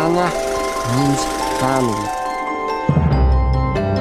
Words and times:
Ohana 0.00 0.32
means 0.96 1.22
family. 1.60 2.08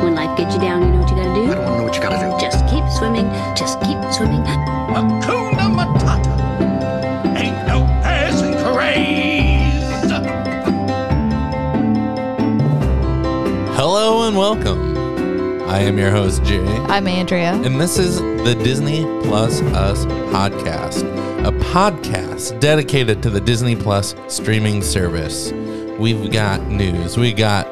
When 0.02 0.16
life 0.16 0.38
gets 0.38 0.56
you 0.56 0.62
down, 0.62 0.82
you 0.82 0.88
know 0.94 1.00
what 1.02 1.10
you 1.10 1.16
gotta 1.18 1.34
do? 1.36 1.42
I 1.44 1.48
do? 1.48 1.56
don't 1.56 1.66
want 1.66 1.74
to 1.74 1.78
know 1.78 1.84
what 1.84 1.96
you 1.96 2.02
gotta 2.02 2.32
do. 2.32 2.40
Just 2.40 2.66
keep 2.68 2.86
swimming. 2.90 3.28
Just 3.54 3.82
keep 3.82 3.98
swimming. 4.14 4.42
Hakuna 4.44 5.68
Matata. 5.76 6.36
Ain't 7.38 7.68
no 7.68 7.86
passing 8.02 8.54
craze. 8.74 10.10
Hello 13.76 14.26
and 14.28 14.38
welcome. 14.38 14.88
I 15.70 15.80
am 15.80 15.98
your 15.98 16.12
host, 16.12 16.44
Jay, 16.46 16.66
I'm 16.88 17.08
Andrea. 17.08 17.54
and 17.54 17.80
this 17.80 18.00
is 18.00 18.20
the 18.22 18.56
Disney 18.64 19.04
Plus 19.24 19.62
Us 19.62 20.06
podcast, 20.34 21.04
a 21.46 21.52
podcast 21.72 22.58
dedicated 22.62 23.22
to 23.24 23.30
the 23.30 23.40
Disney 23.42 23.76
Plus 23.76 24.16
streaming 24.30 24.82
service. 24.82 25.52
We've 26.00 26.32
got 26.32 26.66
news, 26.66 27.18
we 27.18 27.34
got 27.34 27.68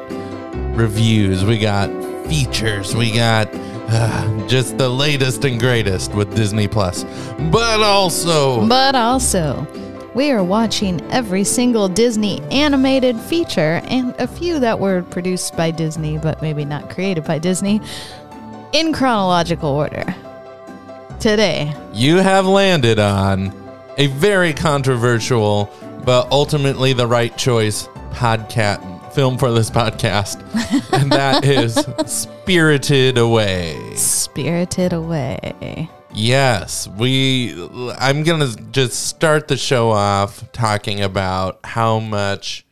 reviews, 0.76 1.46
we 1.46 1.58
got 1.58 1.88
features, 2.26 2.94
we 2.94 3.10
got 3.10 3.48
uh, 3.54 4.46
just 4.46 4.76
the 4.76 4.90
latest 4.90 5.46
and 5.46 5.58
greatest 5.58 6.12
with 6.12 6.36
Disney 6.36 6.68
Plus, 6.68 7.04
but 7.50 7.80
also 7.80 8.68
But 8.68 8.94
also, 8.94 9.66
we 10.12 10.30
are 10.30 10.44
watching 10.44 11.00
every 11.10 11.42
single 11.42 11.88
Disney 11.88 12.42
animated 12.50 13.18
feature 13.18 13.80
and 13.84 14.14
a 14.18 14.26
few 14.26 14.58
that 14.58 14.78
were 14.78 15.04
produced 15.04 15.56
by 15.56 15.70
Disney 15.70 16.18
but 16.18 16.42
maybe 16.42 16.66
not 16.66 16.90
created 16.90 17.24
by 17.24 17.38
Disney 17.38 17.80
in 18.72 18.92
chronological 18.92 19.70
order. 19.70 20.04
Today, 21.18 21.74
you 21.94 22.18
have 22.18 22.44
landed 22.46 22.98
on 22.98 23.54
a 23.96 24.08
very 24.08 24.52
controversial 24.52 25.72
but 26.04 26.30
ultimately 26.30 26.92
the 26.92 27.06
right 27.06 27.36
choice 27.36 27.88
podcast 28.18 29.12
film 29.12 29.38
for 29.38 29.52
this 29.52 29.70
podcast 29.70 30.40
and 30.92 31.10
that 31.12 31.44
is 31.46 31.74
spirited 32.12 33.16
away 33.16 33.78
Spirited 33.94 34.92
Away. 34.92 35.88
yes 36.14 36.88
we 36.88 37.54
i'm 37.98 38.24
gonna 38.24 38.48
just 38.72 39.06
start 39.06 39.46
the 39.46 39.56
show 39.56 39.90
off 39.90 40.50
talking 40.52 41.00
about 41.00 41.60
how 41.62 42.00
much 42.00 42.66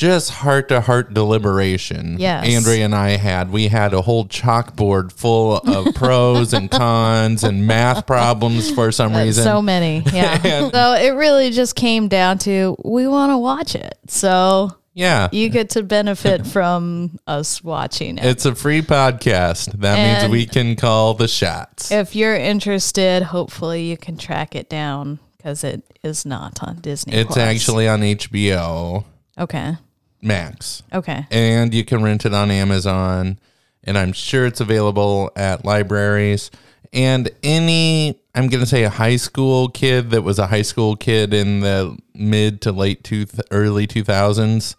just 0.00 0.30
heart 0.30 0.68
to 0.70 0.80
heart 0.80 1.12
deliberation 1.12 2.16
Yes. 2.18 2.46
andrea 2.48 2.86
and 2.86 2.94
i 2.94 3.10
had 3.10 3.50
we 3.52 3.68
had 3.68 3.92
a 3.92 4.00
whole 4.00 4.24
chalkboard 4.24 5.12
full 5.12 5.58
of 5.58 5.94
pros 5.94 6.54
and 6.54 6.70
cons 6.70 7.44
and 7.44 7.66
math 7.66 8.06
problems 8.06 8.70
for 8.70 8.90
some 8.92 9.14
reason 9.14 9.44
So 9.44 9.60
many, 9.60 10.02
yeah. 10.12 10.40
And- 10.44 10.72
so 10.72 10.94
it 10.94 11.10
really 11.10 11.50
just 11.50 11.76
came 11.76 12.08
down 12.08 12.38
to 12.38 12.76
we 12.82 13.06
want 13.06 13.30
to 13.32 13.36
watch 13.38 13.74
it. 13.74 13.98
So 14.08 14.70
yeah 14.94 15.28
you 15.32 15.50
get 15.50 15.70
to 15.70 15.82
benefit 15.82 16.46
from 16.46 17.18
us 17.26 17.62
watching 17.62 18.16
it. 18.16 18.24
It's 18.24 18.46
a 18.46 18.54
free 18.54 18.80
podcast. 18.80 19.72
That 19.80 20.22
means 20.22 20.32
we 20.32 20.46
can 20.46 20.76
call 20.76 21.12
the 21.14 21.28
shots. 21.28 21.92
If 21.92 22.16
you're 22.16 22.34
interested, 22.36 23.22
hopefully 23.22 23.84
you 23.84 23.98
can 23.98 24.16
track 24.16 24.56
it 24.56 24.70
down 24.70 25.18
because 25.36 25.62
it 25.62 25.82
is 26.02 26.24
not 26.24 26.62
on 26.62 26.80
Disney. 26.80 27.12
It's 27.14 27.34
Plus. 27.34 27.38
actually 27.38 27.86
on 27.86 28.00
HBO 28.00 29.04
okay. 29.38 29.76
Max, 30.22 30.82
Okay. 30.92 31.26
and 31.30 31.72
you 31.74 31.84
can 31.84 32.02
rent 32.02 32.24
it 32.26 32.34
on 32.34 32.50
Amazon. 32.50 33.38
And 33.84 33.96
I'm 33.96 34.12
sure 34.12 34.44
it's 34.46 34.60
available 34.60 35.30
at 35.36 35.64
libraries 35.64 36.50
and 36.92 37.30
any. 37.42 38.18
I'm 38.34 38.48
gonna 38.48 38.66
say 38.66 38.84
a 38.84 38.90
high 38.90 39.16
school 39.16 39.68
kid 39.70 40.10
that 40.10 40.22
was 40.22 40.38
a 40.38 40.46
high 40.48 40.62
school 40.62 40.96
kid 40.96 41.32
in 41.32 41.60
the 41.60 41.96
mid 42.14 42.60
to 42.62 42.72
late 42.72 43.02
two 43.02 43.26
early 43.50 43.86
2000s. 43.86 44.76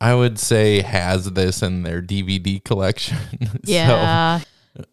I 0.00 0.14
would 0.14 0.38
say 0.38 0.80
has 0.82 1.32
this 1.32 1.60
in 1.62 1.82
their 1.82 2.00
DVD 2.00 2.62
collection. 2.62 3.18
So, 3.40 3.72
Yeah. 3.72 4.40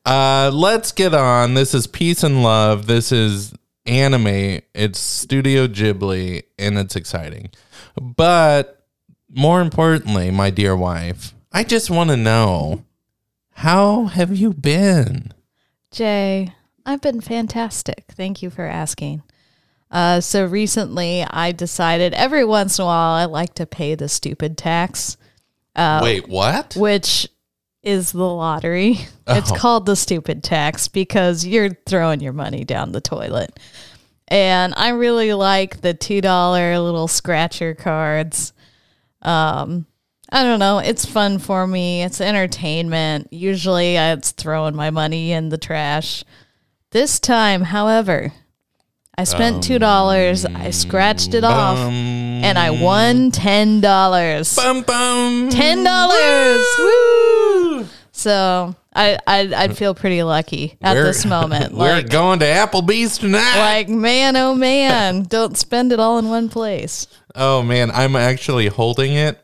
Uh, 0.03 0.49
let's 0.51 0.91
get 0.91 1.13
on. 1.13 1.53
This 1.53 1.75
is 1.75 1.85
Peace 1.85 2.23
and 2.23 2.41
Love. 2.41 2.87
This 2.87 3.11
is 3.11 3.53
anime. 3.85 4.61
It's 4.73 4.97
Studio 4.99 5.67
Ghibli, 5.67 6.41
and 6.57 6.79
it's 6.79 6.95
exciting. 6.95 7.49
But 8.01 8.74
more 9.35 9.61
importantly, 9.61 10.31
my 10.31 10.49
dear 10.49 10.75
wife, 10.75 11.33
I 11.51 11.63
just 11.63 11.89
want 11.89 12.09
to 12.09 12.17
know 12.17 12.83
how 13.51 14.05
have 14.05 14.35
you 14.35 14.53
been? 14.53 15.33
Jay, 15.91 16.53
I've 16.85 17.01
been 17.01 17.21
fantastic. 17.21 18.05
Thank 18.11 18.41
you 18.41 18.49
for 18.49 18.65
asking. 18.65 19.23
Uh, 19.91 20.19
so 20.19 20.45
recently, 20.45 21.23
I 21.23 21.51
decided 21.51 22.13
every 22.13 22.43
once 22.43 22.79
in 22.79 22.83
a 22.83 22.85
while 22.85 23.11
I 23.13 23.25
like 23.25 23.53
to 23.55 23.65
pay 23.65 23.95
the 23.95 24.09
stupid 24.09 24.57
tax, 24.57 25.17
Uh, 25.75 25.99
Wait, 26.03 26.27
what? 26.29 26.73
which 26.77 27.27
is 27.83 28.11
the 28.13 28.23
lottery. 28.27 28.99
It's 29.27 29.51
Oh. 29.51 29.55
called 29.55 29.85
the 29.85 29.95
stupid 29.95 30.43
tax 30.43 30.87
because 30.87 31.45
you're 31.45 31.77
throwing 31.85 32.19
your 32.21 32.33
money 32.33 32.63
down 32.63 32.91
the 32.93 33.01
toilet. 33.01 33.59
And 34.27 34.73
I 34.77 34.89
really 34.89 35.33
like 35.33 35.81
the 35.81 35.93
$2 35.93 36.79
little 36.79 37.07
scratcher 37.07 37.73
cards. 37.73 38.53
Um, 39.25 39.85
I 40.29 40.43
don't 40.43 40.59
know. 40.59 40.79
It's 40.79 41.05
fun 41.05 41.39
for 41.39 41.67
me. 41.67 42.03
It's 42.03 42.21
entertainment. 42.21 43.27
Usually 43.31 43.95
it's 43.95 44.31
throwing 44.31 44.75
my 44.75 44.89
money 44.89 45.31
in 45.31 45.49
the 45.49 45.57
trash. 45.57 46.23
This 46.91 47.19
time, 47.19 47.61
however, 47.61 48.31
I 49.17 49.23
spent 49.23 49.63
$2. 49.63 50.55
I 50.55 50.69
scratched 50.71 51.33
it 51.33 51.43
off 51.43 51.77
and 51.77 52.57
I 52.57 52.71
won 52.71 53.31
$10. 53.31 54.55
Bum, 54.55 54.81
bum. 54.81 55.49
$10. 55.49 57.81
Woo! 57.81 57.87
So 58.11 58.75
I, 58.93 59.19
I'd, 59.27 59.53
I'd 59.53 59.77
feel 59.77 59.93
pretty 59.93 60.23
lucky 60.23 60.77
at 60.81 60.93
We're- 60.95 61.05
this 61.05 61.25
moment. 61.25 61.73
We're 61.75 62.01
going 62.01 62.39
to 62.39 62.45
Applebee's 62.45 63.17
tonight. 63.17 63.57
like, 63.59 63.89
man, 63.89 64.35
oh 64.37 64.55
man, 64.55 65.23
don't 65.23 65.57
spend 65.57 65.91
it 65.91 65.99
all 65.99 66.17
in 66.17 66.29
one 66.29 66.49
place. 66.49 67.07
Oh 67.35 67.61
man, 67.61 67.91
I'm 67.91 68.15
actually 68.15 68.67
holding 68.67 69.13
it. 69.13 69.39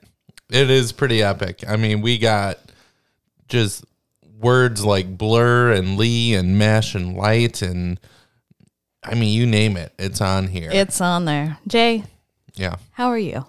It 0.50 0.69
is 0.69 0.91
pretty 0.91 1.22
epic. 1.22 1.63
I 1.68 1.78
mean, 1.78 2.02
we 2.02 2.18
got 2.18 2.59
just 3.47 3.85
words 4.40 4.84
like 4.84 5.18
blur 5.18 5.72
and 5.72 5.97
lee 5.97 6.34
and 6.34 6.57
mesh 6.57 6.96
and 6.96 7.16
light 7.16 7.62
and 7.62 8.00
I 9.03 9.16
mean, 9.16 9.34
you 9.34 9.47
name 9.47 9.78
it, 9.78 9.94
it's 9.97 10.22
on 10.22 10.47
here. 10.47 10.69
It's 10.72 11.02
on 11.02 11.25
there. 11.25 11.57
Jay, 11.68 12.03
yeah. 12.53 12.75
how 12.91 13.07
are 13.07 13.18
you? 13.18 13.46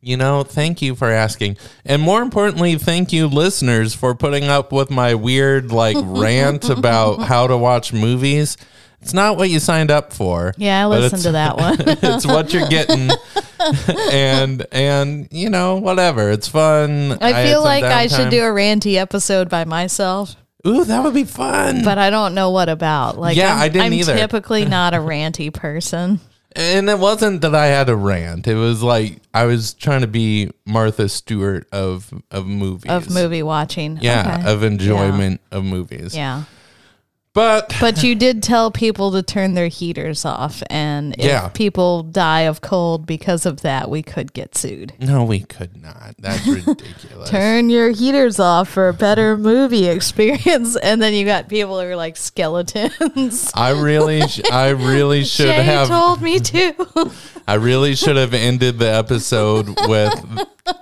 You 0.00 0.16
know, 0.16 0.42
thank 0.42 0.82
you 0.82 0.94
for 0.96 1.08
asking. 1.08 1.56
And 1.84 2.02
more 2.02 2.22
importantly, 2.22 2.76
thank 2.76 3.12
you 3.12 3.28
listeners 3.28 3.94
for 3.94 4.14
putting 4.14 4.44
up 4.44 4.72
with 4.72 4.90
my 4.90 5.14
weird 5.14 5.70
like 5.70 5.96
rant 6.02 6.68
about 6.68 7.20
how 7.20 7.46
to 7.46 7.56
watch 7.56 7.92
movies. 7.92 8.56
It's 9.02 9.12
not 9.12 9.36
what 9.36 9.50
you 9.50 9.58
signed 9.58 9.90
up 9.90 10.12
for. 10.12 10.54
Yeah, 10.56 10.84
I 10.84 10.86
listened 10.86 11.22
to 11.22 11.32
that 11.32 11.56
one. 11.58 11.76
it's 11.80 12.24
what 12.26 12.52
you're 12.52 12.68
getting 12.68 13.10
and 14.12 14.66
and 14.72 15.28
you 15.30 15.50
know 15.50 15.76
whatever 15.76 16.30
it's 16.30 16.48
fun 16.48 17.12
I 17.20 17.44
feel 17.44 17.58
some 17.58 17.64
like 17.64 17.84
I 17.84 18.06
should 18.06 18.30
do 18.30 18.40
a 18.42 18.48
ranty 18.48 18.94
episode 18.96 19.48
by 19.48 19.64
myself, 19.64 20.36
ooh 20.66 20.84
that 20.84 21.02
would 21.04 21.14
be 21.14 21.24
fun 21.24 21.84
but 21.84 21.98
I 21.98 22.10
don't 22.10 22.34
know 22.34 22.50
what 22.50 22.68
about. 22.68 23.18
Like, 23.18 23.36
Yeah, 23.36 23.54
I'm, 23.54 23.60
I 23.60 23.68
didn't 23.68 23.86
I'm 23.86 23.92
either. 23.94 24.16
typically 24.16 24.64
not 24.64 24.94
a 24.94 24.98
ranty 25.12 25.52
person. 25.52 26.20
and 26.54 26.88
it 26.90 26.98
wasn't 26.98 27.40
that 27.40 27.54
i 27.54 27.66
had 27.66 27.88
a 27.88 27.96
rant 27.96 28.46
it 28.46 28.54
was 28.54 28.82
like 28.82 29.16
i 29.32 29.44
was 29.46 29.72
trying 29.74 30.02
to 30.02 30.06
be 30.06 30.50
martha 30.66 31.08
stewart 31.08 31.66
of 31.72 32.12
of 32.30 32.46
movies 32.46 32.90
of 32.92 33.08
movie 33.10 33.42
watching. 33.42 33.98
yeah 34.02 34.38
Okay. 34.40 34.52
of 34.52 34.62
enjoyment 34.62 35.40
of 35.50 35.64
movies 35.64 36.14
Yeah. 36.14 36.44
But 37.34 37.74
But 37.80 38.02
you 38.02 38.14
did 38.14 38.42
tell 38.42 38.70
people 38.70 39.10
to 39.12 39.22
turn 39.22 39.54
their 39.54 39.68
heaters 39.68 40.24
off. 40.24 40.62
And 40.68 41.14
if 41.18 41.24
Yeah. 41.24 41.48
people 41.48 42.02
die 42.02 42.40
of 42.42 42.60
cold 42.60 43.06
because 43.06 43.46
of 43.46 43.62
that, 43.62 43.88
we 43.88 44.02
could 44.02 44.32
get 44.34 44.56
sued. 44.56 44.92
no 45.00 45.24
we 45.24 45.40
could 45.40 45.80
not 45.82 46.14
that's 46.18 46.46
ridiculous 46.46 47.30
Turn 47.30 47.70
your 47.70 47.90
heaters 47.90 48.38
off 48.38 48.68
for 48.68 48.88
a 48.88 48.92
better 48.94 49.36
movie 49.38 49.86
experience. 49.86 50.76
And 50.76 51.00
then 51.00 51.14
you 51.14 51.24
got 51.24 51.48
people 51.48 51.80
who 51.80 51.86
are 51.86 51.96
like 51.96 52.16
skeletons. 52.16 53.50
i 53.54 53.70
really 53.70 54.20
sh- 54.28 54.40
i 54.50 54.68
really 54.68 55.24
should 55.34 55.46
Jay 55.46 55.62
have 55.62 55.88
told 55.88 56.20
me 56.20 56.38
to. 56.38 57.10
I 57.48 57.54
really 57.54 57.96
should 57.96 58.16
have 58.16 58.34
ended 58.34 58.78
the 58.78 58.88
episode 58.92 59.66
with 59.88 60.14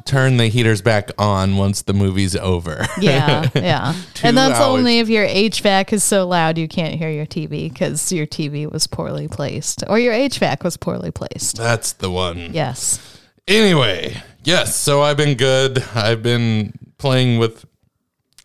turn 0.04 0.36
the 0.36 0.48
heaters 0.48 0.82
back 0.82 1.10
on 1.18 1.56
once 1.56 1.82
the 1.82 1.92
movie's 1.92 2.36
over. 2.36 2.86
yeah, 3.00 3.48
yeah. 3.54 3.94
And 4.22 4.36
that's 4.36 4.60
hours. 4.60 4.78
only 4.78 4.98
if 4.98 5.08
your 5.08 5.26
HVAC 5.26 5.94
is 5.94 6.04
so 6.04 6.26
loud 6.26 6.58
you 6.58 6.68
can't 6.68 6.94
hear 6.94 7.08
your 7.08 7.24
TV 7.24 7.72
because 7.72 8.12
your 8.12 8.26
TV 8.26 8.70
was 8.70 8.86
poorly 8.86 9.28
placed 9.28 9.82
or 9.88 9.98
your 9.98 10.12
HVAC 10.12 10.62
was 10.62 10.76
poorly 10.76 11.10
placed. 11.10 11.56
That's 11.56 11.94
the 11.94 12.10
one. 12.10 12.52
Yes. 12.52 13.18
Anyway, 13.48 14.22
yes, 14.44 14.76
so 14.76 15.00
I've 15.00 15.16
been 15.16 15.36
good. 15.36 15.82
I've 15.94 16.22
been 16.22 16.74
playing 16.98 17.38
with 17.38 17.64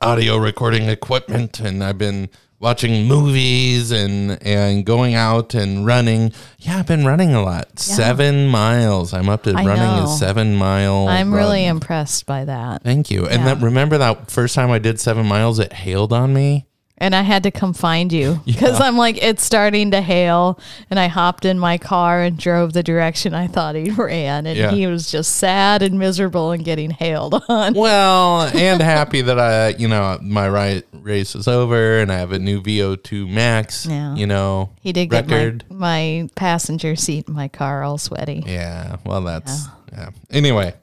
audio 0.02 0.38
recording 0.38 0.88
equipment 0.88 1.60
and 1.60 1.84
I've 1.84 1.98
been 1.98 2.30
watching 2.66 3.08
movies 3.08 3.92
and 3.92 4.42
and 4.42 4.84
going 4.86 5.14
out 5.14 5.54
and 5.54 5.86
running. 5.86 6.34
Yeah, 6.58 6.80
I've 6.80 6.88
been 6.88 7.06
running 7.06 7.36
a 7.36 7.44
lot. 7.44 7.78
Seven 7.78 8.48
miles. 8.48 9.14
I'm 9.14 9.30
up 9.30 9.44
to 9.44 9.52
I 9.52 9.64
running 9.64 9.98
know. 9.98 10.06
a 10.06 10.08
seven 10.08 10.56
mile. 10.56 11.08
I'm 11.08 11.32
really 11.32 11.64
impressed 11.66 12.26
by 12.26 12.44
that. 12.46 12.82
Thank 12.82 13.12
you. 13.12 13.28
And 13.28 13.44
Yeah. 13.44 13.54
that 13.54 13.64
remember 13.64 14.00
that 14.00 14.32
first 14.32 14.56
time 14.56 14.72
I 14.72 14.80
did 14.80 15.00
seven 15.00 15.28
miles, 15.28 15.60
it 15.60 15.74
hailed 15.74 16.12
on 16.12 16.34
me. 16.34 16.66
And 16.98 17.14
I 17.14 17.24
had 17.24 17.44
to 17.44 17.52
come 17.52 17.74
find 17.74 18.14
you 18.14 18.40
because 18.46 18.80
I'm 18.80 18.96
like, 18.98 19.22
it's 19.22 19.44
starting 19.44 19.92
to 19.92 20.02
hail. 20.02 20.58
And 20.90 20.98
I 20.98 21.08
hopped 21.08 21.44
in 21.44 21.60
my 21.60 21.78
car 21.78 22.22
and 22.22 22.38
drove 22.38 22.72
the 22.72 22.84
direction 22.84 23.34
I 23.34 23.48
thought 23.48 23.76
he 23.76 23.90
ran. 23.98 24.46
And 24.48 24.58
Yeah. 24.58 24.72
he 24.72 24.88
was 24.88 25.12
just 25.12 25.36
sad 25.36 25.82
and 25.82 26.00
miserable 26.00 26.52
and 26.52 26.64
getting 26.64 26.92
hailed 26.92 27.44
on. 27.50 27.74
Well, 27.74 28.44
and 28.44 28.82
happy 28.82 29.22
that 29.22 29.38
I, 29.38 29.70
you 29.78 29.90
know, 29.90 30.18
my 30.22 30.48
right 30.48 30.84
race 30.94 31.36
is 31.36 31.50
over 31.50 32.00
and 32.00 32.12
I 32.14 32.18
have 32.18 32.32
a 32.32 32.40
new 32.40 32.62
VO2 32.62 33.28
max. 33.30 33.86
Yeah. 33.86 34.16
You 34.16 34.28
know, 34.28 34.70
He 34.82 34.94
did 34.94 35.08
get 35.10 35.28
my, 35.28 35.36
record. 35.36 35.66
my 35.70 36.30
passenger 36.36 36.96
seat 36.96 37.28
in 37.28 37.34
my 37.34 37.50
car 37.50 37.84
all 37.84 37.98
sweaty. 37.98 38.42
Yeah, 38.48 38.98
well, 39.06 39.22
that's 39.22 39.66
yeah. 39.92 40.10
Anyway, 40.32 40.74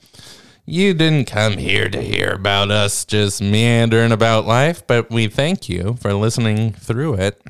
you 0.65 0.95
didn't 0.95 1.27
come 1.27 1.57
here 1.59 1.89
to 1.89 2.01
hear 2.01 2.31
about 2.31 2.71
us 2.71 3.05
just 3.05 3.43
meandering 3.43 4.13
about 4.13 4.47
life, 4.47 4.87
but 4.87 5.11
we 5.11 5.27
thank 5.27 5.69
you 5.69 5.97
for 6.01 6.15
listening 6.15 6.73
through 6.73 7.15
it. 7.15 7.43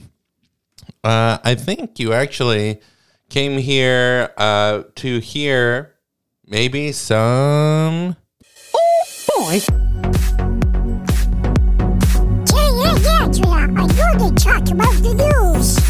Uh, 1.05 1.38
I 1.44 1.55
think 1.55 1.99
you 1.99 2.12
actually 2.12 2.81
came 3.29 3.59
here 3.59 4.31
uh, 4.37 4.85
to 4.97 5.19
hear 5.19 5.94
maybe 6.47 6.93
some. 6.93 8.17
Oh 8.75 9.05
boy. 9.37 9.61
Yeah, 12.55 12.70
yeah, 12.81 12.97
yeah, 12.99 13.29
Julia. 13.29 13.53
I 13.53 13.67
know 13.67 14.29
they 14.29 14.35
talk 14.37 14.70
about 14.70 14.94
the 15.03 15.14
news. 15.14 15.81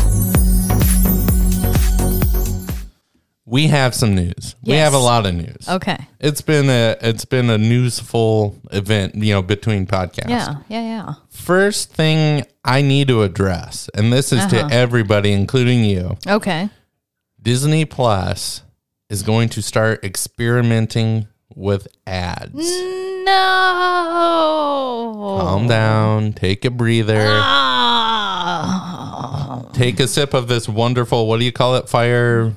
We 3.53 3.67
have 3.69 3.95
some 3.95 4.15
news. 4.15 4.55
We 4.65 4.73
Yes. 4.73 4.85
have 4.85 4.95
a 4.95 4.99
lot 5.05 5.27
of 5.27 5.35
news. 5.35 5.69
Okay. 5.69 5.99
It's 6.21 6.41
been 6.41 6.71
a 6.71 6.97
it's 7.03 7.27
been 7.27 7.51
a 7.51 7.59
newsful 7.59 8.57
event, 8.71 9.15
you 9.17 9.35
know, 9.35 9.43
between 9.43 9.87
podcasts. 9.87 10.31
Yeah. 10.31 10.55
Yeah. 10.71 10.81
Yeah. 10.81 11.15
First 11.29 11.93
thing 11.93 12.47
I 12.65 12.81
need 12.81 13.09
to 13.09 13.23
address, 13.23 13.91
and 13.95 14.11
this 14.11 14.33
is 14.33 14.41
Uh-huh. 14.41 14.69
to 14.69 14.75
everybody, 14.75 15.33
including 15.33 15.85
you. 15.85 16.17
Okay. 16.27 16.71
Disney 17.43 17.85
Plus 17.85 18.63
is 19.11 19.23
going 19.23 19.51
to 19.51 19.61
start 19.61 20.03
experimenting 20.03 21.27
with 21.55 21.89
ads. 22.07 22.55
No. 23.27 23.35
Calm 25.43 25.69
down, 25.69 26.33
take 26.33 26.65
a 26.65 26.71
breather, 26.71 27.27
Ah. 28.33 29.61
take 29.75 30.01
a 30.01 30.09
sip 30.09 30.33
of 30.33 30.49
this 30.49 30.71
wonderful, 30.71 31.27
what 31.27 31.39
do 31.39 31.45
you 31.45 31.53
call 31.53 31.77
it? 31.77 31.91
Fire 31.91 32.55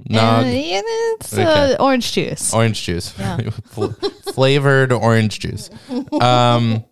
Uh, 0.00 0.42
yeah, 0.46 0.80
it's 0.84 1.32
Okay. 1.32 1.74
uh, 1.74 1.76
orange 1.82 2.12
juice. 2.12 2.52
orange 2.52 2.82
juice. 2.82 3.14
Yeah. 3.18 3.38
Flavored 4.32 4.92
orange 4.92 5.38
juice. 5.40 5.70
Um, 6.20 6.84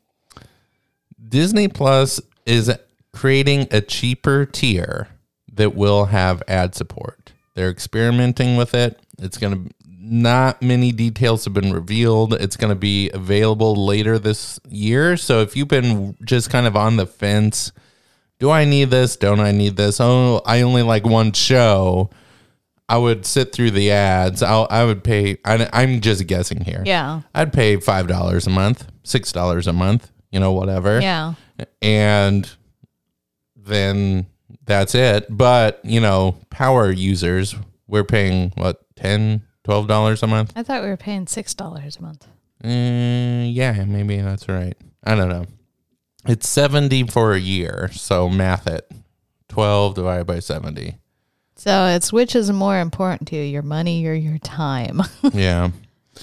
Disney 1.28 1.68
Plus 1.68 2.20
is 2.46 2.72
creating 3.12 3.68
a 3.70 3.80
cheaper 3.80 4.44
tier 4.46 5.08
that 5.52 5.74
will 5.74 6.06
have 6.06 6.42
ad 6.46 6.74
support. 6.74 7.32
They're 7.54 7.70
experimenting 7.70 8.56
with 8.56 8.74
it. 8.74 8.98
It's 9.18 9.38
going 9.38 9.64
to 9.68 9.74
not 10.02 10.60
many 10.62 10.90
details 10.92 11.44
have 11.44 11.54
been 11.54 11.72
revealed. 11.72 12.34
It's 12.34 12.56
going 12.56 12.70
to 12.70 12.74
be 12.78 13.10
available 13.10 13.74
later 13.86 14.18
this 14.18 14.58
year. 14.68 15.16
So 15.16 15.40
if 15.40 15.54
you've 15.56 15.68
been 15.68 16.16
just 16.24 16.50
kind 16.50 16.66
of 16.66 16.74
on 16.76 16.96
the 16.96 17.06
fence, 17.06 17.70
do 18.38 18.50
I 18.50 18.64
need 18.64 18.90
this? 18.90 19.16
Don't 19.16 19.40
I 19.40 19.52
need 19.52 19.76
this? 19.76 20.00
Oh, 20.00 20.40
I 20.46 20.62
only 20.62 20.82
like 20.82 21.04
one 21.04 21.32
show. 21.32 22.10
I 22.90 22.98
would 22.98 23.24
sit 23.24 23.52
through 23.52 23.70
the 23.70 23.92
ads. 23.92 24.42
I'll, 24.42 24.66
I 24.68 24.84
would 24.84 25.04
pay. 25.04 25.38
I, 25.44 25.68
I'm 25.72 26.00
just 26.00 26.26
guessing 26.26 26.64
here. 26.64 26.82
Yeah. 26.84 27.22
I'd 27.32 27.52
pay 27.52 27.76
five 27.76 28.08
dollars 28.08 28.48
a 28.48 28.50
month, 28.50 28.84
six 29.04 29.30
dollars 29.30 29.68
a 29.68 29.72
month, 29.72 30.10
you 30.32 30.40
know, 30.40 30.50
whatever. 30.50 31.00
Yeah. 31.00 31.34
And 31.80 32.50
then 33.54 34.26
that's 34.64 34.96
it. 34.96 35.26
But 35.30 35.80
you 35.84 36.00
know, 36.00 36.36
power 36.50 36.90
users, 36.90 37.54
we're 37.86 38.02
paying 38.02 38.50
what 38.56 38.84
10 38.96 39.42
12 39.62 39.86
dollars 39.86 40.24
a 40.24 40.26
month. 40.26 40.52
I 40.56 40.64
thought 40.64 40.82
we 40.82 40.88
were 40.88 40.96
paying 40.96 41.28
six 41.28 41.54
dollars 41.54 41.96
a 41.96 42.02
month. 42.02 42.26
Mm, 42.64 43.54
yeah, 43.54 43.84
maybe 43.84 44.20
that's 44.20 44.48
right. 44.48 44.76
I 45.04 45.14
don't 45.14 45.28
know. 45.28 45.46
It's 46.26 46.48
seventy 46.48 47.04
for 47.04 47.34
a 47.34 47.38
year, 47.38 47.88
so 47.92 48.28
math 48.28 48.66
it. 48.66 48.90
Twelve 49.48 49.94
divided 49.94 50.26
by 50.26 50.40
seventy. 50.40 50.96
So 51.60 51.88
it's 51.88 52.10
which 52.10 52.34
is 52.34 52.50
more 52.50 52.80
important 52.80 53.28
to 53.28 53.36
you, 53.36 53.42
your 53.42 53.60
money 53.60 54.06
or 54.06 54.14
your 54.14 54.38
time? 54.38 55.02
Yeah. 55.34 55.72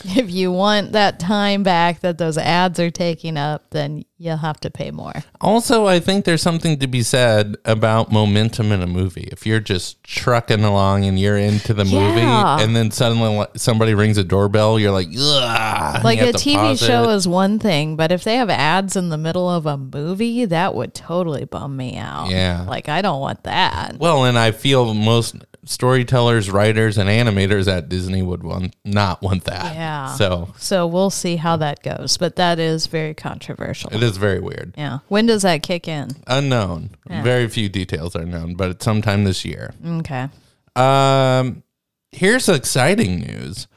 if 0.18 0.32
you 0.32 0.52
want 0.52 0.92
that 0.94 1.20
time 1.20 1.64
back 1.64 2.02
that 2.02 2.18
those 2.18 2.38
ads 2.38 2.80
are 2.80 2.92
taking 2.92 3.38
up, 3.38 3.70
then 3.72 4.04
you'll 4.20 4.38
have 4.38 4.60
to 4.62 4.70
pay 4.70 4.90
more. 4.92 5.14
Also, 5.42 5.86
I 5.86 6.00
think 6.00 6.26
there's 6.26 6.42
something 6.42 6.80
to 6.80 6.88
be 6.88 7.04
said 7.04 7.56
about 7.66 8.12
momentum 8.12 8.72
in 8.72 8.82
a 8.82 8.88
movie. 8.88 9.30
If 9.32 9.46
you're 9.46 9.60
just 9.60 10.04
trucking 10.04 10.64
along 10.64 11.06
and 11.06 11.20
you're 11.20 11.38
into 11.38 11.74
the 11.74 11.86
movie, 11.86 12.22
Yeah. 12.22 12.60
and 12.60 12.76
then 12.76 12.90
suddenly 12.92 13.46
somebody 13.56 13.94
rings 13.94 14.18
a 14.18 14.24
doorbell, 14.24 14.80
you're 14.80 14.92
like, 14.92 15.08
Ugh, 15.16 16.04
Like 16.04 16.20
you 16.20 16.30
a 16.30 16.34
TV 16.34 16.78
show 16.84 17.10
it. 17.10 17.16
is 17.16 17.28
one 17.28 17.60
thing, 17.60 17.96
but 17.96 18.12
if 18.12 18.24
they 18.24 18.38
have 18.38 18.50
ads 18.50 18.96
in 18.96 19.10
the 19.10 19.18
middle 19.18 19.50
of 19.50 19.66
a 19.66 19.78
movie, 19.78 20.46
that 20.46 20.74
would 20.74 20.94
totally 20.94 21.46
bum 21.46 21.78
me 21.78 21.98
out. 21.98 22.30
Yeah. 22.30 22.66
Like 22.68 22.90
I 22.90 23.02
don't 23.02 23.20
want 23.22 23.44
that. 23.44 23.98
Well, 24.00 24.26
and 24.26 24.38
I 24.38 24.52
feel 24.52 24.94
most 24.96 25.36
storytellers, 25.68 26.50
writers, 26.50 26.98
and 26.98 27.10
animators 27.10 27.68
at 27.72 27.90
Disney 27.90 28.22
would 28.22 28.42
want 28.44 28.76
not 28.86 29.22
want 29.22 29.44
that. 29.44 29.76
Yeah. 29.76 30.14
So 30.16 30.54
So 30.58 30.88
we'll 30.88 31.10
see 31.10 31.36
how 31.36 31.58
that 31.58 31.84
goes, 31.84 32.18
but 32.18 32.36
that 32.38 32.58
is 32.60 32.88
very 32.88 33.14
controversial. 33.14 33.94
it 33.94 34.02
is 34.02 34.18
very 34.18 34.40
weird. 34.40 34.74
Yeah. 34.78 35.00
When 35.08 35.26
does 35.26 35.42
that 35.44 35.64
kick 35.64 35.88
in? 35.88 36.10
Unknown. 36.28 36.92
Very 37.08 37.48
few 37.50 37.70
details 37.70 38.16
are 38.16 38.26
known, 38.26 38.56
but 38.56 38.70
it's 38.72 38.86
sometime 38.86 39.24
this 39.24 39.44
year. 39.46 39.74
Okay. 39.86 40.30
Um, 40.76 41.64
here's 42.12 42.48
exciting 42.50 43.20
news. 43.20 43.68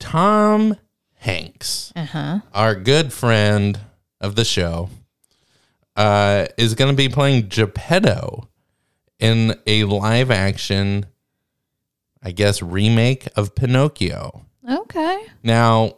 Tom 0.00 0.76
Hanks, 1.20 1.92
Uh-huh. 1.96 2.40
our 2.54 2.74
good 2.74 3.12
friend 3.12 3.78
of 4.20 4.34
the 4.36 4.44
show, 4.44 4.88
uh, 5.96 6.46
is 6.56 6.74
going 6.74 6.90
to 6.90 6.96
be 6.96 7.08
playing 7.08 7.48
Geppetto 7.48 8.48
in 9.18 9.56
a 9.66 9.82
live 9.84 10.30
action, 10.30 11.06
I 12.22 12.32
guess, 12.32 12.62
remake 12.62 13.28
of 13.36 13.54
Pinocchio. 13.54 14.44
Okay. 14.68 15.24
Now, 15.42 15.92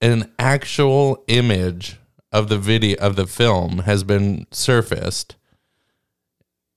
an 0.00 0.32
actual 0.38 1.22
image 1.28 1.98
of 2.32 2.48
the 2.48 2.58
video 2.58 2.96
of 2.98 3.16
the 3.16 3.26
film 3.26 3.78
has 3.80 4.02
been 4.04 4.46
surfaced, 4.50 5.36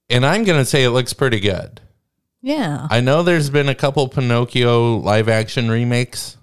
and 0.10 0.26
I'm 0.26 0.44
going 0.44 0.60
to 0.60 0.66
say 0.66 0.84
it 0.84 0.90
looks 0.92 1.14
pretty 1.14 1.40
good. 1.40 1.82
Yeah. 2.42 2.88
I 2.90 3.02
know 3.02 3.24
there's 3.24 3.50
been 3.50 3.70
a 3.70 3.76
couple 3.76 4.08
Pinocchio 4.08 4.98
live 4.98 5.30
action 5.30 5.70
remakes, 5.70 6.38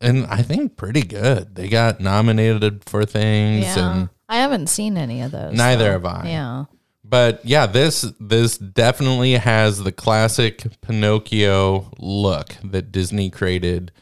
and 0.00 0.26
I 0.26 0.42
think 0.42 0.76
pretty 0.76 1.02
good. 1.02 1.54
They 1.54 1.68
got 1.68 2.00
nominated 2.00 2.84
for 2.84 3.04
things, 3.04 3.64
Yeah. 3.64 3.92
and 4.00 4.08
I 4.28 4.36
haven't 4.38 4.68
seen 4.68 4.96
any 4.98 5.22
of 5.22 5.30
those. 5.32 5.54
Neither 5.54 5.84
though. 5.84 5.90
have 5.92 6.04
I. 6.04 6.28
Yeah. 6.28 6.64
But 7.08 7.44
yeah, 7.44 7.66
this 7.66 8.02
this 8.20 8.58
definitely 8.58 9.32
has 9.34 9.78
the 9.82 9.92
classic 9.92 10.64
Pinocchio 10.82 11.90
look 11.98 12.56
that 12.64 12.92
Disney 12.92 13.30
created 13.30 13.92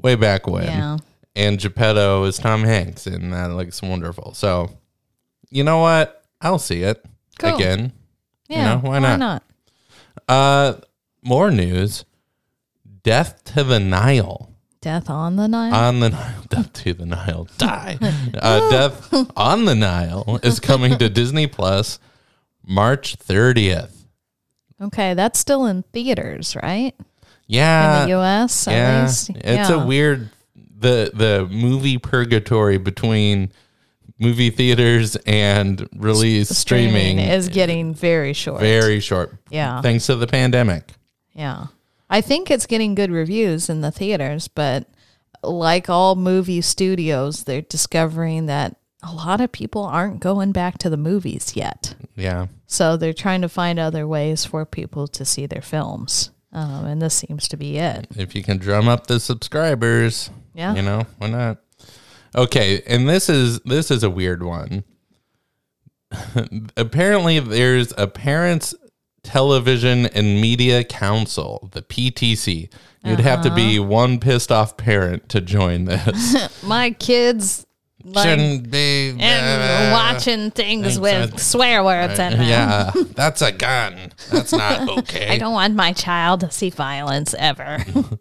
way 0.00 0.14
back 0.14 0.46
when. 0.46 0.64
Yeah. 0.64 0.96
And 1.34 1.58
Geppetto 1.58 2.24
is 2.24 2.38
Tom 2.38 2.64
Hanks, 2.64 3.06
and 3.06 3.32
that 3.32 3.50
looks 3.52 3.80
wonderful. 3.80 4.34
So, 4.34 4.70
you 5.50 5.62
know 5.62 5.78
what? 5.78 6.24
I'll 6.40 6.58
see 6.58 6.82
it 6.82 7.04
Cool. 7.38 7.54
again. 7.54 7.92
Yeah. 8.48 8.74
know, 8.74 8.78
why 8.80 8.88
why 8.90 8.98
not? 9.00 9.18
not? 9.18 9.42
Uh, 10.28 10.80
more 11.22 11.50
news: 11.50 12.04
Death 13.02 13.44
to 13.54 13.62
the 13.64 13.78
Nile. 13.78 14.52
Death 14.80 15.10
on 15.10 15.36
the 15.36 15.48
Nile. 15.48 15.74
on 15.74 16.00
the 16.00 16.10
Nile, 16.10 16.42
Death 16.48 16.72
to 16.72 16.94
the 16.94 17.06
Nile, 17.06 17.48
die. 17.58 17.98
Uh, 18.40 18.70
Death 18.70 19.12
on 19.36 19.64
the 19.64 19.74
Nile 19.74 20.38
is 20.42 20.60
coming 20.60 20.96
to 20.98 21.08
Disney 21.08 21.46
Plus 21.48 21.98
March 22.68 23.16
30th. 23.18 23.90
okay, 24.80 25.14
that's 25.14 25.38
still 25.38 25.66
in 25.66 25.82
theaters, 25.92 26.54
right? 26.62 26.94
Yeah, 27.46 28.02
in 28.02 28.08
the 28.08 28.14
U.S. 28.16 28.68
at 28.68 28.72
yeah. 28.72 29.02
least. 29.02 29.30
It's 29.30 29.70
Yeah. 29.70 29.82
a 29.82 29.86
weird 29.86 30.28
the 30.78 31.10
the 31.14 31.48
movie 31.50 31.98
purgatory 31.98 32.78
between 32.78 33.50
movie 34.20 34.50
theaters 34.50 35.16
and 35.26 35.88
release 35.96 36.50
streaming, 36.50 37.18
is 37.18 37.48
getting 37.48 37.94
very 37.94 38.32
short. 38.32 38.60
very 38.60 39.00
short. 39.00 39.34
Yeah. 39.50 39.80
thanks 39.80 40.06
to 40.06 40.16
the 40.16 40.26
pandemic. 40.26 40.92
Yeah. 41.32 41.66
I 42.10 42.20
think 42.20 42.50
it's 42.50 42.66
getting 42.66 42.94
good 42.94 43.10
reviews 43.10 43.68
in 43.68 43.80
the 43.80 43.90
theaters, 43.90 44.48
but 44.48 44.88
like 45.42 45.88
all 45.88 46.16
movie 46.16 46.60
studios, 46.60 47.44
they're 47.44 47.62
discovering 47.62 48.46
that 48.46 48.76
a 49.02 49.12
lot 49.12 49.40
of 49.40 49.52
people 49.52 49.84
aren't 49.84 50.20
going 50.20 50.52
back 50.52 50.78
to 50.78 50.90
the 50.90 50.96
movies 50.96 51.52
yet. 51.54 51.94
Yeah. 52.16 52.46
So 52.66 52.96
they're 52.96 53.12
trying 53.12 53.42
to 53.42 53.48
find 53.48 53.78
other 53.78 54.06
ways 54.06 54.44
for 54.44 54.64
people 54.66 55.06
to 55.08 55.24
see 55.24 55.46
their 55.46 55.62
films. 55.62 56.30
Um, 56.52 56.84
and 56.86 57.00
this 57.02 57.14
seems 57.14 57.46
to 57.48 57.56
be 57.56 57.78
it. 57.78 58.08
If 58.16 58.34
you 58.34 58.42
can 58.42 58.58
drum 58.58 58.88
up 58.88 59.06
the 59.06 59.20
subscribers, 59.20 60.30
Yeah. 60.54 60.74
you 60.74 60.82
know, 60.82 61.06
why 61.18 61.28
not? 61.28 61.58
Okay, 62.34 62.82
and 62.86 63.08
this 63.08 63.28
is 63.28 63.60
this 63.60 63.90
is 63.90 64.02
a 64.02 64.10
weird 64.10 64.42
one. 64.42 64.84
Apparently 66.76 67.38
there's 67.40 67.92
a 67.96 68.06
parents 68.06 68.74
television 69.22 70.06
and 70.06 70.40
media 70.40 70.84
council, 70.84 71.68
the 71.72 71.82
PTC. 71.82 72.70
You'd 73.04 73.20
have 73.20 73.42
to 73.42 73.48
Uh-huh. 73.48 73.56
be 73.56 73.78
one 73.78 74.18
pissed 74.18 74.50
off 74.50 74.76
parent 74.76 75.28
to 75.30 75.40
join 75.40 75.84
this. 75.84 76.62
My 76.62 76.90
kids 76.90 77.66
like 78.04 78.28
Shouldn't 78.28 78.70
be 78.70 79.10
and 79.18 79.22
uh, 79.22 79.92
watching 79.92 80.50
things 80.50 80.98
with 81.00 81.40
swear 81.40 81.82
words 81.82 82.18
in 82.18 82.32
them. 82.32 82.48
Yeah, 82.48 82.92
that's 83.14 83.42
a 83.42 83.52
gun. 83.52 84.12
That's 84.30 84.52
not 84.52 84.88
okay. 84.98 85.28
I 85.28 85.38
don't 85.38 85.52
want 85.52 85.74
my 85.74 85.92
child 85.92 86.40
to 86.40 86.50
see 86.50 86.70
violence 86.70 87.34
ever. 87.38 87.78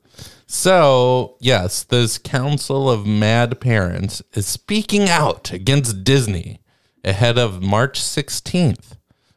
So, 0.50 1.36
yes, 1.42 1.84
this 1.84 2.18
Council 2.18 2.90
of 2.90 3.06
Mad 3.06 3.60
Parents 3.60 4.22
is 4.32 4.48
speaking 4.48 5.10
out 5.10 5.52
against 5.52 6.06
Disney 6.06 6.62
ahead 7.04 7.38
of 7.38 7.62
March 7.62 8.00
16th 8.00 8.96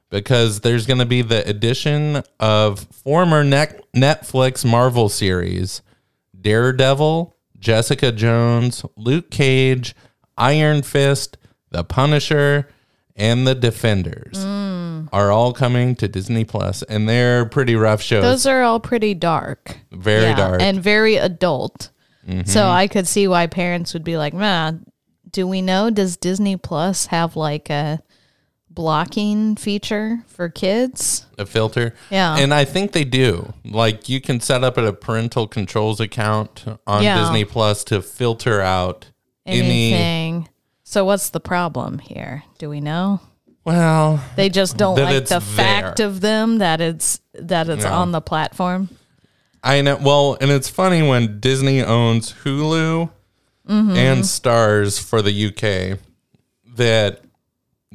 because 0.09 0.61
there's 0.61 0.87
going 0.87 1.01
to 1.01 1.05
be 1.05 1.23
the 1.23 1.47
addition 1.49 2.23
of 2.39 2.81
former 2.93 3.43
Net- 3.43 3.85
Netflix 3.93 4.65
Marvel 4.65 5.09
series 5.09 5.83
Daredevil, 6.41 7.37
Jessica 7.59 8.13
Jones, 8.13 8.85
Luke 8.97 9.33
Cage, 9.33 9.97
Iron 10.41 10.83
Fist, 10.83 11.37
The 11.71 11.85
Punisher, 11.85 12.69
and 13.17 13.47
The 13.47 13.55
Defenders 13.55 14.39
Mm. 14.39 15.09
are 15.13 15.31
all 15.31 15.53
coming 15.53 15.95
to 15.97 16.09
Disney 16.09 16.45
Plus, 16.45 16.83
and 16.85 17.09
they're 17.09 17.45
pretty 17.47 17.75
rough 17.77 18.01
shows. 18.03 18.23
Those 18.23 18.47
are 18.47 18.63
all 18.63 18.81
pretty 18.81 19.15
dark. 19.15 19.79
Very 19.93 20.23
Yeah, 20.23 20.37
dark. 20.37 20.53
Mm-hmm. 20.61 20.63
And 20.63 20.83
very 20.83 21.17
adult. 21.17 21.91
So 22.45 22.69
I 22.69 22.87
could 22.87 23.09
see 23.09 23.27
why 23.27 23.49
parents 23.49 23.93
would 23.93 24.05
be 24.05 24.17
like, 24.17 24.33
man, 24.33 24.85
do 25.33 25.49
we 25.49 25.61
know? 25.63 25.91
Does 25.91 26.17
Disney 26.17 26.57
Plus 26.57 27.07
have 27.07 27.35
like 27.35 27.69
a 27.71 28.01
blocking 28.71 29.57
feature 29.57 30.23
for 30.29 30.49
kids? 30.49 31.27
a 31.39 31.47
filter. 31.47 31.95
Yeah. 32.11 32.37
And 32.39 32.55
I 32.55 32.65
think 32.65 32.93
they 32.93 33.05
do. 33.05 33.53
Like 33.65 34.09
you 34.09 34.21
can 34.21 34.41
set 34.41 34.63
up 34.63 34.77
a 34.77 34.93
parental 34.93 35.49
controls 35.49 35.99
account 36.01 36.65
on 36.87 37.03
Yeah. 37.03 37.19
Disney 37.21 37.45
Plus 37.45 37.83
to 37.85 38.01
filter 38.03 38.61
out 38.61 39.07
any 39.47 39.93
Anything. 39.93 40.49
So 40.85 41.05
what's 41.05 41.31
the 41.31 41.41
problem 41.41 41.99
here? 41.99 42.43
Do 42.59 42.69
we 42.69 42.81
know? 42.81 43.21
well, 43.65 44.23
They 44.37 44.49
just 44.49 44.77
don't 44.77 44.97
like 44.97 45.15
it's 45.15 45.31
the 45.31 45.41
fact 45.41 46.01
of 46.01 46.21
them 46.21 46.59
that 46.59 46.81
it's 46.81 47.21
that 47.35 47.69
it's 47.69 47.85
Yeah. 47.85 47.97
on 47.97 48.11
the 48.13 48.21
platform. 48.21 48.89
I 49.63 49.83
know 49.83 49.97
well, 50.01 50.37
and 50.41 50.51
it's 50.51 50.69
funny 50.69 51.03
when 51.07 51.39
Disney 51.41 51.83
owns 51.83 52.33
Hulu 52.45 53.11
Mm-hmm. 53.69 53.97
and 53.97 54.27
Stars 54.27 54.99
for 54.99 55.23
the 55.23 55.31
UK 55.47 55.99
that 56.77 57.21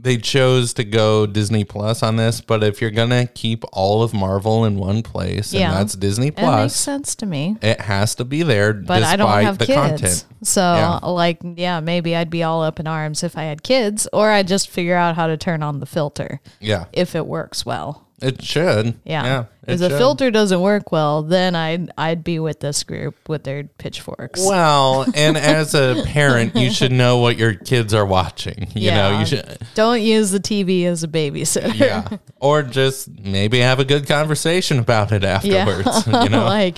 they 0.05 0.17
chose 0.17 0.73
to 0.75 0.83
go 0.83 1.25
Disney 1.25 1.63
Plus 1.63 2.03
on 2.03 2.15
this, 2.15 2.39
but 2.39 2.63
if 2.63 2.79
you're 2.79 2.91
gonna 2.91 3.25
keep 3.25 3.63
all 3.73 4.03
of 4.03 4.13
Marvel 4.13 4.63
in 4.63 4.77
one 4.77 5.01
place, 5.01 5.51
Yeah. 5.51 5.69
and 5.69 5.75
that's 5.77 5.95
Disney 5.95 6.29
That 6.29 6.61
makes 6.61 6.75
sense 6.75 7.15
to 7.15 7.25
me. 7.25 7.57
it 7.61 7.81
has 7.81 8.13
to 8.15 8.23
be 8.23 8.43
there 8.43 8.71
But 8.71 8.99
despite 8.99 9.13
I 9.13 9.15
don't 9.17 9.43
have 9.43 9.57
the 9.57 9.65
kids. 9.65 9.77
content. 9.79 10.25
So 10.43 10.61
Yeah. 10.61 10.99
like 11.09 11.39
yeah, 11.57 11.79
maybe 11.79 12.15
I'd 12.15 12.29
be 12.29 12.43
all 12.43 12.61
up 12.63 12.79
in 12.79 12.85
arms 12.87 13.23
if 13.23 13.35
I 13.37 13.43
had 13.43 13.63
kids 13.63 14.07
or 14.13 14.29
I'd 14.29 14.47
just 14.47 14.69
figure 14.69 14.95
out 14.95 15.15
how 15.15 15.25
to 15.27 15.37
turn 15.37 15.63
on 15.63 15.79
the 15.79 15.85
filter 15.87 16.39
Yeah. 16.61 16.85
if 16.93 17.15
it 17.15 17.25
works 17.25 17.65
well. 17.65 18.04
It 18.21 18.41
should. 18.41 18.97
Yeah. 19.03 19.23
Yeah. 19.25 19.43
if 19.67 19.79
the 19.79 19.89
should. 19.89 19.97
filter 19.97 20.31
doesn't 20.31 20.61
work 20.61 20.91
well, 20.91 21.21
then 21.21 21.53
I'd 21.53 21.91
I'd 21.97 22.23
be 22.23 22.39
with 22.39 22.61
this 22.61 22.83
group 22.83 23.15
with 23.27 23.43
their 23.43 23.65
pitchforks. 23.65 24.45
Well, 24.45 25.05
and 25.13 25.35
as 25.57 25.75
a 25.75 26.01
parent, 26.07 26.55
you 26.55 26.71
should 26.71 26.93
know 26.93 27.17
what 27.17 27.37
your 27.37 27.53
kids 27.53 27.93
are 27.93 28.05
watching. 28.05 28.67
You 28.73 28.91
know, 28.91 29.19
you 29.19 29.25
should, 29.25 29.59
Don't 29.75 30.01
use 30.01 30.31
the 30.31 30.39
TV 30.39 30.85
as 30.85 31.03
a 31.03 31.09
babysitter. 31.09 31.77
yeah, 31.77 32.07
or 32.39 32.63
just 32.63 33.09
maybe 33.19 33.59
have 33.59 33.79
a 33.79 33.85
good 33.85 34.07
conversation 34.07 34.79
about 34.79 35.11
it 35.11 35.23
afterwards. 35.25 36.07
You 36.07 36.29
know, 36.29 36.45
like 36.45 36.77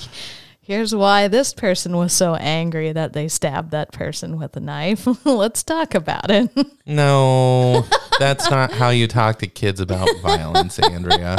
here's 0.68 0.94
why 0.94 1.28
this 1.28 1.54
person 1.54 1.96
was 1.96 2.12
so 2.12 2.34
angry 2.34 2.92
that 2.92 3.14
they 3.14 3.26
stabbed 3.26 3.70
that 3.70 3.90
person 3.90 4.38
with 4.38 4.54
a 4.54 4.60
knife. 4.60 5.08
Let's 5.24 5.62
talk 5.62 5.94
about 5.94 6.30
it. 6.30 6.50
no, 6.86 7.86
that's 8.18 8.50
not 8.50 8.70
how 8.70 8.90
you 8.90 9.08
talk 9.08 9.38
to 9.38 9.46
kids 9.46 9.80
about 9.80 10.08
violence, 10.20 10.78
Andrea. 10.78 11.38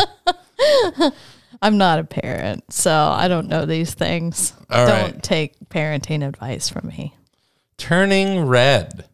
I'm 1.62 1.77
not 1.77 2.00
a 2.00 2.03
parent, 2.03 2.74
so 2.74 2.91
I 2.91 3.27
don't 3.27 3.48
know 3.48 3.65
these 3.65 3.93
things. 3.93 4.53
All 4.69 4.88
don't 4.88 5.13
right. 5.13 5.24
take 5.24 5.69
parenting 5.69 6.27
advice 6.27 6.67
from 6.67 6.88
me. 6.88 7.15
Turning 7.77 8.45
Red 8.45 9.05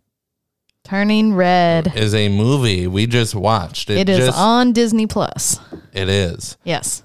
Turning 0.86 1.34
Red. 1.34 1.96
is 1.96 2.14
a 2.14 2.30
movie 2.30 2.88
we 2.88 3.06
just 3.06 3.36
watched. 3.36 3.90
It 3.90 4.08
is 4.08 4.20
just, 4.20 4.38
on 4.38 4.72
Disney 4.72 5.08
Plus. 5.08 5.60
It 5.94 6.08
is. 6.08 6.58
Yes. 6.64 7.04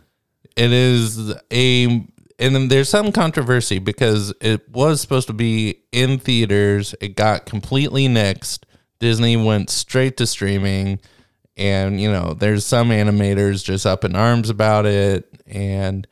it 0.54 0.70
is 0.70 1.34
a 1.50 2.06
and 2.40 2.54
then 2.54 2.68
there's 2.68 2.88
some 2.88 3.12
controversy 3.12 3.78
because 3.78 4.32
it 4.40 4.68
was 4.70 5.00
supposed 5.00 5.28
to 5.28 5.32
be 5.32 5.82
in 5.92 6.18
theaters. 6.18 6.94
It 7.00 7.14
got 7.14 7.46
completely 7.46 8.08
nixed. 8.08 8.64
Disney 8.98 9.36
went 9.36 9.70
straight 9.70 10.16
to 10.16 10.26
streaming. 10.26 10.98
And 11.56 12.00
you 12.00 12.10
know 12.10 12.32
there's 12.32 12.64
some 12.64 12.88
animators 12.88 13.62
just 13.62 13.84
up 13.84 14.04
in 14.04 14.16
arms 14.16 14.48
about 14.48 14.86
it. 14.86 15.28
And 15.46 16.06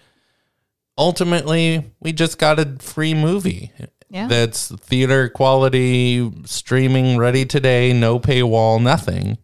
ultimately 0.99 1.90
we 2.00 2.12
just 2.12 2.38
got 2.38 2.58
a 2.58 2.76
free 2.80 3.14
movie 3.14 3.73
Yeah. 4.11 4.26
that's 4.26 4.68
theater 4.76 5.28
quality 5.30 6.30
streaming 6.44 7.16
ready 7.16 7.47
today 7.47 7.92
no 7.94 8.18
paywall 8.20 8.82
nothing. 8.82 9.38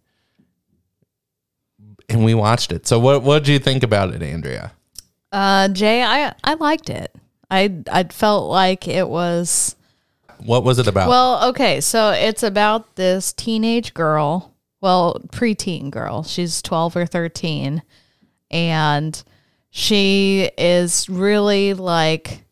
And 2.10 2.24
we 2.24 2.34
watched 2.34 2.70
it. 2.72 2.86
So 2.86 2.98
what 2.98 3.22
what 3.22 3.44
did 3.44 3.52
you 3.52 3.58
think 3.58 3.82
about 3.82 4.12
it 4.14 4.22
andrea 4.22 4.72
Uh, 5.34 5.66
Jay, 5.66 6.00
I 6.00 6.32
I 6.44 6.54
liked 6.54 6.88
it. 6.88 7.12
I 7.50 7.82
I 7.90 8.04
felt 8.04 8.48
like 8.48 8.86
it 8.86 9.08
was 9.08 9.74
What 10.38 10.62
was 10.62 10.78
it 10.78 10.86
about? 10.86 11.08
well. 11.08 11.48
Okay, 11.48 11.80
so 11.80 12.10
it's 12.12 12.44
about 12.44 12.94
this 12.94 13.32
teenage 13.32 13.94
girl, 13.94 14.54
well, 14.80 15.20
preteen 15.32 15.90
girl. 15.90 16.22
She's 16.22 16.62
twelve 16.62 16.94
or 16.96 17.04
thirteen, 17.04 17.82
and 18.48 19.20
she 19.70 20.52
is 20.56 21.08
really 21.08 21.74
like 21.74 22.44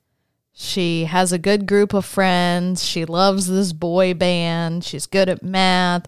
she 0.52 1.04
has 1.04 1.32
a 1.32 1.38
good 1.38 1.66
group 1.66 1.94
of 1.94 2.04
friends. 2.04 2.84
She 2.84 3.04
loves 3.04 3.46
this 3.46 3.72
boy 3.72 4.12
band. 4.14 4.82
She's 4.82 5.06
good 5.06 5.28
at 5.28 5.44
math. 5.44 6.06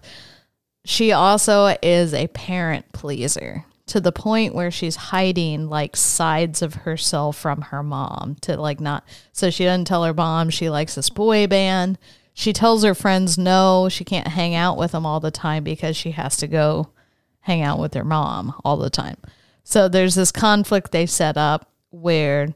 She 0.83 1.13
also 1.13 1.77
is 1.81 2.13
a 2.13 2.27
parent 2.27 2.91
pleaser 2.91 3.63
to 3.87 4.01
the 4.01 4.11
point 4.11 4.55
where 4.55 4.71
she's 4.71 4.95
hiding 4.95 5.69
like 5.69 5.95
sides 5.95 6.61
of 6.61 6.73
herself 6.73 7.37
from 7.37 7.61
her 7.61 7.83
mom 7.83 8.35
to 8.41 8.57
like 8.57 8.79
not 8.79 9.03
so 9.31 9.49
she 9.49 9.63
doesn't 9.63 9.85
tell 9.85 10.03
her 10.03 10.13
mom 10.13 10.49
she 10.49 10.69
likes 10.69 10.95
this 10.95 11.09
boy 11.09 11.47
band. 11.47 11.97
She 12.33 12.51
tells 12.51 12.83
her 12.83 12.95
friends 12.95 13.37
no, 13.37 13.87
she 13.89 14.03
can't 14.03 14.27
hang 14.27 14.55
out 14.55 14.77
with 14.77 14.91
them 14.91 15.05
all 15.05 15.19
the 15.19 15.31
time 15.31 15.63
because 15.63 15.95
she 15.95 16.11
has 16.11 16.35
to 16.37 16.47
go 16.47 16.89
hang 17.41 17.61
out 17.61 17.79
with 17.79 17.93
her 17.93 18.03
mom 18.03 18.59
all 18.65 18.77
the 18.77 18.89
time. 18.89 19.17
So 19.63 19.87
there's 19.87 20.15
this 20.15 20.31
conflict 20.31 20.91
they 20.91 21.05
set 21.05 21.37
up 21.37 21.71
where 21.91 22.55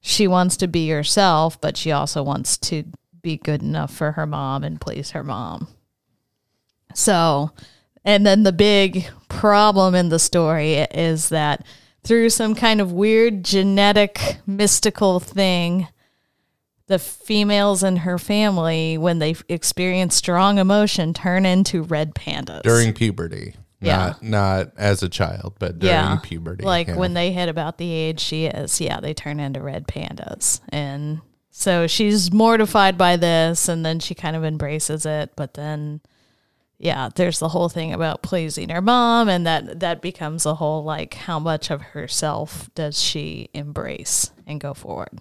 she 0.00 0.26
wants 0.26 0.56
to 0.58 0.68
be 0.68 0.88
herself, 0.88 1.60
but 1.60 1.76
she 1.76 1.92
also 1.92 2.22
wants 2.22 2.56
to 2.58 2.84
be 3.20 3.36
good 3.36 3.62
enough 3.62 3.92
for 3.92 4.12
her 4.12 4.26
mom 4.26 4.64
and 4.64 4.80
please 4.80 5.10
her 5.10 5.24
mom. 5.24 5.68
So, 6.94 7.52
and 8.04 8.26
then 8.26 8.42
the 8.42 8.52
big 8.52 9.08
problem 9.28 9.94
in 9.94 10.08
the 10.08 10.18
story 10.18 10.74
is 10.74 11.28
that 11.28 11.64
through 12.04 12.30
some 12.30 12.54
kind 12.54 12.80
of 12.80 12.92
weird 12.92 13.44
genetic 13.44 14.38
mystical 14.46 15.20
thing, 15.20 15.88
the 16.86 16.98
females 16.98 17.82
in 17.82 17.96
her 17.96 18.18
family, 18.18 18.96
when 18.96 19.18
they 19.18 19.36
experience 19.48 20.16
strong 20.16 20.58
emotion, 20.58 21.12
turn 21.12 21.44
into 21.44 21.82
red 21.82 22.14
pandas. 22.14 22.62
during 22.62 22.92
puberty. 22.92 23.54
Yeah. 23.80 23.96
Not 23.96 24.22
not 24.22 24.72
as 24.76 25.02
a 25.02 25.08
child, 25.08 25.54
but 25.58 25.78
during 25.78 26.18
puberty. 26.18 26.64
Like 26.64 26.88
yeah. 26.88 26.96
when 26.96 27.14
they 27.14 27.30
hit 27.30 27.48
about 27.48 27.78
the 27.78 27.92
age 27.92 28.18
she 28.18 28.46
is, 28.46 28.80
yeah, 28.80 28.98
they 29.00 29.14
turn 29.14 29.38
into 29.38 29.60
red 29.60 29.86
pandas. 29.86 30.60
And 30.70 31.20
so 31.50 31.86
she's 31.86 32.32
mortified 32.32 32.98
by 32.98 33.16
this 33.16 33.68
and 33.68 33.86
then 33.86 34.00
she 34.00 34.14
kind 34.14 34.34
of 34.34 34.44
embraces 34.44 35.06
it, 35.06 35.32
but 35.36 35.54
then 35.54 36.00
yeah, 36.78 37.08
there's 37.14 37.40
the 37.40 37.48
whole 37.48 37.68
thing 37.68 37.92
about 37.92 38.22
pleasing 38.22 38.68
her 38.68 38.80
mom 38.80 39.28
and 39.28 39.46
that 39.46 39.80
that 39.80 40.00
becomes 40.00 40.46
a 40.46 40.54
whole 40.54 40.84
like 40.84 41.14
how 41.14 41.38
much 41.38 41.70
of 41.70 41.80
herself 41.82 42.70
does 42.74 43.00
she 43.00 43.50
embrace 43.52 44.30
and 44.46 44.60
go 44.60 44.74
forward. 44.74 45.20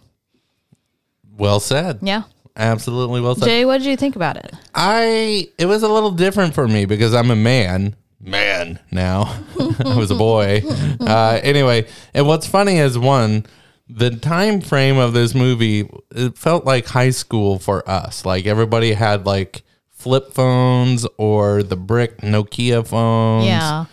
Well 1.36 1.60
said. 1.60 2.00
Yeah. 2.02 2.24
Absolutely 2.56 3.22
well 3.22 3.36
said. 3.36 3.46
Jay, 3.46 3.66
what 3.66 3.80
did 3.80 3.88
you 3.88 3.98
think 3.98 4.16
about 4.16 4.38
it? 4.38 4.54
I 4.76 5.50
it 5.58 5.66
was 5.66 5.82
a 5.82 5.88
little 5.88 6.12
different 6.12 6.54
for 6.54 6.68
me 6.68 6.86
because 6.86 7.14
I'm 7.14 7.32
a 7.32 7.36
man. 7.36 7.96
Man 8.20 8.80
now. 8.92 9.44
I 9.60 9.96
was 9.98 10.12
a 10.12 10.16
boy. 10.16 10.62
Uh, 11.00 11.40
anyway, 11.42 11.88
and 12.14 12.28
what's 12.28 12.46
funny 12.46 12.80
is 12.80 12.98
one, 12.98 13.46
the 13.88 14.10
time 14.10 14.60
frame 14.60 14.98
of 14.98 15.14
this 15.14 15.34
movie, 15.34 15.90
it 16.12 16.38
felt 16.38 16.66
like 16.66 16.86
high 16.88 17.12
school 17.12 17.60
for 17.60 17.88
us. 17.90 18.26
Like 18.26 18.46
everybody 18.46 18.92
had 18.92 19.26
like 19.26 19.64
flip 20.08 20.32
phones 20.34 21.06
or 21.18 21.64
the 21.64 21.76
brick 21.76 22.20
Nokia 22.22 22.88
phones. 22.88 23.46
Yeah. 23.46 23.86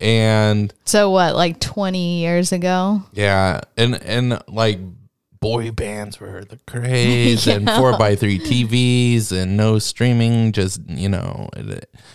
And 0.00 0.72
So 0.86 1.10
what, 1.10 1.34
like 1.34 1.60
20 1.60 2.20
years 2.20 2.52
ago? 2.52 3.02
yeah, 3.12 3.60
and 3.76 4.00
and 4.02 4.42
like 4.48 4.78
boy 5.40 5.70
bands 5.70 6.18
were 6.20 6.44
the 6.44 6.58
craze 6.66 7.46
and 7.46 7.68
four 7.76 7.98
by 7.98 8.16
three 8.16 8.38
TVs 8.38 9.30
and 9.32 9.56
no 9.56 9.78
streaming. 9.78 10.52
Just 10.52 10.80
you 10.88 11.08
know. 11.08 11.50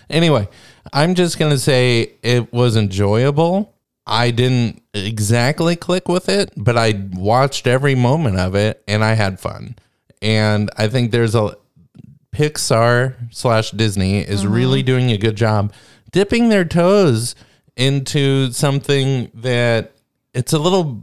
Anyway, 0.10 0.48
I'm 0.92 1.14
just 1.14 1.38
gonna 1.38 1.58
say 1.60 2.14
it 2.24 2.52
was 2.52 2.76
enjoyable. 2.76 3.76
I 4.08 4.32
didn't 4.32 4.82
exactly 4.94 5.76
click 5.76 6.08
with 6.08 6.28
it, 6.30 6.52
but 6.58 6.78
I 6.78 7.08
watched 7.14 7.68
every 7.68 7.96
moment 7.96 8.38
of 8.40 8.56
it 8.56 8.82
and 8.88 9.04
I 9.04 9.14
had 9.14 9.40
fun. 9.40 9.76
And 10.22 10.70
I 10.78 10.88
think 10.88 11.12
there's 11.12 11.36
a 11.36 11.56
Pixar 12.34 13.16
slash 13.32 13.72
Disney 13.72 14.20
is 14.20 14.44
mm-hmm. 14.44 14.54
really 14.54 14.84
doing 14.84 15.12
a 15.12 15.18
good 15.18 15.36
job 15.36 15.72
dipping 16.12 16.50
their 16.50 16.66
toes 16.66 17.36
into 17.76 18.52
something 18.52 19.32
that 19.34 19.94
it's 20.34 20.54
a 20.54 20.60
little 20.60 21.02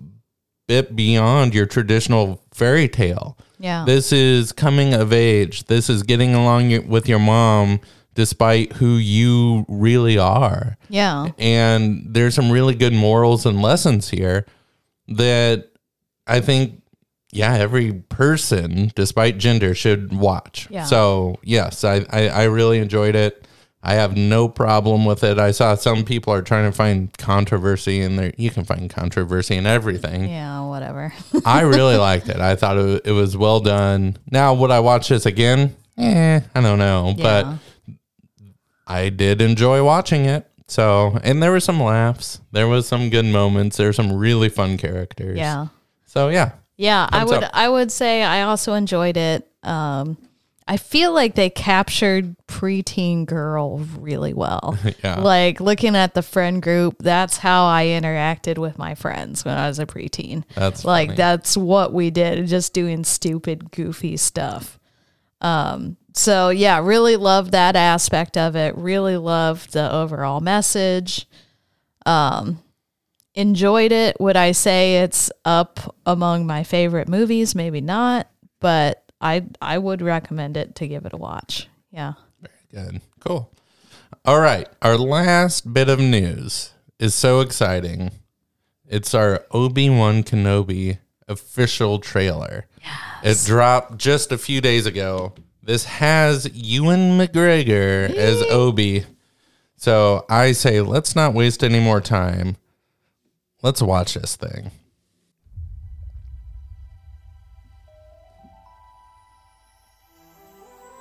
bit 0.69 0.95
beyond 0.95 1.55
your 1.55 1.67
traditional 1.67 2.43
fairy 2.53 2.89
tale. 2.89 3.37
Yeah. 3.59 3.85
This 3.85 4.13
is 4.13 4.53
coming 4.53 4.95
of 4.95 5.13
age. 5.13 5.65
This 5.65 5.91
is 5.91 6.03
getting 6.03 6.35
along 6.35 6.89
with 6.89 7.09
your 7.09 7.19
mom 7.19 7.81
despite 8.15 8.73
who 8.75 8.97
you 8.97 9.65
really 9.69 10.19
are. 10.19 10.77
yeah. 10.89 11.29
And 11.39 12.05
there's 12.07 12.35
some 12.35 12.51
really 12.51 12.75
good 12.75 12.93
morals 12.93 13.47
and 13.47 13.63
lessons 13.63 14.11
here 14.11 14.47
that 15.09 15.71
I 16.27 16.41
think, 16.41 16.83
yeah, 17.33 17.55
every 17.55 17.93
person, 17.93 18.93
despite 18.95 19.39
gender, 19.39 19.75
should 19.75 20.13
watch. 20.13 20.67
Yeah. 20.71 20.85
So, 20.85 21.39
yes, 21.43 21.85
I, 21.85 22.05
I, 22.11 22.29
I 22.29 22.45
really 22.45 22.79
enjoyed 22.79 23.15
it. 23.15 23.47
I 23.83 23.95
have 23.95 24.15
no 24.17 24.47
problem 24.49 25.07
with 25.07 25.25
it. 25.25 25.39
I 25.39 25.53
saw 25.53 25.75
some 25.75 26.05
people 26.05 26.35
are 26.35 26.43
trying 26.43 26.71
to 26.71 26.77
find 26.77 27.17
controversy 27.17 28.03
in 28.03 28.17
there. 28.17 28.33
You 28.37 28.51
can 28.51 28.65
find 28.65 28.91
controversy 28.91 29.57
in 29.57 29.65
everything. 29.65 30.29
Yeah, 30.29 30.67
whatever. 30.69 31.15
I 31.47 31.63
really 31.63 31.97
liked 32.11 32.29
it. 32.29 32.37
I 32.41 32.57
thought 32.57 32.77
it, 32.77 33.07
it 33.07 33.13
was 33.13 33.37
well 33.39 33.61
done. 33.61 34.19
Now, 34.31 34.53
would 34.55 34.71
I 34.71 34.81
watch 34.81 35.09
this 35.09 35.25
again? 35.25 35.75
Eh, 35.97 36.41
I 36.55 36.61
don't 36.61 36.79
know. 36.79 37.15
Yeah. 37.17 37.23
But 37.87 37.97
I 38.87 39.09
did 39.09 39.41
enjoy 39.41 39.83
watching 39.83 40.27
it. 40.27 40.47
So, 40.67 41.19
and 41.25 41.43
there 41.43 41.51
were 41.51 41.61
some 41.61 41.83
laughs. 41.83 42.41
There 42.53 42.69
was 42.69 42.87
some 42.87 43.09
good 43.09 43.25
moments. 43.25 43.77
There 43.77 43.87
were 43.87 43.93
some 43.95 44.13
really 44.13 44.49
fun 44.49 44.77
characters. 44.77 45.39
yeah. 45.39 45.69
So, 46.05 46.29
yeah. 46.29 46.53
Yeah, 46.81 47.09
I 47.11 47.25
would 47.25 47.45
up. 47.45 47.51
I 47.53 47.69
would 47.69 47.93
say 47.93 48.23
I 48.23 48.43
also 48.43 48.75
enjoyed 48.75 49.17
it. 49.17 49.47
Um 49.63 50.17
I 50.67 50.77
feel 50.77 51.13
like 51.13 51.35
they 51.35 51.51
captured 51.51 52.37
preteen 52.47 53.27
girl 53.27 53.79
really 53.99 54.33
well. 54.33 54.79
Yeah. 55.03 55.21
Like 55.21 55.61
looking 55.61 55.97
at 55.97 56.15
the 56.15 56.23
friend 56.23 56.63
group, 56.63 56.97
that's 57.01 57.39
how 57.39 57.67
I 57.67 57.87
interacted 57.87 58.59
with 58.59 58.79
my 58.79 58.95
friends 58.95 59.45
when 59.45 59.57
I 59.57 59.67
was 59.67 59.79
a 59.79 59.87
preteen. 59.87 60.45
That's 60.55 60.85
like 60.85 61.09
funny. 61.09 61.17
that's 61.17 61.57
what 61.57 61.93
we 61.93 62.11
did, 62.11 62.47
just 62.47 62.73
doing 62.73 63.03
stupid, 63.05 63.71
goofy 63.73 64.17
stuff. 64.17 64.79
Um, 65.41 65.97
so 66.15 66.51
yeah, 66.51 66.81
really 66.81 67.17
loved 67.17 67.53
that 67.53 67.77
aspect 67.77 68.37
of 68.37 68.57
it. 68.57 68.77
Really 68.77 69.17
loved 69.17 69.73
the 69.73 69.91
overall 69.93 70.41
message. 70.41 71.27
Um, 72.07 72.63
enjoyed 73.35 73.93
it. 73.93 74.21
Would 74.21 74.37
I 74.37 74.53
say 74.53 75.03
it's 75.03 75.31
up 75.45 75.97
among 76.07 76.47
my 76.47 76.65
favorite 76.65 77.09
movies? 77.09 77.55
Maybe 77.55 77.81
not, 77.81 78.29
but 78.61 79.05
I 79.21 79.45
I 79.61 79.79
would 79.79 80.03
recommend 80.03 80.57
it 80.57 80.75
to 80.77 80.89
give 80.89 81.07
it 81.07 81.13
a 81.13 81.17
watch. 81.17 81.69
Yeah. 81.91 82.15
Very 82.41 82.85
good. 82.91 83.01
Cool. 83.21 83.53
All 84.25 84.41
right. 84.41 84.69
Our 84.83 84.97
last 84.97 85.73
bit 85.73 85.89
of 85.89 85.99
news 85.99 86.73
is 86.99 87.15
so 87.15 87.41
exciting. 87.41 88.11
It's 88.87 89.15
our 89.15 89.45
Obi 89.53 89.89
Wan 89.89 90.23
Kenobi 90.23 90.99
official 91.29 92.01
trailer. 92.01 92.67
It 93.23 93.43
dropped 93.47 93.99
just 93.99 94.33
a 94.33 94.39
few 94.39 94.61
days 94.61 94.87
ago. 94.87 95.35
This 95.63 95.85
has 95.85 96.51
Ewan 96.53 97.19
McGregor 97.19 98.11
as 98.11 98.43
Obi. 98.51 99.05
So 99.77 100.25
I 100.29 100.53
say, 100.53 100.81
let's 100.81 101.15
not 101.15 101.35
waste 101.35 101.63
any 101.63 101.81
more 101.81 102.01
time. 102.01 102.57
Let's 103.63 103.83
watch 103.83 104.15
this 104.15 104.37
thing. 104.37 104.71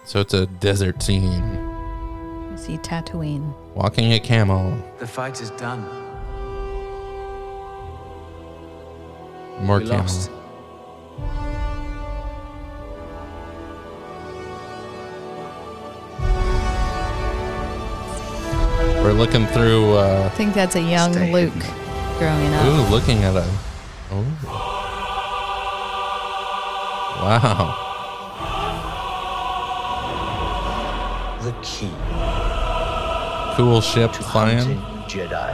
So 0.06 0.20
it's 0.20 0.34
a 0.34 0.46
desert 0.48 1.02
scene. 1.04 1.24
You 2.52 2.58
see 2.58 2.78
Tatooine. 2.80 3.54
Walking 3.76 4.14
a 4.14 4.20
camel. 4.20 4.76
The 4.98 5.08
fight 5.08 5.40
is 5.40 5.52
done. 5.52 5.84
More 9.64 9.78
We 9.80 9.86
camel. 9.86 9.98
lost. 10.02 10.32
We're 19.04 19.14
looking 19.14 19.46
through. 19.48 19.94
Uh, 19.94 20.30
I 20.32 20.36
think 20.36 20.54
that's 20.54 20.76
a 20.76 20.82
young 20.82 21.14
Stay 21.14 21.32
Luke 21.32 21.54
growing 22.20 22.54
up. 22.54 22.66
ooh, 22.66 22.92
looking 22.92 23.24
at 23.24 23.36
a. 23.36 23.50
Oh. 24.12 24.26
Wow. 27.22 27.86
The 31.42 31.54
key 31.62 31.94
Cool 33.56 33.82
ship 33.82 34.12
to 34.14 34.24
flying. 34.24 34.78
Jedi 35.08 35.50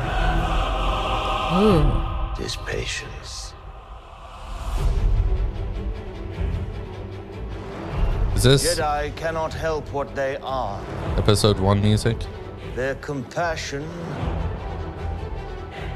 Ooh. 1.54 2.44
is 2.44 2.56
patience. 2.56 3.54
Is 8.36 8.44
this 8.44 8.76
Jedi 8.76 9.16
cannot 9.16 9.54
help 9.54 9.92
what 9.94 10.16
they 10.16 10.38
are. 10.38 10.82
episode 11.18 11.60
one 11.60 11.82
music? 11.82 12.18
Their 12.76 12.96
compassion 12.96 13.88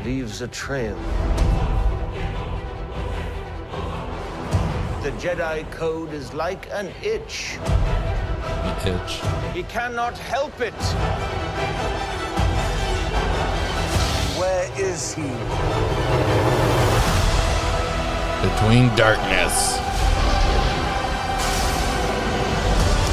leaves 0.09 0.41
a 0.41 0.47
trail. 0.47 0.95
The 5.03 5.11
Jedi 5.21 5.69
Code 5.69 6.13
is 6.13 6.33
like 6.33 6.67
an 6.71 6.91
itch. 7.03 7.59
The 8.63 8.95
itch. 8.95 9.21
He 9.53 9.61
cannot 9.77 10.17
help 10.17 10.59
it. 10.61 10.81
Where 14.39 14.67
is 14.79 15.13
he? 15.13 15.29
Between 18.47 18.85
darkness. 18.95 19.77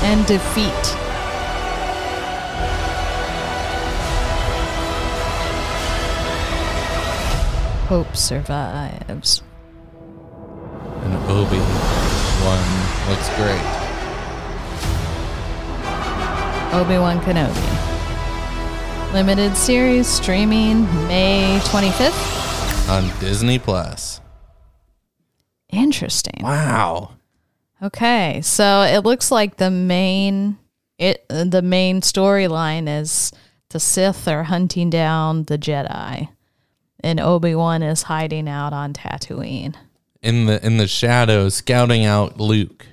And 0.03 0.25
defeat. 0.27 1.06
Hope 7.87 8.17
survives. 8.17 9.43
And 11.03 11.15
Obi 11.31 11.59
Wan 12.43 12.63
looks 13.09 13.29
great. 13.37 13.87
Obi 16.75 16.99
Wan 16.99 17.21
Kenobi. 17.21 19.13
Limited 19.13 19.57
series 19.57 20.07
streaming 20.09 20.85
May 21.07 21.61
25th. 21.63 22.91
On 22.91 23.21
Disney 23.21 23.59
Plus. 23.59 24.21
Interesting. 25.71 26.41
Wow. 26.43 27.13
Okay, 27.83 28.41
so 28.43 28.83
it 28.83 29.05
looks 29.05 29.31
like 29.31 29.57
the 29.57 29.71
main 29.71 30.59
it 30.99 31.25
the 31.29 31.63
main 31.63 32.01
storyline 32.01 32.89
is 32.89 33.33
the 33.71 33.81
Sith 33.81 34.27
are 34.29 34.45
hunting 34.45 34.91
down 34.91 35.45
the 35.45 35.59
Jedi, 35.59 36.29
and 37.01 37.21
Obi 37.21 37.55
Wan 37.55 37.83
is 37.83 38.03
hiding 38.03 38.49
out 38.49 38.73
on 38.73 38.93
Tatooine. 38.93 39.75
In 40.23 40.47
the 40.47 40.65
in 40.65 40.77
the 40.79 40.87
shadows, 40.89 41.55
scouting 41.55 42.05
out 42.05 42.41
Luke. 42.41 42.87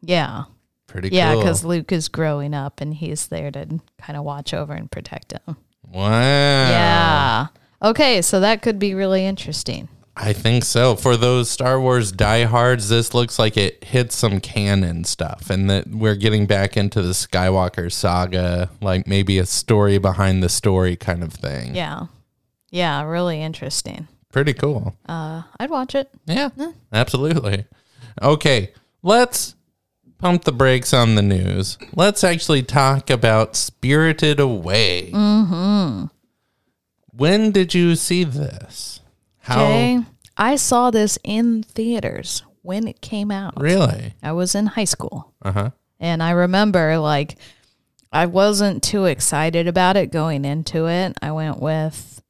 Yeah, 0.00 0.44
Pretty 0.86 1.08
yeah, 1.08 1.32
cool. 1.32 1.42
because 1.42 1.64
Luke 1.64 1.90
is 1.92 2.08
growing 2.08 2.54
up, 2.54 2.80
and 2.80 2.92
he's 2.94 3.28
there 3.28 3.50
to 3.50 3.80
kind 3.98 4.16
of 4.16 4.24
watch 4.24 4.52
over 4.52 4.72
and 4.74 4.90
protect 4.90 5.32
him. 5.32 5.56
Wow. 5.90 6.10
Yeah. 6.10 7.46
Okay, 7.82 8.20
so 8.22 8.40
that 8.40 8.62
could 8.62 8.78
be 8.78 8.94
really 8.94 9.24
interesting. 9.24 9.88
I 10.14 10.34
think 10.34 10.64
so. 10.64 10.94
For 10.94 11.16
those 11.16 11.50
Star 11.50 11.80
Wars 11.80 12.12
diehards, 12.12 12.90
this 12.90 13.14
looks 13.14 13.38
like 13.38 13.56
it 13.56 13.82
hits 13.84 14.14
some 14.14 14.40
canon 14.40 15.04
stuff, 15.04 15.48
and 15.48 15.70
that 15.70 15.88
we're 15.88 16.14
getting 16.14 16.46
back 16.46 16.76
into 16.76 17.00
the 17.00 17.12
Skywalker 17.12 17.90
saga, 17.90 18.70
like 18.82 19.06
maybe 19.06 19.38
a 19.38 19.46
story 19.46 19.96
behind 19.98 20.42
the 20.42 20.48
story 20.50 20.96
kind 20.96 21.22
of 21.22 21.32
thing. 21.32 21.74
Yeah. 21.74 22.06
Yeah, 22.72 23.04
really 23.04 23.40
interesting. 23.40 24.08
Pretty 24.32 24.54
cool. 24.54 24.96
Uh, 25.06 25.42
I'd 25.60 25.70
watch 25.70 25.94
it. 25.94 26.10
Yeah, 26.26 26.48
absolutely. 26.92 27.66
Okay, 28.20 28.72
let's 29.02 29.54
pump 30.18 30.44
the 30.44 30.52
brakes 30.52 30.92
on 30.94 31.14
the 31.14 31.22
news. 31.22 31.76
Let's 31.94 32.24
actually 32.24 32.62
talk 32.62 33.10
about 33.10 33.54
Spirited 33.56 34.40
Away. 34.40 35.10
Mm-hmm. 35.12 36.06
When 37.14 37.50
did 37.52 37.74
you 37.74 37.94
see 37.94 38.24
this? 38.24 39.00
How 39.40 39.64
Okay. 39.64 40.00
I 40.36 40.56
saw 40.56 40.90
this 40.90 41.18
in 41.24 41.62
theaters 41.62 42.42
when 42.62 42.88
it 42.88 43.00
came 43.02 43.30
out. 43.30 43.60
really? 43.60 44.14
I 44.22 44.32
was 44.32 44.54
in 44.54 44.66
high 44.66 44.84
school. 44.84 45.34
Uh 45.42 45.52
huh. 45.52 45.70
And 46.00 46.22
I 46.22 46.30
remember 46.30 46.96
like 46.98 47.36
I 48.12 48.26
wasn't 48.26 48.82
too 48.82 49.04
excited 49.04 49.68
about 49.68 49.96
it 49.96 50.10
going 50.10 50.44
into 50.46 50.86
it. 50.88 51.16
I 51.20 51.32
went 51.32 51.60
with 51.60 52.21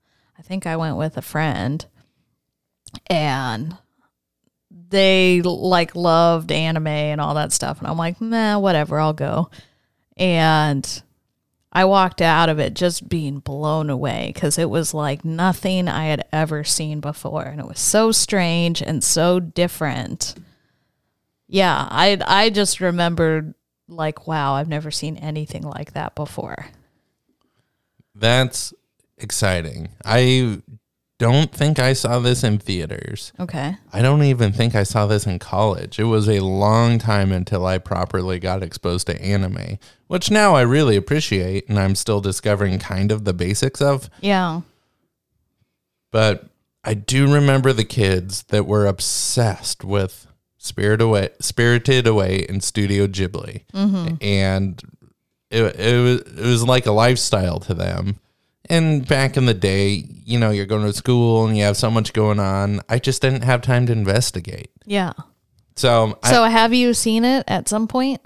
think 0.52 0.66
I 0.66 0.76
went 0.76 0.98
with 0.98 1.16
a 1.16 1.22
friend 1.22 1.86
and 3.06 3.74
they 4.90 5.40
like 5.40 5.96
loved 5.96 6.52
anime 6.52 6.88
and 6.88 7.22
all 7.22 7.32
that 7.36 7.52
stuff 7.52 7.78
and 7.78 7.88
I'm 7.88 7.96
like, 7.96 8.20
"Nah, 8.20 8.58
whatever, 8.58 9.00
I'll 9.00 9.14
go." 9.14 9.48
And 10.18 11.02
I 11.72 11.86
walked 11.86 12.20
out 12.20 12.50
of 12.50 12.58
it 12.58 12.74
just 12.74 13.08
being 13.08 13.38
blown 13.38 13.88
away 13.88 14.34
cuz 14.36 14.58
it 14.58 14.68
was 14.68 14.92
like 14.92 15.24
nothing 15.24 15.88
I 15.88 16.04
had 16.04 16.26
ever 16.34 16.64
seen 16.64 17.00
before 17.00 17.44
and 17.44 17.58
it 17.58 17.66
was 17.66 17.80
so 17.80 18.12
strange 18.12 18.82
and 18.82 19.02
so 19.02 19.40
different. 19.40 20.34
Yeah, 21.48 21.88
I 21.90 22.18
I 22.26 22.50
just 22.50 22.78
remembered 22.78 23.54
like 23.88 24.26
wow, 24.26 24.52
I've 24.52 24.68
never 24.68 24.90
seen 24.90 25.16
anything 25.16 25.62
like 25.62 25.94
that 25.94 26.14
before. 26.14 26.66
That's 28.14 28.74
exciting. 29.22 29.88
I 30.04 30.62
don't 31.18 31.52
think 31.52 31.78
I 31.78 31.92
saw 31.92 32.18
this 32.18 32.42
in 32.42 32.58
theaters. 32.58 33.32
Okay. 33.38 33.76
I 33.92 34.02
don't 34.02 34.24
even 34.24 34.52
think 34.52 34.74
I 34.74 34.82
saw 34.82 35.06
this 35.06 35.26
in 35.26 35.38
college. 35.38 35.98
It 36.00 36.04
was 36.04 36.28
a 36.28 36.40
long 36.40 36.98
time 36.98 37.30
until 37.30 37.64
I 37.64 37.78
properly 37.78 38.40
got 38.40 38.62
exposed 38.62 39.06
to 39.06 39.22
anime, 39.22 39.78
which 40.08 40.30
now 40.30 40.56
I 40.56 40.62
really 40.62 40.96
appreciate 40.96 41.68
and 41.68 41.78
I'm 41.78 41.94
still 41.94 42.20
discovering 42.20 42.78
kind 42.78 43.12
of 43.12 43.24
the 43.24 43.32
basics 43.32 43.80
of. 43.80 44.10
Yeah. 44.20 44.62
But 46.10 46.46
I 46.84 46.94
do 46.94 47.32
remember 47.32 47.72
the 47.72 47.84
kids 47.84 48.42
that 48.48 48.66
were 48.66 48.86
obsessed 48.86 49.84
with 49.84 50.26
Spirit 50.58 51.00
Away, 51.00 51.30
Spirited 51.40 52.06
Away 52.06 52.46
in 52.48 52.60
Studio 52.60 53.06
Ghibli, 53.06 53.64
mm-hmm. 53.72 54.14
and 54.20 54.82
it, 55.50 55.62
it 55.76 56.02
was 56.02 56.20
it 56.20 56.46
was 56.46 56.64
like 56.64 56.86
a 56.86 56.92
lifestyle 56.92 57.60
to 57.60 57.74
them. 57.74 58.18
And 58.70 59.06
back 59.06 59.36
in 59.36 59.46
the 59.46 59.54
day, 59.54 60.04
you 60.24 60.38
know, 60.38 60.50
you're 60.50 60.66
going 60.66 60.84
to 60.86 60.92
school 60.92 61.46
and 61.46 61.56
you 61.56 61.64
have 61.64 61.76
so 61.76 61.90
much 61.90 62.12
going 62.12 62.38
on. 62.38 62.80
I 62.88 62.98
just 62.98 63.20
didn't 63.22 63.42
have 63.42 63.60
time 63.60 63.86
to 63.86 63.92
investigate. 63.92 64.70
Yeah. 64.86 65.12
So, 65.76 66.18
So 66.24 66.44
have 66.44 66.72
you 66.72 66.94
seen 66.94 67.24
it 67.24 67.44
at 67.48 67.68
some 67.68 67.88
point? 67.88 68.20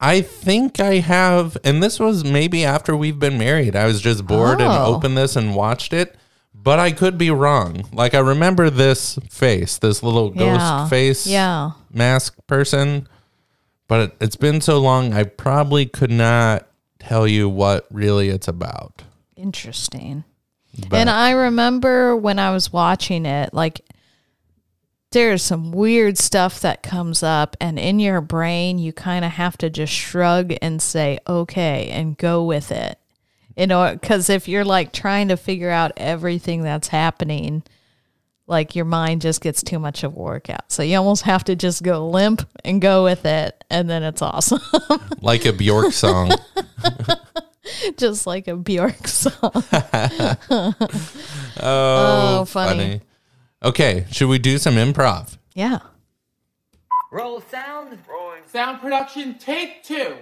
I, 0.00 0.12
I 0.14 0.20
think 0.22 0.80
I 0.80 0.94
have, 0.96 1.56
and 1.62 1.82
this 1.82 2.00
was 2.00 2.24
maybe 2.24 2.64
after 2.64 2.96
we've 2.96 3.18
been 3.18 3.38
married. 3.38 3.76
I 3.76 3.86
was 3.86 4.00
just 4.00 4.26
bored 4.26 4.60
and 4.60 4.72
Oh. 4.72 4.94
opened 4.96 5.16
this 5.16 5.36
and 5.36 5.54
watched 5.54 5.92
it, 5.92 6.16
but 6.54 6.78
I 6.78 6.90
could 6.90 7.16
be 7.18 7.30
wrong. 7.30 7.84
Like 7.92 8.14
I 8.14 8.18
remember 8.20 8.68
this 8.70 9.18
face, 9.28 9.78
this 9.78 10.02
little 10.02 10.30
ghost 10.30 10.60
Yeah. 10.60 10.88
face, 10.88 11.26
Yeah. 11.26 11.70
mask 11.92 12.34
person. 12.46 13.06
But 13.88 14.00
it, 14.00 14.16
it's 14.20 14.36
been 14.36 14.60
so 14.60 14.78
long, 14.78 15.12
I 15.12 15.24
probably 15.24 15.84
could 15.86 16.10
not 16.10 16.66
tell 16.98 17.26
you 17.28 17.48
what 17.48 17.86
really 17.90 18.28
it's 18.30 18.48
about. 18.48 19.02
Interesting. 19.40 20.24
But 20.88 20.98
And 20.98 21.10
I 21.10 21.32
remember 21.32 22.14
when 22.14 22.38
I 22.38 22.50
was 22.52 22.72
watching 22.72 23.26
it, 23.26 23.52
like 23.54 23.80
there's 25.12 25.42
some 25.42 25.72
weird 25.72 26.18
stuff 26.18 26.60
that 26.60 26.82
comes 26.82 27.22
up, 27.22 27.56
and 27.60 27.78
in 27.78 27.98
your 27.98 28.20
brain, 28.20 28.78
you 28.78 28.92
kind 28.92 29.24
of 29.24 29.32
have 29.32 29.58
to 29.58 29.70
just 29.70 29.92
shrug 29.92 30.52
and 30.62 30.80
say, 30.80 31.18
okay, 31.26 31.88
and 31.90 32.16
go 32.16 32.44
with 32.44 32.70
it. 32.70 32.98
You 33.56 33.66
know, 33.66 33.92
because 33.92 34.30
if 34.30 34.46
you're 34.46 34.64
like 34.64 34.92
trying 34.92 35.28
to 35.28 35.36
figure 35.36 35.70
out 35.70 35.92
everything 35.96 36.62
that's 36.62 36.88
happening, 36.88 37.64
like 38.46 38.76
your 38.76 38.84
mind 38.84 39.22
just 39.22 39.40
gets 39.40 39.62
too 39.62 39.78
much 39.78 40.04
of 40.04 40.16
a 40.16 40.20
workout. 40.20 40.70
So 40.70 40.82
you 40.82 40.96
almost 40.96 41.22
have 41.22 41.44
to 41.44 41.56
just 41.56 41.82
go 41.82 42.08
limp 42.08 42.48
and 42.64 42.80
go 42.80 43.02
with 43.02 43.24
it, 43.26 43.64
and 43.68 43.90
then 43.90 44.04
it's 44.04 44.22
awesome. 44.22 44.60
like 45.20 45.44
a 45.44 45.52
Bjork 45.52 45.92
song. 45.92 46.30
just 47.96 48.26
like 48.26 48.48
a 48.48 48.56
Bjork 48.56 49.06
song. 49.06 49.34
oh, 50.52 50.74
oh 51.60 52.44
funny. 52.46 53.00
Okay, 53.62 54.06
should 54.10 54.28
we 54.28 54.38
do 54.38 54.58
some 54.58 54.74
improv? 54.74 55.36
Yeah. 55.54 55.80
Roll 57.12 57.40
sound. 57.40 57.98
Rolling. 58.08 58.42
Sound 58.46 58.80
production, 58.80 59.36
take 59.38 59.82
two. 59.82 60.16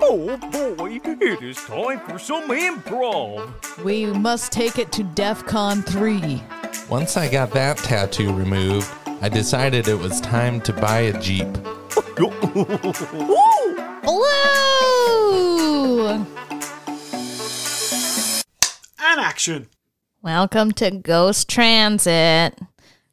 Oh 0.00 0.36
boy, 0.76 1.00
it 1.04 1.42
is 1.42 1.56
time 1.64 2.00
for 2.00 2.18
some 2.18 2.48
improv. 2.50 3.84
We 3.84 4.06
must 4.06 4.50
take 4.52 4.78
it 4.78 4.90
to 4.92 5.04
DEF 5.04 5.46
CON 5.46 5.82
3. 5.82 6.42
Once 6.88 7.16
I 7.16 7.28
got 7.28 7.52
that 7.52 7.76
tattoo 7.78 8.32
removed, 8.32 8.90
I 9.20 9.28
decided 9.28 9.86
it 9.86 9.98
was 9.98 10.20
time 10.20 10.60
to 10.62 10.72
buy 10.72 11.00
a 11.00 11.20
Jeep. 11.20 11.46
Woo! 14.04 14.24
And 18.98 19.20
action. 19.20 19.68
Welcome 20.22 20.72
to 20.72 20.90
Ghost 20.90 21.48
Transit. 21.48 22.58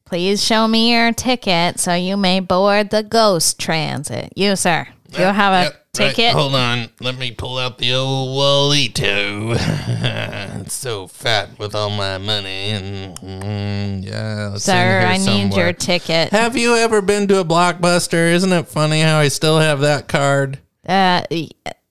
Please 0.06 0.43
show 0.43 0.67
me 0.67 0.91
your 0.93 1.12
ticket 1.12 1.80
so 1.80 1.93
you 1.93 2.17
may 2.17 2.39
board 2.39 2.89
the 2.89 3.04
Ghost 3.04 3.60
Transit. 3.60 4.34
You, 4.36 4.56
sir, 4.56 4.88
do 5.12 5.19
you 5.21 5.28
have 5.28 5.67
a 5.67 5.75
ticket? 5.93 6.32
hold 6.34 6.56
on. 6.56 6.89
Let 6.99 7.19
me 7.19 7.34
pull 7.34 7.60
out 7.60 7.78
the 7.78 7.93
old 7.93 8.36
Wallito. 8.36 9.56
it's 10.62 10.73
so 10.73 11.06
fat 11.06 11.60
with 11.60 11.75
all 11.75 11.91
my 11.91 12.17
money. 12.17 12.71
And 12.71 13.15
mm, 13.17 14.06
yeah, 14.06 14.56
it's 14.56 14.67
in 14.67 14.73
Sir, 14.73 14.99
here 15.02 15.08
I 15.08 15.17
need 15.17 15.52
somewhere. 15.52 15.65
your 15.65 15.73
ticket. 15.73 16.30
Have 16.32 16.58
you 16.58 16.75
ever 16.75 17.04
been 17.04 17.28
to 17.28 17.39
a 17.39 17.45
Blockbuster? 17.45 18.34
Isn't 18.34 18.54
it 18.54 18.67
funny 18.67 19.02
how 19.02 19.19
I 19.19 19.28
still 19.28 19.60
have 19.60 19.82
that 19.82 20.08
card? 20.08 20.58
Uh, 20.89 21.21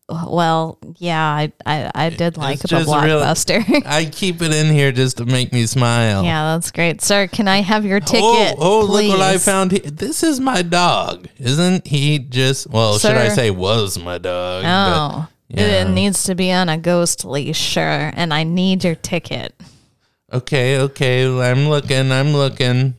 well, 0.08 0.78
yeah, 0.96 1.22
I 1.22 1.52
I, 1.66 1.90
I 1.94 2.10
did 2.10 2.36
like 2.36 2.60
the 2.60 2.68
just 2.68 2.86
real- 2.86 2.96
Blockbuster. 2.96 3.82
I 3.86 4.06
keep 4.06 4.40
it 4.40 4.52
in 4.52 4.72
here 4.72 4.90
just 4.90 5.18
to 5.18 5.26
make 5.26 5.52
me 5.52 5.66
smile. 5.66 6.24
yeah, 6.24 6.54
that's 6.54 6.70
great. 6.70 7.02
Sir, 7.02 7.26
can 7.28 7.46
I 7.46 7.60
have 7.60 7.84
your 7.84 8.00
ticket? 8.00 8.22
Oh, 8.22 8.54
oh 8.58 8.80
look 8.86 9.06
what 9.08 9.20
I 9.20 9.36
found 9.38 9.72
here. 9.72 9.80
This 9.80 10.22
is 10.22 10.40
my 10.40 10.62
dog. 10.62 11.28
Isn't 11.36 11.86
he 11.86 12.18
just, 12.18 12.68
well, 12.70 12.98
should 12.98 13.16
I 13.16 13.28
say 13.28 13.50
was 13.50 13.98
my 13.98 14.18
dog? 14.18 14.64
Oh, 14.66 15.28
but, 15.50 15.60
yeah. 15.60 15.82
it 15.82 15.90
needs 15.90 16.24
to 16.24 16.34
be 16.34 16.50
on 16.52 16.68
a 16.68 16.78
ghost 16.78 17.24
leash, 17.24 17.58
sure, 17.58 18.10
and 18.14 18.32
I 18.32 18.44
need 18.44 18.84
your 18.84 18.94
ticket. 18.94 19.54
Okay, 20.32 20.78
okay. 20.78 21.24
I'm 21.24 21.68
looking. 21.68 22.12
I'm 22.12 22.32
looking. 22.32 22.94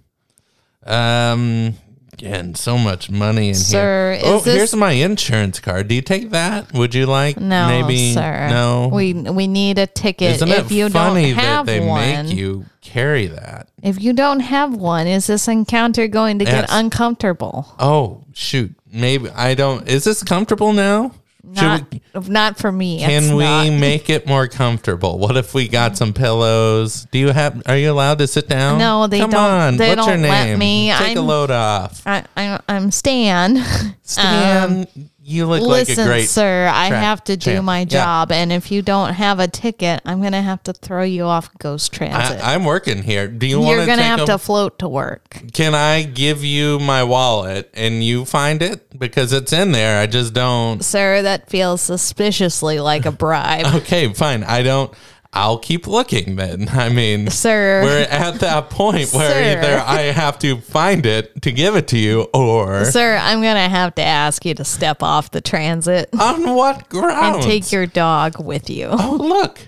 Um, 0.83 1.75
getting 2.19 2.53
so 2.53 2.77
much 2.77 3.09
money 3.09 3.49
in 3.49 3.55
Sir, 3.55 4.13
here. 4.13 4.21
oh, 4.25 4.39
this- 4.39 4.55
here's 4.55 4.75
my 4.75 4.91
insurance 4.91 5.59
card. 5.59 5.87
Do 5.87 5.95
you 5.95 6.01
take 6.01 6.29
that? 6.31 6.71
Would 6.73 6.93
you 6.93 7.05
like? 7.07 7.39
No, 7.39 7.67
maybe 7.67 8.13
sir. 8.13 8.47
no. 8.49 8.89
We 8.93 9.13
we 9.13 9.47
need 9.47 9.79
a 9.79 9.87
ticket. 9.87 10.35
Isn't 10.35 10.49
if 10.49 10.65
it 10.69 10.75
you 10.75 10.89
funny 10.89 11.31
don't 11.33 11.39
have 11.39 11.65
that 11.65 11.71
they 11.71 11.85
one, 11.85 12.27
make 12.27 12.35
you 12.35 12.65
carry 12.81 13.27
that? 13.27 13.67
if 13.81 14.01
you 14.01 14.13
don't 14.13 14.41
have 14.41 14.75
one, 14.75 15.07
is 15.07 15.27
this 15.27 15.47
encounter 15.47 16.07
going 16.07 16.39
to 16.39 16.45
get 16.45 16.65
uncomfortable? 16.69 17.73
Oh 17.79 18.23
shoot, 18.33 18.71
maybe 18.91 19.29
I 19.31 19.55
don't. 19.55 19.87
Is 19.87 20.03
this 20.03 20.21
comfortable 20.23 20.73
now? 20.73 21.11
Not, 21.43 21.89
we, 21.91 22.01
not 22.27 22.57
for 22.57 22.71
me. 22.71 22.99
can 22.99 23.35
we 23.35 23.43
not. 23.43 23.69
make 23.79 24.09
it 24.09 24.27
more 24.27 24.47
comfortable? 24.47 25.17
What 25.17 25.37
if 25.37 25.53
we 25.53 25.67
got 25.67 25.97
some 25.97 26.13
pillows? 26.13 27.07
Do 27.11 27.17
you 27.19 27.29
have? 27.29 27.63
Are 27.65 27.77
you 27.77 27.91
allowed 27.91 28.19
to 28.19 28.27
sit 28.27 28.47
down? 28.49 28.77
No, 28.77 29.07
they 29.07 29.19
Come 29.19 29.31
don't- 29.31 29.39
On. 29.43 29.77
they 29.77 29.95
What's 29.95 30.05
your 30.07 30.15
don't 30.17 30.23
let 30.23 30.45
name? 30.45 30.59
me. 30.59 30.91
Take 30.97 31.15
a 31.15 31.19
I'm- 31.19 31.27
load 31.27 31.49
off. 31.51 32.01
I, 32.05 32.23
I, 32.35 32.59
I'm 32.67 32.91
Stan. 32.91 33.63
Stan, 34.03 34.81
um, 34.95 35.09
you 35.29 35.45
look 35.45 35.61
like 35.61 35.87
a 35.87 35.89
Listen, 35.91 36.07
great. 36.07 36.27
sir, 36.27 36.67
I 36.73 36.87
have 36.87 37.23
to 37.25 37.37
do 37.37 37.51
champ. 37.53 37.65
my 37.65 37.79
Yeah. 37.81 37.85
job, 37.85 38.31
and 38.31 38.51
if 38.51 38.71
you 38.71 38.81
don't 38.81 39.13
have 39.13 39.39
a 39.39 39.47
ticket, 39.47 40.01
I'm 40.05 40.21
gonna 40.21 40.41
have 40.41 40.63
to 40.63 40.73
throw 40.73 41.03
you 41.03 41.23
off 41.25 41.49
Ghost 41.59 41.91
Transit. 41.93 42.43
I, 42.43 42.53
I'm 42.55 42.65
working 42.65 43.03
here. 43.03 43.27
Do 43.27 43.45
you 43.45 43.59
want 43.59 43.77
You're 43.77 43.85
gonna 43.85 44.03
have 44.03 44.21
a, 44.21 44.25
to 44.25 44.37
float 44.37 44.79
to 44.79 44.87
work. 44.89 45.41
Can 45.53 45.75
I 45.75 46.03
give 46.03 46.43
you 46.43 46.79
my 46.79 47.03
wallet 47.03 47.69
and 47.73 48.03
you 48.03 48.25
find 48.25 48.61
it 48.61 48.97
because 48.97 49.31
it's 49.33 49.53
in 49.53 49.71
there? 49.71 50.01
I 50.01 50.07
just 50.07 50.33
don't. 50.33 50.83
Sir, 50.83 51.21
that 51.21 51.49
feels 51.49 51.81
suspiciously 51.81 52.79
like 52.79 53.05
a 53.05 53.11
bribe. 53.11 53.65
Okay, 53.79 54.11
fine. 54.13 54.43
I 54.43 54.61
don't. 54.63 54.93
I'll 55.31 55.59
keep 55.59 55.85
looking 55.85 56.37
then. 56.37 56.69
I 56.71 56.89
mean, 56.89 57.29
Sir. 57.29 57.81
we're 57.83 58.07
at 58.09 58.39
that 58.39 58.69
point 58.69 59.13
where 59.13 59.31
Sir. 59.31 59.59
either 59.59 59.79
I 59.79 60.11
have 60.11 60.39
to 60.39 60.57
find 60.59 61.05
it 61.05 61.41
to 61.43 61.51
give 61.51 61.75
it 61.75 61.87
to 61.89 61.97
you 61.97 62.21
or 62.33 62.85
Sir, 62.85 63.17
I'm 63.21 63.41
going 63.41 63.55
to 63.55 63.69
have 63.69 63.93
to 63.95 64.01
ask 64.01 64.43
you 64.45 64.53
to 64.55 64.65
step 64.65 65.03
off 65.03 65.31
the 65.31 65.41
transit 65.41 66.09
on 66.19 66.55
what 66.55 66.89
grounds? 66.89 67.37
and 67.37 67.45
take 67.45 67.71
your 67.71 67.85
dog 67.85 68.43
with 68.43 68.69
you. 68.69 68.87
Oh, 68.91 69.17
look, 69.19 69.59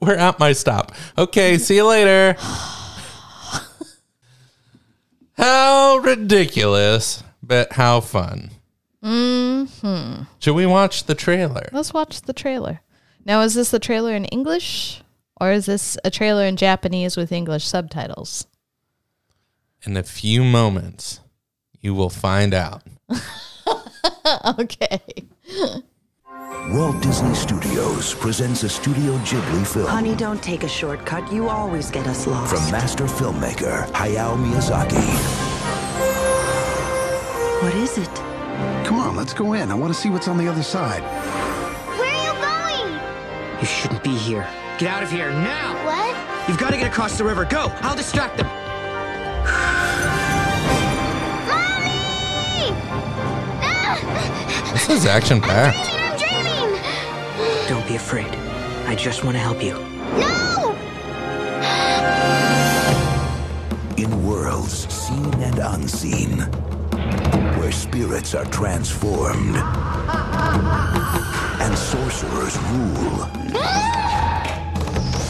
we're 0.00 0.16
at 0.16 0.38
my 0.38 0.52
stop. 0.52 0.92
Okay, 1.18 1.58
see 1.58 1.76
you 1.76 1.86
later. 1.86 2.36
how 5.36 5.98
ridiculous, 5.98 7.22
but 7.42 7.74
how 7.74 8.00
fun. 8.00 8.50
Mm-hmm. 9.02 10.22
Should 10.38 10.54
we 10.54 10.66
watch 10.66 11.04
the 11.04 11.14
trailer? 11.14 11.68
Let's 11.72 11.92
watch 11.94 12.22
the 12.22 12.32
trailer. 12.32 12.80
Now, 13.24 13.42
is 13.42 13.54
this 13.54 13.70
the 13.70 13.78
trailer 13.78 14.14
in 14.14 14.24
English 14.26 15.02
or 15.40 15.52
is 15.52 15.66
this 15.66 15.96
a 16.04 16.10
trailer 16.10 16.44
in 16.44 16.56
Japanese 16.56 17.16
with 17.16 17.32
English 17.32 17.66
subtitles? 17.66 18.46
In 19.82 19.96
a 19.96 20.02
few 20.02 20.44
moments, 20.44 21.20
you 21.80 21.94
will 21.94 22.10
find 22.10 22.52
out. 22.52 22.82
okay. 24.58 25.00
Walt 26.68 27.02
Disney 27.02 27.34
Studios 27.34 28.14
presents 28.14 28.62
a 28.62 28.68
Studio 28.68 29.16
Ghibli 29.18 29.66
film 29.66 29.86
Honey, 29.86 30.14
don't 30.14 30.42
take 30.42 30.62
a 30.62 30.68
shortcut. 30.68 31.32
You 31.32 31.48
always 31.48 31.90
get 31.90 32.06
us 32.06 32.26
lost. 32.26 32.54
from 32.54 32.70
master 32.70 33.04
filmmaker 33.04 33.90
Hayao 33.92 34.36
Miyazaki. 34.36 35.00
What 37.62 37.74
is 37.74 37.96
it? 37.98 38.14
Come 38.86 38.98
on, 38.98 39.16
let's 39.16 39.32
go 39.32 39.54
in. 39.54 39.70
I 39.70 39.74
want 39.74 39.94
to 39.94 39.98
see 39.98 40.10
what's 40.10 40.28
on 40.28 40.36
the 40.36 40.48
other 40.48 40.62
side. 40.62 41.02
Where 41.88 42.06
are 42.06 42.24
you 42.26 42.90
going? 42.92 43.60
You 43.60 43.66
shouldn't 43.66 44.04
be 44.04 44.14
here. 44.14 44.46
Get 44.80 44.88
out 44.88 45.02
of 45.02 45.10
here 45.10 45.30
now! 45.30 45.74
What? 45.84 46.48
You've 46.48 46.56
got 46.56 46.70
to 46.70 46.78
get 46.78 46.86
across 46.86 47.18
the 47.18 47.24
river. 47.24 47.44
Go! 47.44 47.70
I'll 47.82 47.94
distract 47.94 48.38
them. 48.38 48.46
Mommy! 51.46 52.72
Ah! 53.60 54.70
This 54.72 54.88
is 54.88 55.04
action 55.04 55.42
packed. 55.42 55.90
I'm 55.92 56.16
dreaming! 56.16 56.80
Don't 57.68 57.86
be 57.86 57.96
afraid. 57.96 58.34
I 58.86 58.94
just 58.94 59.22
want 59.22 59.36
to 59.36 59.38
help 59.38 59.62
you. 59.62 59.74
No! 60.18 60.74
In 63.98 64.24
worlds 64.24 64.88
seen 64.90 65.34
and 65.42 65.58
unseen, 65.58 66.38
where 67.58 67.70
spirits 67.70 68.34
are 68.34 68.46
transformed 68.46 69.56
and 71.60 71.76
sorcerers 71.76 72.56
rule. 72.70 73.28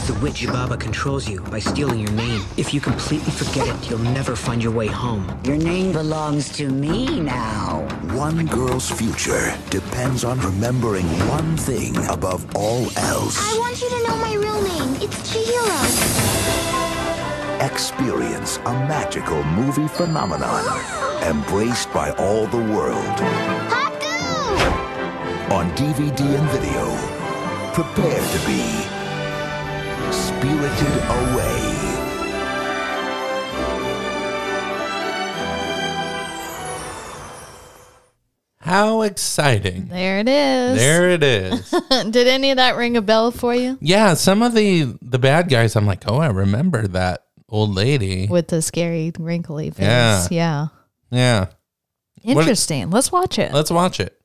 The 0.07 0.17
witch 0.19 0.47
Baba 0.47 0.77
controls 0.77 1.29
you 1.29 1.41
by 1.41 1.59
stealing 1.59 1.99
your 1.99 2.11
name. 2.13 2.43
If 2.57 2.73
you 2.73 2.81
completely 2.81 3.31
forget 3.31 3.67
it, 3.67 3.89
you'll 3.89 3.99
never 3.99 4.35
find 4.35 4.61
your 4.61 4.71
way 4.71 4.87
home. 4.87 5.39
Your 5.43 5.57
name 5.57 5.91
belongs 5.91 6.49
to 6.57 6.69
me 6.69 7.19
now. 7.19 7.87
One 8.15 8.47
girl's 8.47 8.89
future 8.89 9.55
depends 9.69 10.23
on 10.23 10.39
remembering 10.39 11.05
one 11.29 11.55
thing 11.55 11.95
above 12.09 12.43
all 12.55 12.85
else. 12.97 13.37
I 13.39 13.59
want 13.59 13.79
you 13.79 13.89
to 13.89 14.07
know 14.07 14.17
my 14.17 14.33
real 14.33 14.61
name. 14.63 14.95
It's 15.03 15.17
Chihiro. 15.29 15.69
Experience 17.61 18.57
a 18.57 18.73
magical 18.89 19.43
movie 19.43 19.87
phenomenon 19.87 20.65
embraced 21.21 21.93
by 21.93 22.09
all 22.13 22.47
the 22.47 22.57
world. 22.57 23.17
On 25.51 25.69
DVD 25.75 26.21
and 26.39 26.49
video, 26.49 26.89
prepare 27.73 28.19
to 28.19 28.47
be 28.47 28.90
spirited 30.41 31.03
away. 31.09 31.67
How 38.59 39.01
exciting. 39.01 39.87
There 39.87 40.19
it 40.19 40.27
is. 40.27 40.77
There 40.77 41.09
it 41.09 41.23
is. 41.23 41.71
Did 42.11 42.27
any 42.27 42.51
of 42.51 42.57
that 42.57 42.75
ring 42.75 42.95
a 42.95 43.01
bell 43.01 43.31
for 43.31 43.55
you? 43.55 43.77
yeah, 43.81 44.13
some 44.13 44.43
of 44.43 44.53
the 44.53 44.95
the 45.01 45.17
bad 45.17 45.49
guys 45.49 45.75
I'm 45.75 45.87
like, 45.87 46.03
"Oh, 46.07 46.17
I 46.17 46.27
remember 46.27 46.87
that 46.89 47.23
old 47.49 47.73
lady." 47.73 48.27
With 48.27 48.49
the 48.49 48.61
scary 48.61 49.11
wrinkly 49.17 49.71
face. 49.71 49.79
Yeah. 49.81 50.27
Yeah. 50.29 50.67
Yeah. 51.09 51.45
What- 52.23 52.41
Interesting. 52.41 52.91
Let's 52.91 53.11
watch 53.11 53.39
it. 53.39 53.51
Let's 53.51 53.71
watch 53.71 53.99
it. 53.99 54.15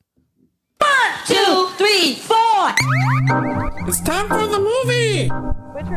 Two, 1.27 1.67
three, 1.77 2.15
four. 2.15 2.73
It's 3.85 3.99
time 3.99 4.29
for 4.29 4.47
the 4.47 4.59
movie! 4.59 5.27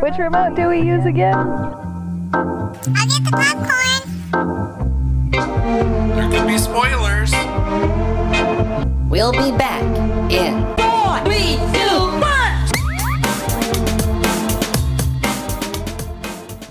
Which 0.01 0.19
remote 0.19 0.57
do 0.57 0.69
we 0.69 0.81
use 0.81 1.07
again? 1.07 1.37
I'll 2.35 2.75
get 2.75 3.23
the 3.23 3.31
popcorn. 3.31 4.03
There 5.31 6.31
could 6.33 6.47
be 6.49 6.59
spoilers. 6.59 7.31
We'll 9.09 9.31
be 9.31 9.53
back 9.57 9.85
in 10.33 10.65
four, 10.77 11.21
three, 11.25 11.55
two, 11.79 12.21
one. 12.21 12.30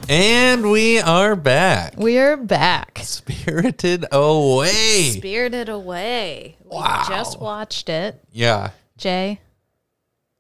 And 0.09 0.71
we 0.71 0.99
are 0.99 1.35
back. 1.35 1.93
We're 1.95 2.35
back. 2.35 2.97
Spirited 3.03 4.07
away. 4.11 5.11
Spirited 5.15 5.69
Away. 5.69 6.57
We 6.65 6.79
just 7.07 7.39
watched 7.39 7.89
it. 7.89 8.19
yeah. 8.31 8.71
Jay, 8.97 9.39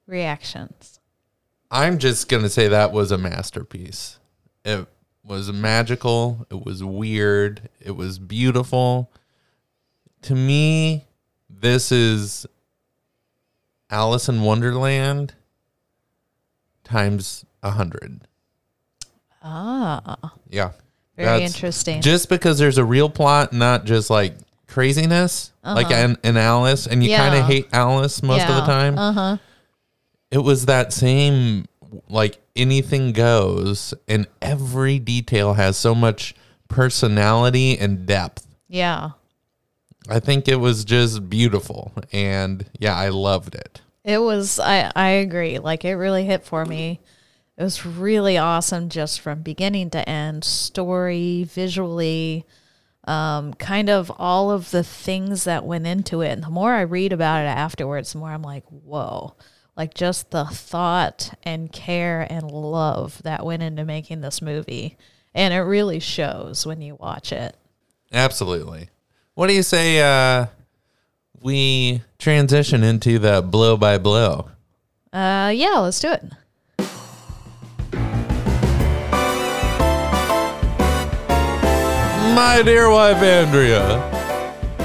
reactions. 0.07 0.99
I'm 1.69 1.99
just 1.99 2.29
going 2.29 2.41
to 2.41 2.49
say 2.49 2.67
that 2.67 2.91
was 2.91 3.11
a 3.11 3.17
masterpiece. 3.19 4.17
It 4.65 4.87
was 5.23 5.53
magical. 5.53 6.47
It 6.49 6.65
was 6.65 6.83
weird. 6.83 7.69
It 7.79 7.91
was 7.91 8.17
beautiful. 8.17 9.11
To 10.23 10.33
me, 10.33 11.05
this 11.47 11.91
is 11.91 12.47
Alice 13.91 14.27
in 14.27 14.41
Wonderland 14.41 15.35
times 16.83 17.45
a 17.61 17.69
hundred. 17.69 18.21
Ah. 19.41 20.31
Yeah. 20.49 20.71
Very 21.17 21.43
interesting. 21.43 22.01
Just 22.01 22.29
because 22.29 22.59
there's 22.59 22.77
a 22.77 22.85
real 22.85 23.09
plot, 23.09 23.51
not 23.53 23.85
just 23.85 24.09
like 24.09 24.35
craziness, 24.67 25.51
like 25.63 25.87
Uh-huh. 25.87 25.95
in, 25.95 26.17
in 26.23 26.37
Alice, 26.37 26.87
and 26.87 27.03
you 27.03 27.15
kind 27.15 27.35
of 27.35 27.45
hate 27.45 27.67
Alice 27.73 28.23
most 28.23 28.47
of 28.47 28.55
the 28.55 28.61
time. 28.61 28.97
Uh-huh. 28.97 29.37
It 30.31 30.37
was 30.39 30.65
that 30.67 30.93
same, 30.93 31.65
like 32.07 32.37
anything 32.55 33.11
goes, 33.13 33.93
and 34.07 34.27
every 34.41 34.99
detail 34.99 35.53
has 35.55 35.75
so 35.75 35.93
much 35.95 36.35
personality 36.67 37.77
and 37.77 38.05
depth. 38.05 38.45
Yeah. 38.67 39.11
I 40.07 40.19
think 40.19 40.47
it 40.47 40.55
was 40.57 40.85
just 40.85 41.29
beautiful. 41.29 41.91
And 42.13 42.65
yeah, 42.79 42.95
I 42.95 43.09
loved 43.09 43.55
it. 43.55 43.81
It 44.03 44.19
was 44.19 44.59
I 44.59 44.91
I 44.95 45.09
agree. 45.09 45.59
Like 45.59 45.83
it 45.85 45.95
really 45.95 46.25
hit 46.25 46.43
for 46.45 46.65
me. 46.65 46.99
It 47.59 47.63
was 47.63 47.85
really 47.85 48.37
awesome 48.37 48.87
just 48.87 49.19
from 49.19 49.41
beginning 49.41 49.89
to 49.89 50.07
end, 50.07 50.45
story, 50.45 51.43
visually, 51.43 52.45
um, 53.03 53.53
kind 53.53 53.89
of 53.89 54.09
all 54.17 54.49
of 54.49 54.71
the 54.71 54.81
things 54.81 55.43
that 55.43 55.65
went 55.65 55.85
into 55.85 56.21
it. 56.21 56.29
And 56.29 56.43
the 56.43 56.49
more 56.49 56.71
I 56.71 56.81
read 56.81 57.11
about 57.11 57.43
it 57.43 57.49
afterwards, 57.49 58.13
the 58.13 58.19
more 58.19 58.31
I'm 58.31 58.43
like, 58.43 58.63
whoa. 58.69 59.35
Like 59.75 59.93
just 59.93 60.31
the 60.31 60.45
thought 60.45 61.33
and 61.43 61.69
care 61.69 62.25
and 62.29 62.49
love 62.49 63.21
that 63.23 63.45
went 63.45 63.61
into 63.61 63.83
making 63.83 64.21
this 64.21 64.41
movie. 64.41 64.97
And 65.35 65.53
it 65.53 65.57
really 65.57 65.99
shows 65.99 66.65
when 66.65 66.81
you 66.81 66.95
watch 66.95 67.33
it. 67.33 67.57
Absolutely. 68.13 68.87
What 69.33 69.47
do 69.47 69.53
you 69.53 69.63
say 69.63 69.99
uh 70.01 70.45
we 71.41 72.03
transition 72.19 72.83
into 72.85 73.19
the 73.19 73.41
blow 73.41 73.75
by 73.75 73.97
blow? 73.97 74.49
Uh 75.11 75.51
yeah, 75.53 75.79
let's 75.79 75.99
do 75.99 76.13
it. 76.13 76.23
My 82.39 82.61
dear 82.61 82.89
wife 82.89 83.17
Andrea, 83.17 83.99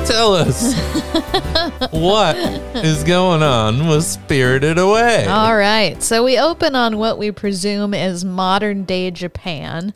tell 0.04 0.34
us 0.34 0.74
what 1.92 2.36
is 2.84 3.04
going 3.04 3.44
on 3.44 3.86
with 3.86 4.02
Spirited 4.02 4.76
Away. 4.76 5.28
All 5.28 5.56
right. 5.56 6.02
So 6.02 6.24
we 6.24 6.36
open 6.36 6.74
on 6.74 6.98
what 6.98 7.16
we 7.16 7.30
presume 7.30 7.94
is 7.94 8.24
modern 8.24 8.82
day 8.82 9.12
Japan, 9.12 9.94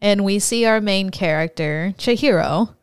and 0.00 0.24
we 0.24 0.40
see 0.40 0.64
our 0.64 0.80
main 0.80 1.10
character, 1.10 1.94
Chihiro, 1.96 2.74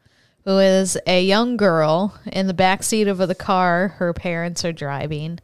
who 0.46 0.58
is 0.58 0.98
a 1.06 1.22
young 1.22 1.58
girl 1.58 2.18
in 2.26 2.48
the 2.48 2.54
backseat 2.54 3.10
of 3.10 3.18
the 3.18 3.36
car 3.36 3.90
her 3.98 4.14
parents 4.14 4.64
are 4.64 4.72
driving. 4.72 5.40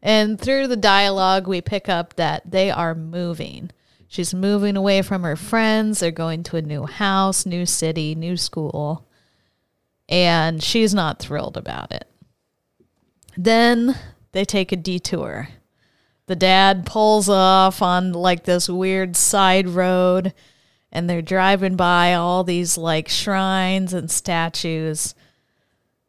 And 0.00 0.40
through 0.40 0.68
the 0.68 0.76
dialogue, 0.76 1.48
we 1.48 1.60
pick 1.60 1.88
up 1.88 2.14
that 2.14 2.48
they 2.48 2.70
are 2.70 2.94
moving. 2.94 3.72
She's 4.12 4.34
moving 4.34 4.76
away 4.76 5.02
from 5.02 5.22
her 5.22 5.36
friends. 5.36 6.00
They're 6.00 6.10
going 6.10 6.42
to 6.42 6.56
a 6.56 6.62
new 6.62 6.84
house, 6.84 7.46
new 7.46 7.64
city, 7.64 8.16
new 8.16 8.36
school. 8.36 9.06
And 10.08 10.60
she's 10.60 10.92
not 10.92 11.20
thrilled 11.20 11.56
about 11.56 11.92
it. 11.92 12.08
Then 13.36 13.96
they 14.32 14.44
take 14.44 14.72
a 14.72 14.76
detour. 14.76 15.48
the 16.26 16.34
dad 16.36 16.86
pulls 16.86 17.28
off 17.28 17.82
on 17.82 18.12
like 18.12 18.44
this 18.44 18.68
weird 18.68 19.16
side 19.16 19.68
road 19.68 20.32
and 20.92 21.08
they're 21.10 21.22
driving 21.22 21.74
by 21.74 22.14
all 22.14 22.44
these 22.44 22.76
like 22.78 23.08
shrines 23.08 23.92
and 23.92 24.08
statues 24.10 25.14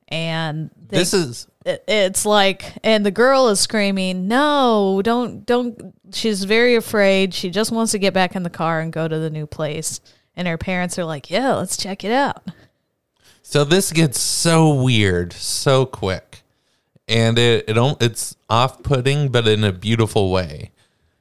and 0.08 0.70
they- 0.90 0.98
This 0.98 1.14
is 1.16 1.48
it's 1.66 2.26
like 2.26 2.74
and 2.84 3.06
the 3.06 3.12
girl 3.12 3.48
is 3.50 3.60
screaming 3.60 4.28
no 4.28 5.02
don't 5.04 5.46
don't 5.46 5.94
she's 6.12 6.44
very 6.44 6.76
afraid 6.76 7.34
she 7.34 7.50
just 7.50 7.72
wants 7.72 7.92
to 7.92 8.00
get 8.00 8.14
back 8.14 8.36
in 8.36 8.44
the 8.44 8.50
car 8.50 8.80
and 8.80 8.92
go 8.92 9.08
to 9.08 9.20
the 9.20 9.30
new 9.30 9.46
place 9.46 10.02
and 10.36 10.48
her 10.48 10.58
parents 10.58 10.98
are 10.98 11.06
like 11.06 11.30
yeah 11.30 11.54
let's 11.54 11.78
check 11.78 12.04
it 12.04 12.12
out 12.12 12.44
So 13.44 13.66
this 13.66 13.92
gets 13.92 14.18
so 14.20 14.82
weird 14.82 15.34
so 15.34 15.86
quick, 15.86 16.44
and 17.08 17.38
it 17.38 17.66
it 17.68 17.74
don't, 17.74 18.02
it's 18.02 18.38
off 18.50 18.82
putting, 18.82 19.30
but 19.30 19.46
in 19.48 19.64
a 19.66 19.74
beautiful 19.74 20.32
way. 20.32 20.72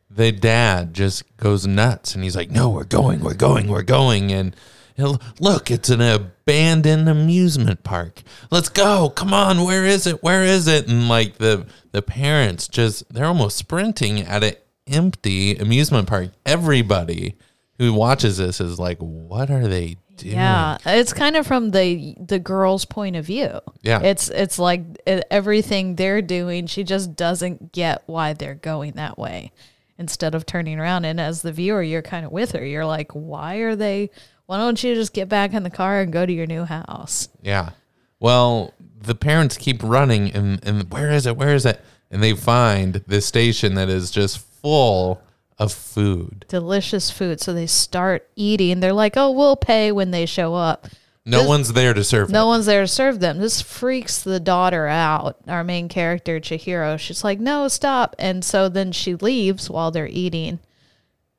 The 0.09 0.31
dad 0.31 0.95
just 0.95 1.25
goes 1.39 1.67
nuts, 1.67 2.15
and 2.15 2.23
he's 2.23 2.37
like, 2.37 2.51
"No, 2.51 2.69
we're 2.69 2.85
going, 2.85 3.21
we're 3.21 3.35
going, 3.35 3.67
we're 3.67 3.83
going!" 3.83 4.31
And 4.31 4.55
look, 4.97 5.71
it's 5.71 5.89
an 5.91 6.01
abandoned 6.01 7.09
amusement 7.09 7.83
park. 7.85 8.23
Let's 8.51 8.69
go! 8.69 9.11
Come 9.11 9.33
on, 9.35 9.65
where 9.65 9.85
is 9.87 10.07
it? 10.07 10.23
Where 10.23 10.43
is 10.43 10.67
it? 10.67 10.89
And 10.89 11.09
like 11.09 11.39
the 11.39 11.67
the 11.93 12.03
parents 12.03 12.69
just 12.69 13.13
they're 13.13 13.27
almost 13.27 13.57
sprinting 13.57 14.21
at 14.23 14.45
an 14.45 14.55
empty 14.87 15.57
amusement 15.57 16.09
park. 16.09 16.31
Everybody 16.47 17.37
who 17.79 17.93
watches 17.95 18.37
this 18.39 18.61
is 18.61 18.79
like, 18.79 18.99
"What 18.99 19.51
are 19.51 19.67
they 19.67 19.97
doing?" 20.17 20.35
yeah 20.35 20.77
it's 20.85 21.15
kind 21.15 21.35
of 21.35 21.47
from 21.47 21.71
the 21.71 22.15
the 22.21 22.39
girl's 22.39 22.85
point 22.85 23.17
of 23.17 23.25
view 23.25 23.59
Yeah. 23.81 24.03
it's 24.03 24.29
it's 24.29 24.59
like 24.59 24.83
everything 25.31 25.97
they're 25.97 26.21
doing 26.21 26.67
she 26.67 26.85
just 26.85 27.17
doesn't 27.17 27.73
get 27.73 28.03
why 28.05 28.35
they're 28.35 28.55
going 28.55 28.93
that 28.97 29.17
way 29.17 29.51
instead 29.99 30.35
of 30.35 30.45
turning 30.45 30.79
around 30.79 31.07
and 31.07 31.19
as 31.19 31.41
the 31.41 31.53
viewer 31.53 31.83
you're 31.83 32.03
kind 32.03 32.27
of 32.27 32.33
with 32.33 32.53
her 32.53 32.63
you're 32.63 32.85
like 32.85 33.13
why 33.13 33.57
are 33.57 33.75
they 33.75 34.11
why 34.51 34.59
don't 34.59 34.83
you 34.83 34.95
just 34.97 35.13
get 35.13 35.29
back 35.29 35.53
in 35.55 35.63
the 35.63 35.71
car 35.71 36.01
and 36.01 36.13
go 36.13 36.27
to 36.27 36.33
your 36.33 36.47
new 36.47 36.65
house 36.65 37.29
Yeah. 37.41 37.71
Well, 38.19 38.75
the 39.01 39.15
parents 39.15 39.57
keep 39.57 39.81
running 39.83 40.33
and, 40.33 40.59
and 40.67 40.91
where 40.93 41.11
is 41.11 41.25
it? 41.27 41.37
Where 41.37 41.55
is 41.55 41.65
it? 41.65 41.81
And 42.11 42.23
they 42.23 42.35
find 42.35 42.95
this 43.07 43.25
station 43.27 43.75
that 43.77 43.89
is 43.89 44.11
just 44.11 44.39
full 44.41 45.23
of 45.59 45.73
food. 45.73 46.45
delicious 46.49 47.11
food 47.11 47.41
so 47.41 47.53
they 47.53 47.67
start 47.67 48.27
eating 48.35 48.81
they're 48.81 48.95
like 48.95 49.15
oh 49.19 49.31
we'll 49.31 49.57
pay 49.57 49.93
when 49.93 50.11
they 50.11 50.25
show 50.25 50.55
up 50.55 50.89
No 51.27 51.41
This- 51.41 51.49
one's 51.49 51.73
there 51.75 51.93
to 51.95 52.03
serve 52.03 52.31
no 52.31 52.45
it. 52.47 52.49
one's 52.49 52.67
there 52.67 52.81
to 52.81 52.89
serve 52.89 53.21
them. 53.21 53.39
This 53.39 53.61
freaks 53.61 54.23
the 54.23 54.41
daughter 54.41 54.87
out. 54.89 55.37
Our 55.47 55.63
main 55.63 55.89
character, 55.91 56.41
Chihiro, 56.41 56.99
she's 56.99 57.23
like, 57.23 57.39
no, 57.39 57.69
stop. 57.69 58.17
And 58.19 58.43
so 58.45 58.69
then 58.71 58.91
she 58.93 59.15
leaves 59.15 59.69
while 59.71 59.91
they're 59.91 60.09
eating 60.09 60.59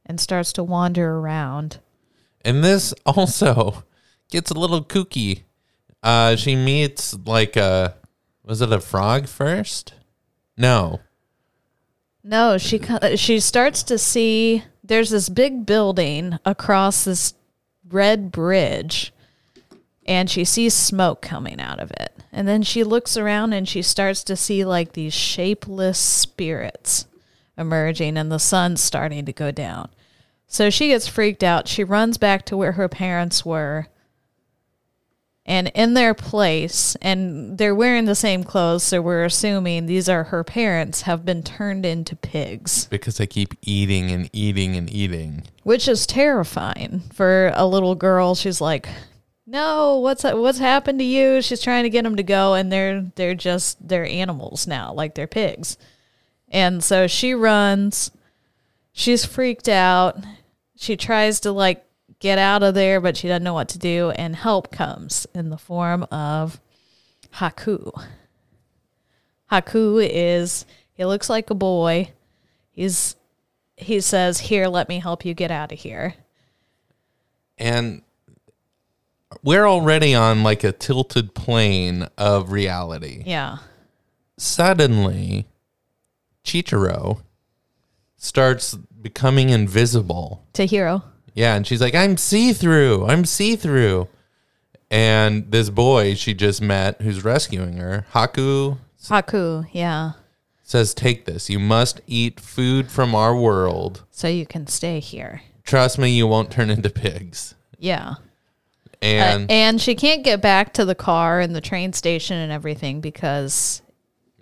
and 0.05 0.19
starts 0.19 0.53
to 0.53 0.63
wander 0.63 1.17
around. 1.17 1.79
And 2.43 2.63
this 2.63 2.93
also 3.05 3.83
gets 4.29 4.51
a 4.51 4.59
little 4.59 4.83
kooky. 4.83 5.43
Uh, 6.03 6.35
she 6.35 6.55
meets 6.55 7.15
like 7.25 7.55
a 7.55 7.95
was 8.43 8.61
it 8.61 8.71
a 8.71 8.79
frog 8.79 9.27
first? 9.27 9.93
No. 10.57 10.99
No, 12.23 12.57
she 12.57 12.81
she 13.15 13.39
starts 13.39 13.83
to 13.83 13.97
see 13.97 14.63
there's 14.83 15.09
this 15.09 15.29
big 15.29 15.65
building 15.65 16.37
across 16.45 17.05
this 17.05 17.33
red 17.89 18.31
bridge 18.31 19.13
and 20.05 20.29
she 20.29 20.43
sees 20.43 20.73
smoke 20.73 21.21
coming 21.21 21.59
out 21.61 21.79
of 21.79 21.91
it. 21.91 22.13
And 22.31 22.47
then 22.47 22.63
she 22.63 22.83
looks 22.83 23.17
around 23.17 23.53
and 23.53 23.67
she 23.67 23.81
starts 23.81 24.23
to 24.25 24.35
see 24.35 24.65
like 24.65 24.93
these 24.93 25.13
shapeless 25.13 25.99
spirits 25.99 27.05
emerging 27.57 28.17
and 28.17 28.31
the 28.31 28.39
sun's 28.39 28.81
starting 28.81 29.25
to 29.25 29.33
go 29.33 29.51
down. 29.51 29.89
So 30.51 30.69
she 30.69 30.89
gets 30.89 31.07
freaked 31.07 31.45
out. 31.45 31.69
She 31.69 31.81
runs 31.85 32.17
back 32.17 32.43
to 32.47 32.57
where 32.57 32.73
her 32.73 32.89
parents 32.89 33.45
were. 33.45 33.87
And 35.45 35.71
in 35.73 35.93
their 35.93 36.13
place, 36.13 36.97
and 37.01 37.57
they're 37.57 37.73
wearing 37.73 38.03
the 38.03 38.15
same 38.15 38.43
clothes, 38.43 38.83
so 38.83 39.01
we're 39.01 39.23
assuming 39.23 39.85
these 39.85 40.09
are 40.09 40.25
her 40.25 40.43
parents, 40.43 41.03
have 41.03 41.23
been 41.23 41.41
turned 41.41 41.85
into 41.85 42.17
pigs, 42.17 42.85
Because 42.87 43.15
they 43.17 43.27
keep 43.27 43.55
eating 43.61 44.11
and 44.11 44.29
eating 44.33 44.75
and 44.75 44.91
eating. 44.91 45.43
which 45.63 45.87
is 45.87 46.05
terrifying 46.05 47.03
for 47.13 47.53
a 47.55 47.65
little 47.65 47.95
girl. 47.95 48.35
She's 48.35 48.59
like, 48.59 48.89
"No, 49.47 49.97
what's 49.99 50.23
what's 50.25 50.59
happened 50.59 50.99
to 50.99 51.05
you?" 51.05 51.41
She's 51.41 51.61
trying 51.61 51.83
to 51.83 51.89
get 51.89 52.03
them 52.03 52.17
to 52.17 52.23
go, 52.23 52.53
and 52.55 52.69
they're 52.71 53.09
they're 53.15 53.33
just 53.35 53.87
they're 53.87 54.05
animals 54.05 54.67
now, 54.67 54.93
like 54.93 55.15
they're 55.15 55.27
pigs. 55.27 55.77
And 56.49 56.83
so 56.83 57.07
she 57.07 57.33
runs. 57.33 58.11
She's 58.91 59.23
freaked 59.25 59.69
out. 59.69 60.17
She 60.81 60.97
tries 60.97 61.41
to 61.41 61.51
like 61.51 61.85
get 62.17 62.39
out 62.39 62.63
of 62.63 62.73
there, 62.73 62.99
but 62.99 63.15
she 63.15 63.27
doesn't 63.27 63.43
know 63.43 63.53
what 63.53 63.69
to 63.69 63.77
do. 63.77 64.09
And 64.15 64.35
help 64.35 64.71
comes 64.71 65.27
in 65.31 65.51
the 65.51 65.57
form 65.57 66.07
of 66.09 66.59
Haku. 67.35 67.91
Haku 69.51 70.03
is 70.11 70.65
he 70.93 71.05
looks 71.05 71.29
like 71.29 71.51
a 71.51 71.53
boy. 71.53 72.13
He's 72.71 73.15
he 73.77 74.01
says, 74.01 74.39
"Here, 74.39 74.67
let 74.67 74.89
me 74.89 74.97
help 74.97 75.23
you 75.23 75.35
get 75.35 75.51
out 75.51 75.71
of 75.71 75.77
here." 75.77 76.15
And 77.59 78.01
we're 79.43 79.67
already 79.67 80.15
on 80.15 80.41
like 80.41 80.63
a 80.63 80.71
tilted 80.71 81.35
plane 81.35 82.07
of 82.17 82.51
reality. 82.51 83.21
Yeah. 83.23 83.59
Suddenly, 84.39 85.47
Chihiro 86.43 87.21
starts 88.21 88.75
becoming 89.01 89.49
invisible. 89.49 90.45
To 90.53 90.65
hero. 90.65 91.03
Yeah, 91.33 91.55
and 91.55 91.65
she's 91.65 91.81
like, 91.81 91.95
I'm 91.95 92.17
see 92.17 92.53
through. 92.53 93.05
I'm 93.07 93.25
see 93.25 93.55
through. 93.55 94.07
And 94.89 95.51
this 95.51 95.69
boy 95.69 96.13
she 96.15 96.33
just 96.33 96.61
met 96.61 97.01
who's 97.01 97.23
rescuing 97.23 97.77
her, 97.77 98.05
Haku, 98.13 98.77
Haku, 99.03 99.65
yeah. 99.71 100.13
says, 100.63 100.93
Take 100.93 101.25
this. 101.25 101.49
You 101.49 101.59
must 101.59 102.01
eat 102.07 102.39
food 102.39 102.91
from 102.91 103.15
our 103.15 103.35
world. 103.35 104.03
So 104.11 104.27
you 104.27 104.45
can 104.45 104.67
stay 104.67 104.99
here. 104.99 105.41
Trust 105.63 105.97
me, 105.97 106.11
you 106.11 106.27
won't 106.27 106.51
turn 106.51 106.69
into 106.69 106.89
pigs. 106.89 107.55
Yeah. 107.79 108.15
And 109.01 109.49
Uh, 109.49 109.53
and 109.53 109.81
she 109.81 109.95
can't 109.95 110.23
get 110.23 110.41
back 110.41 110.73
to 110.73 110.85
the 110.85 110.93
car 110.93 111.39
and 111.39 111.55
the 111.55 111.61
train 111.61 111.93
station 111.93 112.37
and 112.37 112.51
everything 112.51 113.01
because 113.01 113.80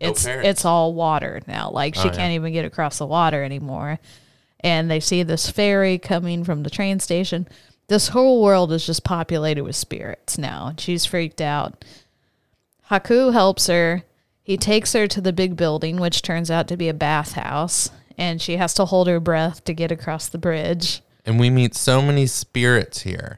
No 0.02 0.10
it's 0.10 0.24
parents. 0.26 0.48
it's 0.48 0.66
all 0.66 0.94
water 0.94 1.42
now. 1.48 1.70
Like 1.72 1.96
she 1.96 2.02
Oh, 2.02 2.06
yeah. 2.06 2.12
can't 2.16 2.34
even 2.34 2.54
get 2.54 2.66
across 2.66 2.98
the 3.00 3.06
water 3.06 3.44
anymore. 3.44 4.00
And 4.62 4.90
they 4.92 5.00
see 5.00 5.24
this 5.24 5.50
ferry 5.50 5.98
coming 5.98 6.44
from 6.44 6.64
the 6.64 6.70
train 6.70 7.00
station. 7.00 7.48
This 7.88 8.10
whole 8.10 8.42
world 8.44 8.72
is 8.72 8.86
just 8.86 9.04
populated 9.04 9.64
with 9.64 9.76
spirits 9.76 10.38
now. 10.38 10.68
And 10.68 10.80
she's 10.80 11.06
freaked 11.06 11.42
out. 11.42 11.84
Haku 12.90 13.32
helps 13.34 13.68
her. 13.68 14.04
He 14.44 14.58
takes 14.58 14.94
her 14.94 15.08
to 15.08 15.22
the 15.22 15.34
big 15.34 15.56
building, 15.56 15.98
which 15.98 16.22
turns 16.22 16.50
out 16.50 16.68
to 16.70 16.78
be 16.78 16.90
a 16.90 16.94
bathhouse, 16.94 17.92
and 18.18 18.42
she 18.42 18.58
has 18.58 18.74
to 18.76 18.86
hold 18.86 19.08
her 19.08 19.20
breath 19.20 19.64
to 19.66 19.74
get 19.74 19.92
across 19.92 20.28
the 20.28 20.38
bridge. 20.40 21.02
and 21.26 21.40
we 21.40 21.50
meet 21.52 21.76
so 21.76 22.02
many 22.02 22.26
spirits 22.26 23.02
here. 23.02 23.38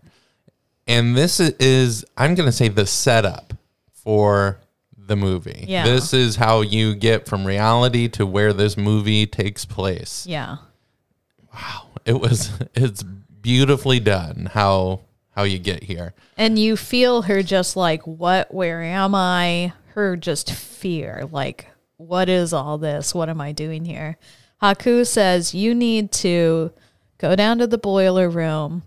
And 0.88 1.18
this 1.18 1.40
is, 1.40 2.06
I'm 2.16 2.34
going 2.36 2.46
to 2.48 2.52
say, 2.54 2.70
the 2.70 2.86
setup 2.86 3.54
for 3.94 4.60
the 5.08 5.16
movie. 5.16 5.66
Yeah. 5.68 5.86
This 5.86 6.14
is 6.14 6.36
how 6.36 6.62
you 6.62 6.96
get 6.96 7.28
from 7.28 7.46
reality 7.46 8.08
to 8.10 8.26
where 8.26 8.54
this 8.54 8.78
movie 8.78 9.26
takes 9.26 9.66
place. 9.66 10.26
Yeah. 10.28 10.58
Wow. 11.54 11.88
It 12.06 12.20
was, 12.20 12.52
it's 12.76 13.04
beautifully 13.04 14.00
done 14.00 14.50
how 14.54 15.02
how 15.32 15.44
you 15.44 15.60
get 15.60 15.84
here. 15.84 16.14
And 16.38 16.60
you 16.60 16.76
feel 16.76 17.24
her 17.24 17.42
just 17.42 17.76
like, 17.76 18.06
what, 18.06 18.54
where 18.54 18.82
am 18.82 19.16
I? 19.16 19.74
Her 19.94 20.16
just 20.16 20.52
fear, 20.52 21.28
like, 21.32 21.68
what 21.98 22.30
is 22.30 22.54
all 22.54 22.78
this? 22.78 23.14
What 23.14 23.30
am 23.30 23.42
I 23.42 23.52
doing 23.52 23.86
here? 23.86 24.18
Haku 24.62 25.06
says, 25.08 25.54
you 25.54 25.74
need 25.74 26.12
to 26.14 26.72
go 27.18 27.36
down 27.36 27.58
to 27.60 27.68
the 27.68 27.78
boiler 27.78 28.30
room, 28.30 28.84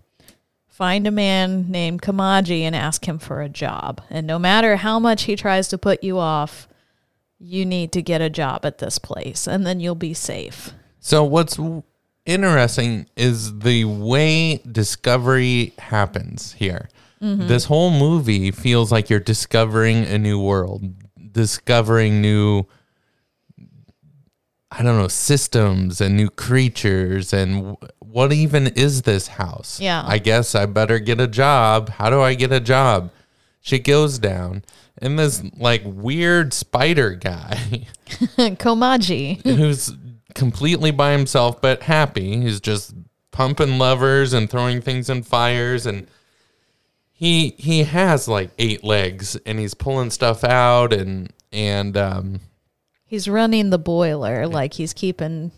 find 0.75 1.07
a 1.07 1.11
man 1.11 1.71
named 1.71 2.01
Kamaji, 2.01 2.59
and 2.63 2.75
ask 2.75 3.07
him 3.07 3.17
for 3.17 3.41
a 3.41 3.47
job. 3.47 4.01
And 4.09 4.27
no 4.27 4.37
matter 4.37 4.75
how 4.75 4.99
much 4.99 5.23
he 5.23 5.37
tries 5.37 5.69
to 5.69 5.77
put 5.77 6.03
you 6.03 6.19
off, 6.19 6.67
you 7.39 7.65
need 7.65 7.93
to 7.93 8.01
get 8.01 8.19
a 8.19 8.29
job 8.29 8.65
at 8.65 8.79
this 8.79 8.99
place, 8.99 9.47
and 9.47 9.65
then 9.65 9.79
you'll 9.79 9.95
be 9.95 10.13
safe. 10.13 10.73
So 10.99 11.23
what's 11.23 11.57
interesting 12.25 13.05
is 13.15 13.59
the 13.59 13.85
way 13.85 14.57
discovery 14.69 15.73
happens 15.79 16.51
here. 16.59 16.89
Mhm. 17.21 17.47
This 17.47 17.65
whole 17.65 17.91
movie 17.91 18.51
feels 18.51 18.91
like 18.91 19.09
you're 19.09 19.21
discovering 19.21 20.03
a 20.03 20.17
new 20.17 20.41
world, 20.41 20.83
discovering 21.31 22.21
new 22.21 22.65
I 24.77 24.83
don't 24.83 24.97
know, 24.97 25.07
systems 25.07 26.01
and 26.01 26.17
new 26.17 26.29
creatures 26.29 27.31
and 27.31 27.77
what 28.15 28.31
even 28.31 28.67
is 28.67 29.01
this 29.01 29.27
house? 29.27 29.77
Yeah. 29.77 30.01
I 30.07 30.19
guess 30.19 30.55
I 30.55 30.67
better 30.67 30.99
get 30.99 31.19
a 31.19 31.27
job. 31.27 31.89
How 31.89 32.09
do 32.09 32.21
I 32.21 32.33
get 32.33 32.49
a 32.53 32.61
job? 32.61 33.11
She 33.59 33.77
goes 33.77 34.19
down 34.19 34.63
and 34.99 35.19
this 35.19 35.43
like 35.57 35.81
weird 35.83 36.53
spider 36.53 37.11
guy 37.11 37.87
Kamaji. 38.07 39.41
who's 39.43 39.91
completely 40.33 40.91
by 40.91 41.11
himself, 41.11 41.59
but 41.59 41.83
happy. 41.83 42.39
He's 42.39 42.61
just 42.61 42.93
pumping 43.31 43.77
levers 43.77 44.31
and 44.31 44.49
throwing 44.49 44.79
things 44.79 45.09
in 45.09 45.21
fires 45.21 45.85
and 45.85 46.07
he 47.11 47.49
he 47.57 47.83
has 47.83 48.29
like 48.29 48.49
eight 48.57 48.81
legs 48.81 49.35
and 49.45 49.59
he's 49.59 49.73
pulling 49.73 50.09
stuff 50.09 50.45
out 50.45 50.93
and 50.93 51.33
and 51.51 51.97
um 51.97 52.39
He's 53.03 53.27
running 53.27 53.71
the 53.71 53.77
boiler, 53.77 54.47
like 54.47 54.73
he's 54.73 54.93
keeping, 54.93 55.51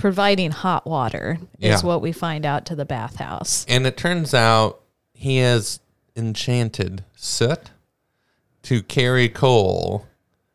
providing 0.00 0.50
hot 0.50 0.86
water, 0.86 1.38
is 1.60 1.82
Yeah. 1.82 1.86
what 1.86 2.00
we 2.02 2.12
find 2.12 2.44
out 2.46 2.64
to 2.66 2.74
the 2.74 2.84
bathhouse. 2.84 3.64
and 3.68 3.86
it 3.86 3.96
turns 3.96 4.32
out 4.34 4.80
he 5.12 5.38
has 5.38 5.80
enchanted 6.16 7.04
soot 7.14 7.70
to 8.62 8.82
carry 8.82 9.28
coal. 9.28 10.06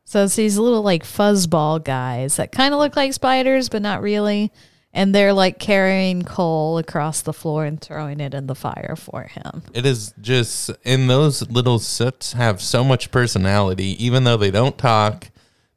So 0.06 0.24
it's 0.24 0.36
these 0.36 0.58
little 0.58 0.82
like 0.82 1.04
fuzzball 1.04 1.84
guys 1.84 2.38
that 2.38 2.52
kind 2.52 2.74
of 2.74 2.80
look 2.80 2.96
like 2.96 3.14
spiders, 3.14 3.70
but 3.70 3.82
not 3.82 4.02
really. 4.02 4.52
And 4.93 5.14
they're 5.14 5.34
like 5.34 5.60
carrying 5.60 6.22
coal 6.22 6.78
across 6.78 7.22
the 7.22 7.34
floor 7.34 7.66
and 7.66 7.82
throwing 7.82 8.22
it 8.22 8.34
in 8.34 8.48
the 8.48 8.56
fire 8.56 8.96
for 8.98 9.24
him. 9.24 9.64
It 9.74 9.86
is 9.86 10.14
just 10.22 10.72
and 10.86 11.10
those 11.10 11.50
little 11.50 11.80
soots 11.80 12.34
have 12.34 12.62
so 12.62 12.84
much 12.84 13.12
personality, 13.12 14.02
even 14.04 14.24
though 14.24 14.38
they 14.38 14.52
don't 14.52 14.78
talk. 14.78 15.30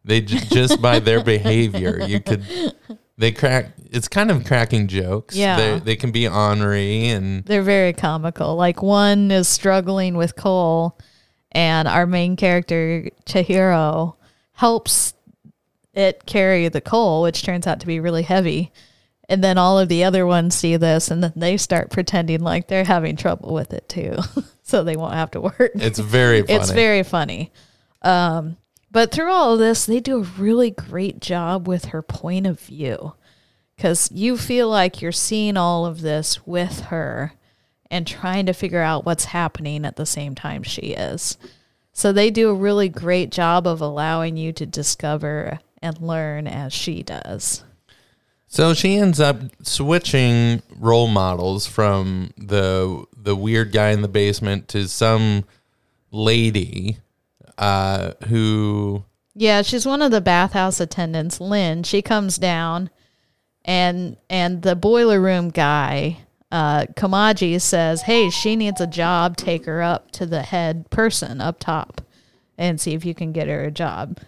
They 0.05 0.21
j- 0.21 0.39
just 0.51 0.81
by 0.81 1.01
their 1.01 1.23
behavior, 1.35 2.01
you 2.07 2.21
could 2.21 2.45
they 3.19 3.33
crack. 3.33 3.73
It's 3.91 4.09
kind 4.09 4.31
of 4.31 4.45
cracking 4.47 4.87
jokes. 4.87 5.37
Yeah. 5.37 5.57
they 5.57 5.79
they 5.81 5.97
can 5.97 6.13
be 6.13 6.27
ornery 6.27 7.09
and 7.09 7.45
They're 7.45 7.63
very 7.63 7.93
comical. 7.93 8.55
Like 8.57 8.83
one 8.83 9.31
is 9.31 9.49
struggling 9.49 10.17
with 10.17 10.37
coal, 10.37 10.99
and 11.53 11.87
our 11.89 12.07
main 12.07 12.37
character, 12.37 13.11
Chihiro, 13.27 14.15
helps 14.53 15.15
it 15.95 16.25
carry 16.27 16.69
the 16.69 16.81
coal, 16.81 17.23
which 17.23 17.43
turns 17.43 17.67
out 17.67 17.81
to 17.81 17.87
be 17.87 18.01
really 18.01 18.23
heavy. 18.23 18.73
And 19.31 19.45
then 19.45 19.59
all 19.59 19.79
of 19.79 19.89
the 19.91 20.05
other 20.05 20.25
ones 20.27 20.55
see 20.55 20.77
this 20.77 21.11
and 21.11 21.23
then 21.23 21.35
they 21.37 21.59
start 21.59 21.91
pretending 21.91 22.41
like 22.41 22.67
they're 22.67 22.85
having 22.85 23.15
trouble 23.17 23.53
with 23.53 23.75
it 23.75 23.87
too. 23.89 24.17
so 24.63 24.85
they 24.85 24.97
won't 24.97 25.13
have 25.15 25.33
to 25.33 25.41
work. 25.41 25.73
It's 25.75 25.99
very 25.99 26.39
It's 26.49 26.69
funny. 26.69 26.75
very 26.81 27.03
funny. 27.03 27.53
Um, 28.01 28.57
but 28.99 29.13
through 29.13 29.31
all 29.31 29.53
of 29.53 29.61
this, 29.61 29.87
they 29.87 30.01
do 30.01 30.19
a 30.19 30.43
really 30.43 30.73
great 30.73 31.21
job 31.21 31.69
with 31.69 31.85
her 31.85 32.03
point 32.03 32.49
of 32.49 32.59
view 32.59 33.13
because 33.77 34.11
you 34.11 34.37
feel 34.37 34.69
like 34.69 35.01
you're 35.01 35.13
seeing 35.13 35.57
all 35.57 35.87
of 35.87 36.01
this 36.01 36.45
with 36.45 36.81
her 36.87 37.33
and 37.93 38.09
trying 38.09 38.47
to 38.47 38.53
figure 38.53 38.83
out 38.83 39.07
what's 39.07 39.27
happening 39.27 39.85
at 39.85 39.95
the 39.95 40.05
same 40.05 40.35
time 40.35 40.65
she 40.65 40.95
is. 40.95 41.39
So 41.93 42.11
they 42.11 42.29
do 42.29 42.51
a 42.51 42.55
really 42.55 42.89
great 42.89 43.31
job 43.31 43.69
of 43.69 43.81
allowing 43.81 44.37
you 44.37 44.53
to 44.55 44.67
discover 44.67 45.61
and 45.81 46.01
learn 46.01 46.49
as 46.49 46.73
she 46.73 47.05
does. 47.05 47.63
So 48.49 48.75
she 48.75 48.97
ends 48.97 49.21
up 49.21 49.37
switching 49.63 50.61
role 50.77 51.07
models 51.07 51.69
from 51.69 52.33
the 52.37 53.05
the 53.17 53.37
weird 53.37 53.71
guy 53.71 53.91
in 53.91 54.03
the 54.03 54.09
basement 54.09 54.67
to 54.71 54.89
some 54.89 55.45
lady 56.11 56.99
uh, 57.59 58.13
who 58.29 59.05
Yeah, 59.35 59.63
she's 59.63 59.85
one 59.85 60.03
of 60.03 60.11
the 60.11 60.21
bathhouse 60.21 60.81
attendants, 60.81 61.41
Lin. 61.41 61.83
She 61.83 62.01
comes 62.01 62.39
down 62.39 62.91
and 63.65 64.17
and 64.31 64.63
the 64.63 64.75
boiler 64.75 65.21
room 65.21 65.51
guy, 65.51 66.19
uh, 66.51 66.87
Kamaji 66.97 67.61
says, 67.61 68.03
Hey, 68.03 68.31
she 68.31 68.57
needs 68.57 68.81
a 68.81 68.87
job, 68.87 69.37
take 69.37 69.67
her 69.67 69.83
up 69.83 70.11
to 70.13 70.27
the 70.27 70.43
head 70.43 70.89
person 70.91 71.41
up 71.41 71.61
top 71.61 72.01
and 72.57 72.81
see 72.81 72.95
if 72.95 73.05
you 73.05 73.15
can 73.15 73.33
get 73.33 73.49
her 73.49 73.65
a 73.65 73.71
job. 73.71 74.19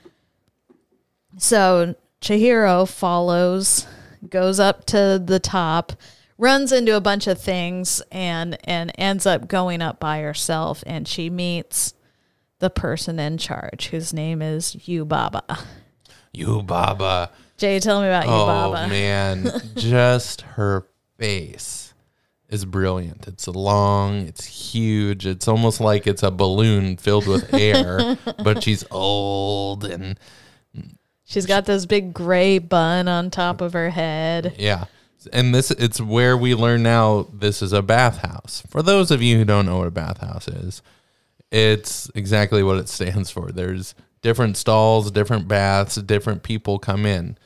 So 1.39 1.95
Chihiro 2.21 2.89
follows, 2.89 3.87
goes 4.29 4.61
up 4.61 4.85
to 4.87 5.23
the 5.25 5.41
top, 5.41 5.95
runs 6.37 6.73
into 6.73 6.97
a 6.97 7.01
bunch 7.01 7.27
of 7.27 7.41
things 7.41 8.03
and 8.13 8.59
and 8.65 8.93
ends 8.99 9.25
up 9.25 9.49
going 9.49 9.81
up 9.81 9.99
by 9.99 10.21
herself 10.21 10.85
and 10.87 11.09
she 11.09 11.31
meets 11.31 11.95
the 12.61 12.71
person 12.71 13.19
in 13.19 13.37
charge 13.37 13.89
whose 13.89 14.13
name 14.13 14.41
is 14.41 14.77
Yubaba. 14.77 15.65
Yubaba. 16.35 17.31
Jay, 17.57 17.81
tell 17.81 18.01
me 18.01 18.07
about 18.07 18.27
Oh 18.27 18.31
Yubaba. 18.31 18.89
man, 18.89 19.51
just 19.75 20.43
her 20.43 20.87
face 21.19 21.93
is 22.49 22.65
brilliant. 22.65 23.27
It's 23.27 23.47
long, 23.49 24.27
it's 24.27 24.47
huge. 24.47 25.27
It's 25.27 25.49
almost 25.49 25.81
like 25.81 26.07
it's 26.07 26.23
a 26.23 26.31
balloon 26.31 26.97
filled 26.97 27.27
with 27.27 27.53
air, 27.55 28.17
but 28.43 28.63
she's 28.63 28.85
old 28.91 29.85
and 29.85 30.19
She's 31.31 31.47
got 31.47 31.65
this 31.65 31.87
big 31.87 32.13
gray 32.13 32.59
bun 32.59 33.07
on 33.07 33.31
top 33.31 33.61
of 33.61 33.73
her 33.75 33.91
head. 33.91 34.57
Yeah. 34.59 34.87
And 35.33 35.55
this 35.55 35.71
it's 35.71 36.01
where 36.01 36.37
we 36.37 36.57
learn 36.57 36.83
now 36.83 37.29
this 37.33 37.63
is 37.63 37.73
a 37.73 37.83
bathhouse. 37.83 38.65
For 38.69 38.83
those 38.83 39.13
of 39.13 39.23
you 39.23 39.37
who 39.37 39.45
don't 39.45 39.65
know 39.67 39.79
what 39.79 39.87
a 39.87 39.93
bathhouse 39.93 40.49
is, 40.49 40.83
it's 41.51 42.11
exactly 42.15 42.63
what 42.63 42.79
it 42.79 42.89
stands 42.91 43.31
for. 43.31 43.51
There's 43.53 43.95
different 44.23 44.57
stalls, 44.57 45.11
different 45.11 45.49
baths, 45.49 45.97
different 45.97 46.43
people 46.43 46.79
come 46.79 47.07
in. 47.07 47.39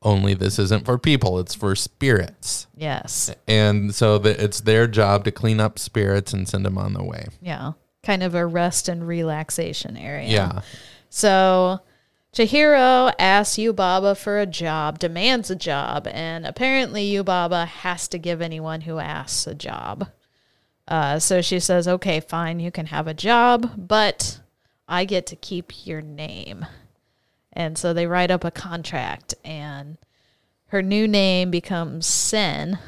Only 0.00 0.34
this 0.34 0.60
isn't 0.60 0.84
for 0.84 0.96
people, 0.96 1.40
it's 1.40 1.56
for 1.56 1.74
spirits. 1.74 2.68
Yes. 2.76 3.34
And 3.48 3.92
so 3.92 4.18
the, 4.18 4.42
it's 4.42 4.60
their 4.60 4.86
job 4.86 5.24
to 5.24 5.32
clean 5.32 5.58
up 5.58 5.78
spirits 5.78 6.32
and 6.32 6.48
send 6.48 6.64
them 6.64 6.78
on 6.78 6.92
the 6.92 7.02
way. 7.02 7.26
Yeah. 7.40 7.72
Kind 8.04 8.22
of 8.22 8.36
a 8.36 8.46
rest 8.46 8.88
and 8.88 9.06
relaxation 9.06 9.96
area. 9.96 10.28
Yeah. 10.28 10.60
So 11.10 11.80
Chihiro 12.32 13.12
asks 13.18 13.56
Yubaba 13.56 14.16
for 14.16 14.38
a 14.38 14.46
job, 14.46 15.00
demands 15.00 15.50
a 15.50 15.56
job, 15.56 16.06
and 16.06 16.46
apparently 16.46 17.10
Yubaba 17.10 17.66
has 17.66 18.06
to 18.08 18.18
give 18.18 18.40
anyone 18.40 18.82
who 18.82 18.98
asks 18.98 19.48
a 19.48 19.54
job. 19.54 20.08
Uh, 20.88 21.18
so 21.18 21.42
she 21.42 21.60
says, 21.60 21.86
okay, 21.86 22.18
fine, 22.18 22.58
you 22.58 22.70
can 22.70 22.86
have 22.86 23.06
a 23.06 23.14
job, 23.14 23.70
but 23.76 24.40
I 24.88 25.04
get 25.04 25.26
to 25.26 25.36
keep 25.36 25.86
your 25.86 26.00
name. 26.00 26.64
And 27.52 27.76
so 27.76 27.92
they 27.92 28.06
write 28.06 28.30
up 28.30 28.42
a 28.42 28.50
contract, 28.50 29.34
and 29.44 29.98
her 30.68 30.80
new 30.80 31.06
name 31.06 31.50
becomes 31.50 32.06
Sen, 32.06 32.78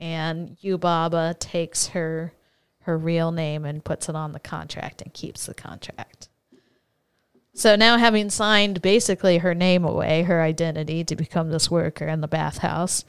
and 0.00 0.56
Yubaba 0.62 1.38
takes 1.38 1.88
her 1.88 2.32
her 2.80 2.96
real 2.96 3.30
name 3.30 3.66
and 3.66 3.84
puts 3.84 4.08
it 4.08 4.16
on 4.16 4.32
the 4.32 4.40
contract 4.40 5.02
and 5.02 5.12
keeps 5.12 5.44
the 5.44 5.52
contract. 5.52 6.30
So 7.52 7.76
now, 7.76 7.98
having 7.98 8.30
signed 8.30 8.80
basically 8.80 9.38
her 9.38 9.54
name 9.54 9.84
away, 9.84 10.22
her 10.22 10.40
identity 10.40 11.04
to 11.04 11.14
become 11.14 11.50
this 11.50 11.70
worker 11.70 12.06
in 12.06 12.22
the 12.22 12.28
bathhouse, 12.28 13.04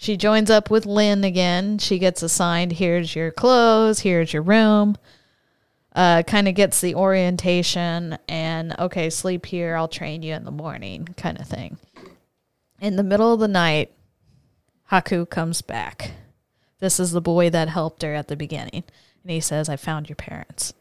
she 0.00 0.16
joins 0.16 0.48
up 0.48 0.70
with 0.70 0.86
Lin 0.86 1.24
again. 1.24 1.76
She 1.76 1.98
gets 1.98 2.22
assigned 2.22 2.72
here's 2.72 3.14
your 3.14 3.30
clothes, 3.30 4.00
here's 4.00 4.32
your 4.32 4.40
room. 4.40 4.96
Uh, 5.94 6.22
kind 6.22 6.48
of 6.48 6.54
gets 6.54 6.80
the 6.80 6.94
orientation 6.94 8.16
and 8.26 8.74
okay, 8.78 9.10
sleep 9.10 9.44
here, 9.44 9.76
I'll 9.76 9.88
train 9.88 10.22
you 10.22 10.32
in 10.32 10.44
the 10.44 10.50
morning, 10.50 11.06
kind 11.18 11.38
of 11.38 11.46
thing. 11.46 11.76
In 12.80 12.96
the 12.96 13.02
middle 13.02 13.34
of 13.34 13.40
the 13.40 13.48
night, 13.48 13.92
Haku 14.90 15.28
comes 15.28 15.60
back. 15.60 16.12
This 16.78 16.98
is 16.98 17.12
the 17.12 17.20
boy 17.20 17.50
that 17.50 17.68
helped 17.68 18.00
her 18.00 18.14
at 18.14 18.28
the 18.28 18.36
beginning. 18.36 18.84
And 19.22 19.30
he 19.30 19.40
says, 19.40 19.68
I 19.68 19.76
found 19.76 20.08
your 20.08 20.16
parents. 20.16 20.72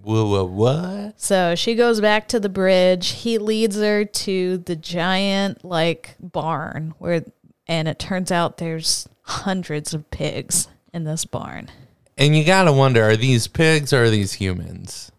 Whoa, 0.00 0.26
whoa, 0.26 0.44
what? 0.44 1.20
So 1.20 1.54
she 1.56 1.74
goes 1.74 2.00
back 2.00 2.26
to 2.28 2.40
the 2.40 2.48
bridge. 2.48 3.08
He 3.08 3.36
leads 3.36 3.76
her 3.76 4.06
to 4.06 4.56
the 4.56 4.76
giant 4.76 5.62
like 5.62 6.16
barn 6.18 6.94
where 6.96 7.22
and 7.66 7.88
it 7.88 7.98
turns 7.98 8.30
out 8.30 8.58
there's 8.58 9.08
hundreds 9.22 9.92
of 9.92 10.10
pigs 10.10 10.68
in 10.92 11.04
this 11.04 11.24
barn. 11.24 11.70
And 12.16 12.36
you 12.36 12.44
got 12.44 12.64
to 12.64 12.72
wonder 12.72 13.02
are 13.02 13.16
these 13.16 13.46
pigs 13.48 13.92
or 13.92 14.04
are 14.04 14.10
these 14.10 14.34
humans? 14.34 15.12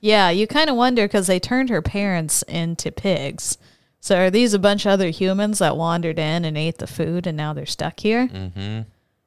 Yeah, 0.00 0.30
you 0.30 0.46
kind 0.46 0.70
of 0.70 0.76
wonder 0.76 1.04
because 1.04 1.26
they 1.26 1.40
turned 1.40 1.70
her 1.70 1.82
parents 1.82 2.42
into 2.42 2.92
pigs. 2.92 3.58
So 4.00 4.16
are 4.18 4.30
these 4.30 4.54
a 4.54 4.58
bunch 4.58 4.86
of 4.86 4.92
other 4.92 5.08
humans 5.08 5.58
that 5.58 5.76
wandered 5.76 6.18
in 6.18 6.44
and 6.44 6.56
ate 6.56 6.78
the 6.78 6.86
food 6.86 7.26
and 7.26 7.36
now 7.36 7.52
they're 7.52 7.66
stuck 7.66 7.98
here? 7.98 8.28
Mm-hmm. 8.28 8.82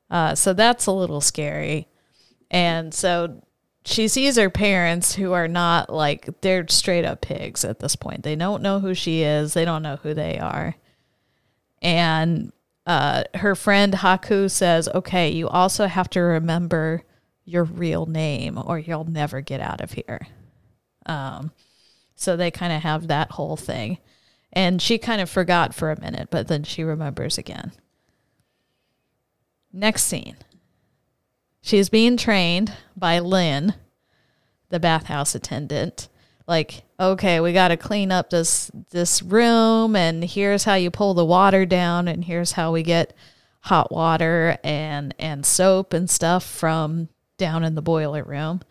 Uh, 0.09 0.36
so 0.36 0.53
that's 0.53 0.86
a 0.86 0.91
little 0.91 1.22
scary. 1.22 1.88
And 2.49 2.93
so 2.93 3.43
she 3.84 4.07
sees 4.07 4.38
her 4.38 4.49
parents 4.49 5.15
who 5.15 5.34
are 5.34 5.47
not 5.47 5.89
like, 5.89 6.30
they're 6.41 6.67
straight 6.70 7.05
up 7.05 7.22
pigs 7.22 7.65
at 7.65 7.80
this 7.80 7.95
point. 7.95 8.24
They 8.24 8.36
don't 8.36 8.63
know 8.63 8.80
who 8.80 8.93
she 8.93 9.24
is, 9.24 9.53
they 9.53 9.65
don't 9.65 9.84
know 9.84 9.97
who 9.97 10.13
they 10.13 10.39
are. 10.39 10.76
And 11.82 12.51
uh, 12.89 13.23
her 13.35 13.53
friend 13.53 13.93
Haku 13.93 14.49
says, 14.49 14.89
okay, 14.95 15.29
you 15.29 15.47
also 15.47 15.85
have 15.85 16.09
to 16.09 16.21
remember 16.21 17.03
your 17.45 17.63
real 17.63 18.07
name 18.07 18.57
or 18.57 18.79
you'll 18.79 19.05
never 19.05 19.41
get 19.41 19.61
out 19.61 19.79
of 19.79 19.91
here. 19.91 20.25
Um, 21.05 21.51
so 22.15 22.35
they 22.35 22.49
kind 22.49 22.73
of 22.73 22.81
have 22.81 23.05
that 23.05 23.33
whole 23.33 23.57
thing. 23.57 23.99
And 24.51 24.81
she 24.81 24.97
kind 24.97 25.21
of 25.21 25.29
forgot 25.29 25.75
for 25.75 25.91
a 25.91 26.01
minute, 26.01 26.29
but 26.31 26.47
then 26.47 26.63
she 26.63 26.83
remembers 26.83 27.37
again. 27.37 27.73
Next 29.71 30.05
scene. 30.05 30.37
She's 31.61 31.89
being 31.89 32.17
trained 32.17 32.73
by 32.97 33.19
Lin, 33.19 33.75
the 34.69 34.79
bathhouse 34.79 35.35
attendant. 35.35 36.09
Like, 36.49 36.81
okay, 36.99 37.39
we 37.39 37.53
got 37.53 37.69
to 37.69 37.77
clean 37.77 38.11
up 38.11 38.31
this 38.31 38.71
this 38.89 39.21
room 39.21 39.95
and 39.95 40.23
here's 40.23 40.63
how 40.63 40.73
you 40.73 40.89
pull 40.91 41.13
the 41.13 41.23
water 41.23 41.65
down 41.65 42.07
and 42.07 42.25
here's 42.25 42.53
how 42.53 42.71
we 42.73 42.83
get 42.83 43.13
hot 43.61 43.91
water 43.91 44.57
and 44.63 45.13
and 45.19 45.45
soap 45.45 45.93
and 45.93 46.09
stuff 46.09 46.43
from 46.43 47.07
down 47.37 47.63
in 47.63 47.75
the 47.75 47.81
boiler 47.81 48.23
room. 48.23 48.61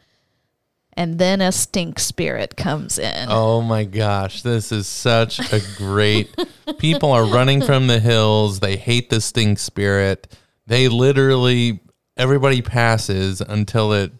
And 0.94 1.20
then 1.20 1.40
a 1.40 1.52
stink 1.52 2.00
spirit 2.00 2.56
comes 2.56 2.98
in. 2.98 3.28
Oh 3.30 3.62
my 3.62 3.84
gosh, 3.84 4.42
this 4.42 4.72
is 4.72 4.88
such 4.88 5.38
a 5.52 5.60
great. 5.76 6.34
People 6.78 7.12
are 7.12 7.24
running 7.24 7.62
from 7.62 7.86
the 7.86 8.00
hills. 8.00 8.58
They 8.58 8.76
hate 8.76 9.08
the 9.08 9.20
stink 9.20 9.60
spirit. 9.60 10.36
They 10.66 10.88
literally 10.88 11.80
everybody 12.16 12.62
passes 12.62 13.40
until 13.40 13.92
it 13.92 14.12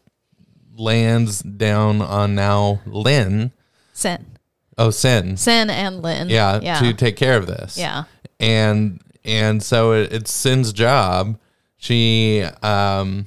lands 0.79 1.41
down 1.43 2.01
on 2.01 2.35
now 2.35 2.81
Lin. 2.87 3.53
Sen. 3.93 4.25
Oh, 4.77 4.91
Sin. 4.91 5.37
Sen 5.37 5.71
and 5.71 6.03
Lin. 6.03 6.29
Yeah, 6.29 6.61
Yeah. 6.63 6.79
to 6.81 6.93
take 6.95 7.17
care 7.17 7.37
of 7.37 7.47
this. 7.47 7.77
Yeah. 7.77 8.05
and 8.41 9.01
and 9.25 9.63
so 9.63 9.93
it, 9.93 10.13
it's 10.13 10.33
Sen's 10.33 10.73
job. 10.73 11.39
She 11.77 12.43
um 12.63 13.27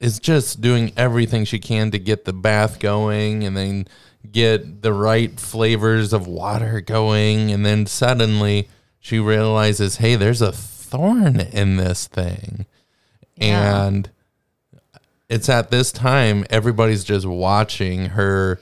is 0.00 0.18
just 0.18 0.60
doing 0.60 0.92
everything 0.96 1.44
she 1.44 1.58
can 1.58 1.90
to 1.90 1.98
get 1.98 2.24
the 2.24 2.32
bath 2.32 2.78
going, 2.78 3.44
and 3.44 3.56
then 3.56 3.86
get 4.30 4.82
the 4.82 4.92
right 4.92 5.38
flavors 5.38 6.12
of 6.12 6.26
water 6.26 6.80
going, 6.80 7.50
and 7.52 7.64
then 7.66 7.84
suddenly 7.86 8.68
she 8.98 9.18
realizes, 9.18 9.96
hey, 9.96 10.14
there's 10.16 10.40
a 10.42 10.52
thorn 10.52 11.38
in 11.40 11.76
this 11.76 12.06
thing, 12.06 12.64
Yeah. 13.36 13.86
and 13.86 14.10
it's 15.30 15.48
at 15.48 15.70
this 15.70 15.92
time 15.92 16.44
everybody's 16.50 17.04
just 17.04 17.24
watching 17.24 18.06
her 18.06 18.60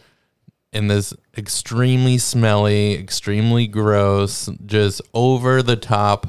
in 0.73 0.87
this 0.87 1.15
extremely 1.37 2.19
smelly, 2.19 2.93
extremely 2.95 3.67
gross, 3.67 4.49
just 4.67 5.01
over 5.15 5.63
the 5.63 5.77
top 5.77 6.27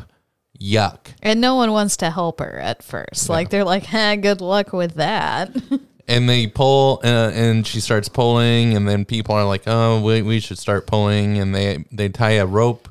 yuck. 0.59 1.07
And 1.21 1.41
no 1.41 1.55
one 1.55 1.71
wants 1.71 1.97
to 1.97 2.09
help 2.09 2.39
her 2.39 2.57
at 2.57 2.81
first. 2.81 3.29
Like 3.29 3.49
they're 3.49 3.65
like, 3.65 3.83
"Hey, 3.83 4.15
good 4.15 4.41
luck 4.41 4.73
with 4.73 4.95
that." 4.95 5.55
And 6.07 6.27
they 6.27 6.47
pull, 6.47 7.01
uh, 7.03 7.29
and 7.35 7.67
she 7.67 7.79
starts 7.79 8.09
pulling, 8.09 8.75
and 8.75 8.87
then 8.87 9.05
people 9.05 9.35
are 9.35 9.45
like, 9.45 9.67
"Oh, 9.67 10.01
we, 10.01 10.23
we 10.23 10.39
should 10.39 10.57
start 10.57 10.87
pulling," 10.87 11.37
and 11.37 11.53
they 11.53 11.85
they 11.91 12.09
tie 12.09 12.31
a 12.31 12.47
rope 12.47 12.89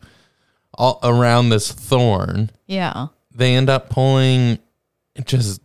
all 0.75 1.01
around 1.03 1.49
this 1.49 1.73
thorn. 1.73 2.51
yeah. 2.69 3.09
They 3.35 3.57
end 3.57 3.69
up 3.69 3.91
pulling 3.91 4.61
just 5.25 5.61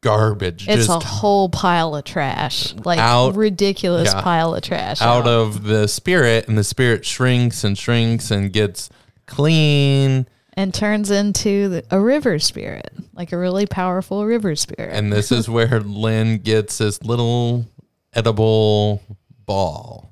garbage, 0.00 0.68
It's 0.68 0.86
just 0.86 1.04
a 1.04 1.06
whole 1.06 1.48
pile 1.48 1.94
of 1.96 2.04
trash. 2.04 2.74
Like 2.84 2.98
Out- 2.98 3.34
ridiculous 3.36 4.12
yeah. 4.12 4.20
pile 4.22 4.54
of 4.54 4.62
trash. 4.62 5.00
out 5.02 5.26
of 5.26 5.64
the 5.64 5.88
spirit, 5.88 6.48
and 6.48 6.56
the 6.56 6.64
spirit 6.64 7.04
shrinks 7.04 7.64
and 7.64 7.76
shrinks 7.76 8.30
and 8.30 8.52
gets 8.52 8.90
clean. 9.26 10.26
and 10.54 10.72
turns 10.74 11.10
into 11.10 11.68
the, 11.68 11.84
a 11.90 12.00
river 12.00 12.38
spirit, 12.38 12.90
like 13.14 13.32
a 13.32 13.38
really 13.38 13.66
powerful 13.66 14.24
river 14.26 14.56
spirit. 14.56 14.92
And 14.92 15.12
this 15.12 15.30
is 15.32 15.48
where 15.50 15.80
Lin 15.80 16.38
gets 16.38 16.78
this 16.78 17.02
little 17.02 17.66
edible 18.14 19.02
ball. 19.46 20.07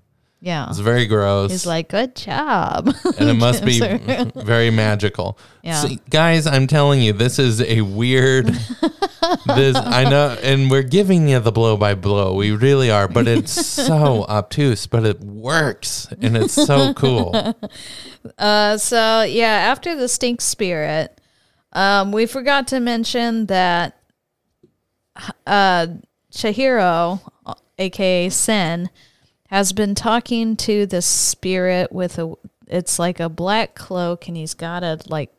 Yeah. 0.46 0.68
It's 0.70 0.78
very 0.78 1.06
gross. 1.06 1.50
He's 1.50 1.66
like, 1.66 1.88
good 1.88 2.14
job. 2.14 2.94
and 3.18 3.28
it 3.28 3.34
must 3.38 3.64
be 3.64 3.80
very 3.80 4.70
magical. 4.70 5.40
Yeah. 5.64 5.74
See, 5.82 5.98
guys, 6.08 6.46
I'm 6.46 6.68
telling 6.68 7.02
you, 7.02 7.12
this 7.12 7.40
is 7.40 7.60
a 7.60 7.80
weird. 7.80 8.46
this 9.46 9.76
I 9.76 10.04
know, 10.08 10.38
and 10.40 10.70
we're 10.70 10.84
giving 10.84 11.26
you 11.26 11.40
the 11.40 11.50
blow 11.50 11.76
by 11.76 11.96
blow. 11.96 12.34
We 12.34 12.52
really 12.52 12.92
are, 12.92 13.08
but 13.08 13.26
it's 13.26 13.50
so 13.50 14.24
obtuse, 14.28 14.86
but 14.86 15.04
it 15.04 15.18
works, 15.18 16.06
and 16.20 16.36
it's 16.36 16.54
so 16.54 16.94
cool. 16.94 17.34
Uh, 18.38 18.78
so 18.78 19.22
yeah, 19.22 19.46
after 19.46 19.96
the 19.96 20.06
stink 20.08 20.40
spirit, 20.40 21.20
um, 21.72 22.12
we 22.12 22.24
forgot 22.24 22.68
to 22.68 22.78
mention 22.78 23.46
that 23.46 23.98
uh, 25.44 25.88
Chihiro, 26.30 27.20
aka 27.78 28.28
Sen, 28.28 28.90
has 29.56 29.72
been 29.72 29.94
talking 29.94 30.56
to 30.56 30.86
this 30.86 31.06
spirit 31.06 31.90
with 31.92 32.18
a. 32.18 32.34
It's 32.68 32.98
like 32.98 33.20
a 33.20 33.28
black 33.28 33.74
cloak, 33.74 34.28
and 34.28 34.36
he's 34.36 34.54
got 34.54 34.82
a 34.82 34.98
like 35.08 35.30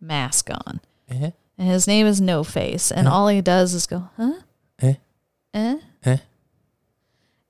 mask 0.00 0.50
on, 0.50 0.80
Eh? 1.10 1.30
and 1.58 1.68
his 1.68 1.86
name 1.86 2.06
is 2.06 2.20
No 2.20 2.42
Face, 2.44 2.90
and 2.90 3.06
all 3.06 3.28
he 3.28 3.40
does 3.40 3.72
is 3.74 3.86
go, 3.86 4.08
huh, 4.16 4.32
Eh? 4.80 4.94
eh. 5.54 5.76
Eh? 6.04 6.16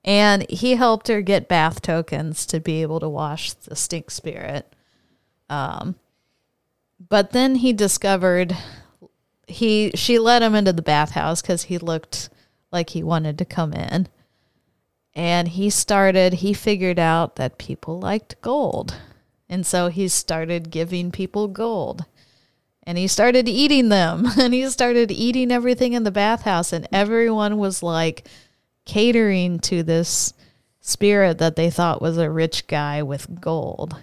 And 0.05 0.47
he 0.49 0.75
helped 0.75 1.07
her 1.07 1.21
get 1.21 1.47
bath 1.47 1.81
tokens 1.81 2.45
to 2.47 2.59
be 2.59 2.81
able 2.81 2.99
to 2.99 3.07
wash 3.09 3.53
the 3.53 3.75
stink 3.75 4.11
spirit. 4.11 4.71
Um, 5.49 5.95
but 7.09 7.31
then 7.31 7.55
he 7.55 7.71
discovered 7.73 8.55
he 9.47 9.91
she 9.95 10.19
let 10.19 10.41
him 10.41 10.53
into 10.55 10.73
the 10.73 10.81
bathhouse 10.81 11.41
because 11.41 11.63
he 11.63 11.77
looked 11.77 12.29
like 12.71 12.89
he 12.91 13.01
wanted 13.03 13.37
to 13.37 13.45
come 13.45 13.73
in. 13.73 14.07
And 15.15 15.49
he 15.49 15.69
started, 15.69 16.35
he 16.35 16.53
figured 16.53 16.99
out 16.99 17.35
that 17.35 17.57
people 17.57 17.99
liked 17.99 18.41
gold. 18.41 18.95
And 19.47 19.65
so 19.65 19.87
he 19.89 20.07
started 20.07 20.71
giving 20.71 21.11
people 21.11 21.47
gold. 21.47 22.05
And 22.85 22.97
he 22.97 23.07
started 23.07 23.47
eating 23.47 23.89
them. 23.89 24.27
And 24.39 24.53
he 24.53 24.67
started 24.69 25.11
eating 25.11 25.51
everything 25.51 25.93
in 25.93 26.03
the 26.03 26.11
bathhouse. 26.11 26.73
And 26.73 26.87
everyone 26.91 27.57
was 27.57 27.83
like 27.83 28.27
catering 28.85 29.59
to 29.59 29.83
this 29.83 30.33
spirit 30.81 31.37
that 31.37 31.55
they 31.55 31.69
thought 31.69 32.01
was 32.01 32.17
a 32.17 32.29
rich 32.29 32.67
guy 32.67 33.03
with 33.03 33.39
gold. 33.39 33.95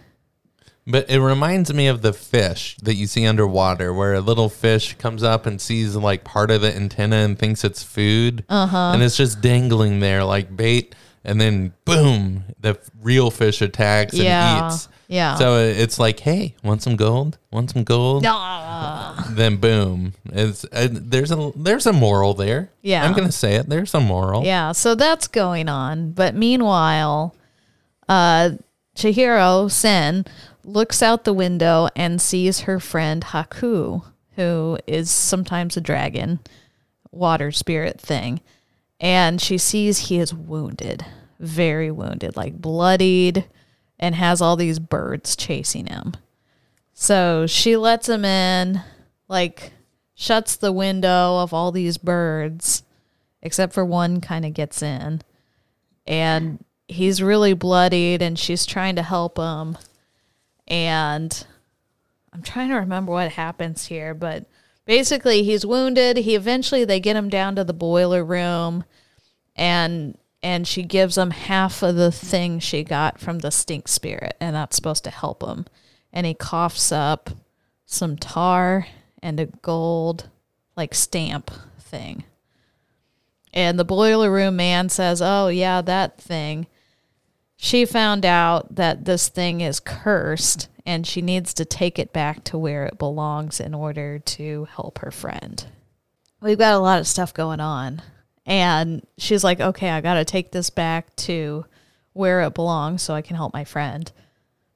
But 0.86 1.08
it 1.10 1.20
reminds 1.20 1.72
me 1.72 1.86
of 1.88 2.02
the 2.02 2.12
fish 2.12 2.76
that 2.82 2.94
you 2.94 3.06
see 3.06 3.26
underwater, 3.26 3.92
where 3.92 4.14
a 4.14 4.20
little 4.20 4.48
fish 4.48 4.94
comes 4.94 5.22
up 5.22 5.46
and 5.46 5.60
sees 5.60 5.94
like 5.94 6.24
part 6.24 6.50
of 6.50 6.62
the 6.62 6.74
antenna 6.74 7.16
and 7.16 7.38
thinks 7.38 7.62
it's 7.64 7.82
food, 7.82 8.44
Uh-huh. 8.48 8.92
and 8.94 9.02
it's 9.02 9.16
just 9.16 9.40
dangling 9.40 10.00
there 10.00 10.24
like 10.24 10.56
bait, 10.56 10.94
and 11.24 11.40
then 11.40 11.74
boom, 11.84 12.44
the 12.60 12.78
real 13.02 13.30
fish 13.30 13.60
attacks 13.62 14.14
and 14.14 14.22
Yeah, 14.24 14.68
eats. 14.68 14.88
yeah. 15.06 15.34
So 15.36 15.58
it's 15.58 15.98
like, 15.98 16.20
hey, 16.20 16.54
want 16.64 16.82
some 16.82 16.96
gold? 16.96 17.36
Want 17.52 17.70
some 17.70 17.84
gold? 17.84 18.24
Ah. 18.26 19.26
Then 19.30 19.56
boom, 19.58 20.14
it's 20.32 20.64
uh, 20.72 20.88
there's 20.90 21.30
a 21.30 21.52
there's 21.54 21.86
a 21.86 21.92
moral 21.92 22.32
there. 22.34 22.70
Yeah. 22.82 23.04
I'm 23.04 23.12
gonna 23.12 23.30
say 23.30 23.56
it. 23.56 23.68
There's 23.68 23.94
a 23.94 24.00
moral. 24.00 24.44
Yeah, 24.44 24.72
so 24.72 24.94
that's 24.94 25.28
going 25.28 25.68
on. 25.68 26.12
But 26.12 26.34
meanwhile, 26.34 27.34
uh, 28.08 28.52
Chihiro 28.96 29.70
Sen 29.70 30.24
looks 30.64 31.02
out 31.02 31.24
the 31.24 31.32
window 31.32 31.88
and 31.96 32.20
sees 32.20 32.60
her 32.60 32.78
friend 32.80 33.22
Haku, 33.24 34.04
who 34.36 34.78
is 34.86 35.10
sometimes 35.10 35.76
a 35.76 35.80
dragon, 35.80 36.40
water 37.10 37.52
spirit 37.52 38.00
thing. 38.00 38.40
And 39.00 39.40
she 39.40 39.58
sees 39.58 39.98
he 39.98 40.18
is 40.18 40.34
wounded, 40.34 41.04
very 41.38 41.90
wounded, 41.90 42.36
like 42.36 42.60
bloodied, 42.60 43.46
and 43.98 44.14
has 44.14 44.40
all 44.40 44.56
these 44.56 44.78
birds 44.78 45.36
chasing 45.36 45.86
him. 45.86 46.14
So 46.92 47.46
she 47.46 47.76
lets 47.76 48.08
him 48.08 48.24
in, 48.24 48.82
like, 49.28 49.72
shuts 50.14 50.56
the 50.56 50.72
window 50.72 51.38
of 51.38 51.54
all 51.54 51.72
these 51.72 51.96
birds, 51.96 52.82
except 53.40 53.72
for 53.72 53.84
one 53.84 54.20
kind 54.20 54.44
of 54.44 54.52
gets 54.52 54.82
in. 54.82 55.22
And 56.06 56.62
he's 56.88 57.22
really 57.22 57.54
bloodied, 57.54 58.20
and 58.20 58.38
she's 58.38 58.66
trying 58.66 58.96
to 58.96 59.02
help 59.02 59.38
him. 59.38 59.78
And 60.70 61.46
I'm 62.32 62.42
trying 62.42 62.68
to 62.68 62.76
remember 62.76 63.12
what 63.12 63.32
happens 63.32 63.86
here, 63.86 64.14
but 64.14 64.46
basically 64.86 65.42
he's 65.42 65.66
wounded. 65.66 66.18
He 66.18 66.36
eventually 66.36 66.84
they 66.84 67.00
get 67.00 67.16
him 67.16 67.28
down 67.28 67.56
to 67.56 67.64
the 67.64 67.74
boiler 67.74 68.24
room 68.24 68.84
and 69.56 70.16
and 70.42 70.66
she 70.66 70.82
gives 70.82 71.18
him 71.18 71.32
half 71.32 71.82
of 71.82 71.96
the 71.96 72.10
thing 72.10 72.60
she 72.60 72.82
got 72.82 73.20
from 73.20 73.40
the 73.40 73.50
stink 73.50 73.88
spirit 73.88 74.34
and 74.40 74.56
that's 74.56 74.76
supposed 74.76 75.04
to 75.04 75.10
help 75.10 75.42
him. 75.42 75.66
And 76.12 76.26
he 76.26 76.32
coughs 76.32 76.90
up 76.90 77.30
some 77.84 78.16
tar 78.16 78.86
and 79.22 79.38
a 79.38 79.46
gold 79.46 80.30
like 80.76 80.94
stamp 80.94 81.50
thing. 81.78 82.24
And 83.52 83.78
the 83.78 83.84
boiler 83.84 84.30
room 84.30 84.56
man 84.56 84.88
says, 84.88 85.20
"Oh 85.20 85.48
yeah, 85.48 85.82
that 85.82 86.20
thing." 86.20 86.68
She 87.62 87.84
found 87.84 88.24
out 88.24 88.76
that 88.76 89.04
this 89.04 89.28
thing 89.28 89.60
is 89.60 89.80
cursed 89.80 90.68
and 90.86 91.06
she 91.06 91.20
needs 91.20 91.52
to 91.52 91.66
take 91.66 91.98
it 91.98 92.10
back 92.10 92.42
to 92.44 92.56
where 92.56 92.86
it 92.86 92.96
belongs 92.96 93.60
in 93.60 93.74
order 93.74 94.18
to 94.18 94.64
help 94.64 95.00
her 95.00 95.10
friend. 95.10 95.66
We've 96.40 96.56
got 96.56 96.72
a 96.72 96.78
lot 96.78 97.00
of 97.00 97.06
stuff 97.06 97.34
going 97.34 97.60
on. 97.60 98.00
And 98.46 99.06
she's 99.18 99.44
like, 99.44 99.60
okay, 99.60 99.90
I 99.90 100.00
got 100.00 100.14
to 100.14 100.24
take 100.24 100.52
this 100.52 100.70
back 100.70 101.14
to 101.16 101.66
where 102.14 102.40
it 102.40 102.54
belongs 102.54 103.02
so 103.02 103.12
I 103.12 103.20
can 103.20 103.36
help 103.36 103.52
my 103.52 103.64
friend. 103.64 104.10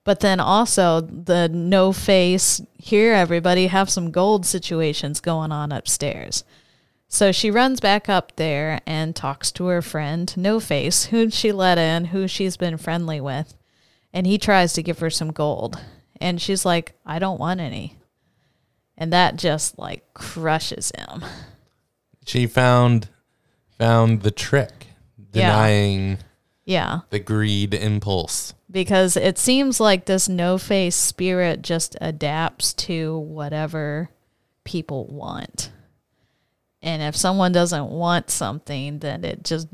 But 0.04 0.20
then 0.20 0.38
also 0.38 1.00
the 1.00 1.48
no 1.48 1.90
face, 1.90 2.60
here, 2.76 3.14
everybody 3.14 3.68
have 3.68 3.88
some 3.88 4.10
gold 4.10 4.44
situations 4.44 5.20
going 5.20 5.52
on 5.52 5.72
upstairs. 5.72 6.44
So 7.14 7.30
she 7.30 7.48
runs 7.52 7.78
back 7.78 8.08
up 8.08 8.34
there 8.34 8.80
and 8.86 9.14
talks 9.14 9.52
to 9.52 9.66
her 9.66 9.80
friend, 9.82 10.36
No 10.36 10.58
Face, 10.58 11.04
who 11.04 11.30
she 11.30 11.52
let 11.52 11.78
in, 11.78 12.06
who 12.06 12.26
she's 12.26 12.56
been 12.56 12.76
friendly 12.76 13.20
with. 13.20 13.54
And 14.12 14.26
he 14.26 14.36
tries 14.36 14.72
to 14.72 14.82
give 14.82 14.98
her 14.98 15.10
some 15.10 15.30
gold. 15.30 15.80
And 16.20 16.42
she's 16.42 16.64
like, 16.64 16.94
I 17.06 17.20
don't 17.20 17.38
want 17.38 17.60
any. 17.60 17.98
And 18.98 19.12
that 19.12 19.36
just 19.36 19.78
like 19.78 20.12
crushes 20.12 20.90
him. 20.98 21.24
She 22.26 22.48
found 22.48 23.08
found 23.78 24.22
the 24.22 24.32
trick, 24.32 24.88
Yeah. 25.32 25.50
denying 25.52 26.18
Yeah. 26.64 27.02
the 27.10 27.20
greed 27.20 27.74
impulse. 27.74 28.54
Because 28.68 29.16
it 29.16 29.38
seems 29.38 29.78
like 29.78 30.06
this 30.06 30.28
No 30.28 30.58
Face 30.58 30.96
spirit 30.96 31.62
just 31.62 31.96
adapts 32.00 32.72
to 32.74 33.16
whatever 33.18 34.10
people 34.64 35.06
want. 35.06 35.70
And 36.84 37.02
if 37.02 37.16
someone 37.16 37.50
doesn't 37.50 37.88
want 37.88 38.30
something, 38.30 38.98
then 38.98 39.24
it 39.24 39.42
just 39.42 39.66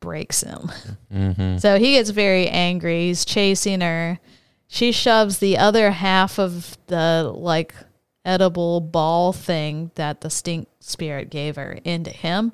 breaks 0.00 0.42
him. 0.42 0.70
Mm-hmm. 1.12 1.56
So 1.56 1.78
he 1.78 1.94
gets 1.94 2.10
very 2.10 2.46
angry. 2.46 3.06
He's 3.06 3.24
chasing 3.24 3.80
her. 3.80 4.20
She 4.68 4.92
shoves 4.92 5.38
the 5.38 5.56
other 5.56 5.90
half 5.90 6.38
of 6.38 6.76
the 6.88 7.32
like 7.34 7.74
edible 8.22 8.82
ball 8.82 9.32
thing 9.32 9.90
that 9.94 10.20
the 10.20 10.28
stink 10.28 10.68
spirit 10.78 11.30
gave 11.30 11.56
her 11.56 11.78
into 11.84 12.10
him, 12.10 12.52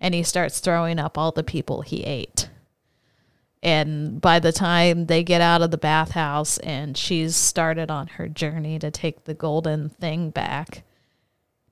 and 0.00 0.14
he 0.14 0.22
starts 0.22 0.60
throwing 0.60 1.00
up 1.00 1.18
all 1.18 1.32
the 1.32 1.42
people 1.42 1.82
he 1.82 2.04
ate. 2.04 2.48
And 3.64 4.20
by 4.20 4.38
the 4.38 4.52
time 4.52 5.06
they 5.06 5.24
get 5.24 5.40
out 5.40 5.62
of 5.62 5.72
the 5.72 5.78
bathhouse 5.78 6.58
and 6.58 6.96
she's 6.96 7.34
started 7.34 7.90
on 7.90 8.06
her 8.06 8.28
journey 8.28 8.78
to 8.78 8.92
take 8.92 9.24
the 9.24 9.34
golden 9.34 9.88
thing 9.88 10.30
back, 10.30 10.84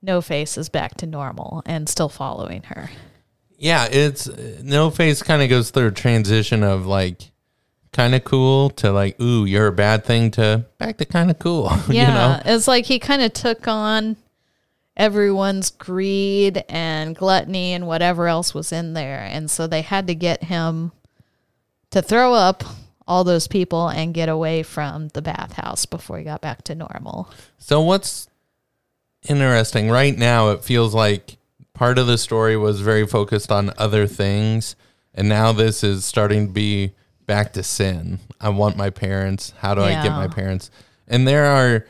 No 0.05 0.21
Face 0.21 0.57
is 0.57 0.69
back 0.69 0.95
to 0.97 1.07
normal 1.07 1.63
and 1.65 1.89
still 1.89 2.09
following 2.09 2.63
her. 2.63 2.91
Yeah, 3.57 3.87
it's 3.91 4.27
No 4.61 4.89
Face 4.89 5.23
kind 5.23 5.41
of 5.41 5.49
goes 5.49 5.71
through 5.71 5.87
a 5.87 5.91
transition 5.91 6.63
of 6.63 6.85
like 6.85 7.31
kind 7.91 8.13
of 8.13 8.23
cool 8.23 8.69
to 8.69 8.91
like, 8.91 9.19
ooh, 9.19 9.45
you're 9.45 9.67
a 9.67 9.73
bad 9.73 10.05
thing 10.05 10.29
to 10.31 10.65
back 10.77 10.97
to 10.97 11.05
kind 11.05 11.31
of 11.31 11.39
cool. 11.39 11.71
Yeah, 11.89 12.07
you 12.07 12.13
know? 12.13 12.41
it's 12.53 12.67
like 12.67 12.85
he 12.85 12.99
kind 12.99 13.21
of 13.21 13.33
took 13.33 13.67
on 13.67 14.17
everyone's 14.95 15.71
greed 15.71 16.63
and 16.69 17.15
gluttony 17.15 17.73
and 17.73 17.87
whatever 17.87 18.27
else 18.27 18.53
was 18.53 18.71
in 18.71 18.93
there, 18.93 19.21
and 19.21 19.49
so 19.49 19.65
they 19.65 19.81
had 19.81 20.07
to 20.07 20.15
get 20.15 20.43
him 20.43 20.91
to 21.91 22.01
throw 22.01 22.33
up 22.33 22.63
all 23.07 23.23
those 23.23 23.47
people 23.47 23.87
and 23.87 24.13
get 24.13 24.29
away 24.29 24.63
from 24.63 25.07
the 25.09 25.21
bathhouse 25.21 25.85
before 25.85 26.17
he 26.17 26.23
got 26.23 26.41
back 26.41 26.63
to 26.63 26.75
normal. 26.75 27.29
So 27.57 27.81
what's 27.81 28.27
interesting 29.29 29.89
right 29.89 30.17
now? 30.17 30.49
It 30.49 30.63
feels 30.63 30.93
like 30.93 31.37
part 31.73 31.97
of 31.97 32.07
the 32.07 32.17
story 32.17 32.57
was 32.57 32.81
very 32.81 33.05
focused 33.05 33.51
on 33.51 33.71
other 33.77 34.07
things, 34.07 34.75
and 35.13 35.29
now 35.29 35.51
this 35.51 35.83
is 35.83 36.05
starting 36.05 36.47
to 36.47 36.53
be 36.53 36.93
back 37.25 37.53
to 37.53 37.63
Sen. 37.63 38.19
I 38.39 38.49
want 38.49 38.77
my 38.77 38.89
parents. 38.89 39.53
How 39.57 39.75
do 39.75 39.81
I 39.81 40.01
get 40.03 40.11
my 40.11 40.27
parents? 40.27 40.71
And 41.07 41.27
there 41.27 41.45
are. 41.45 41.85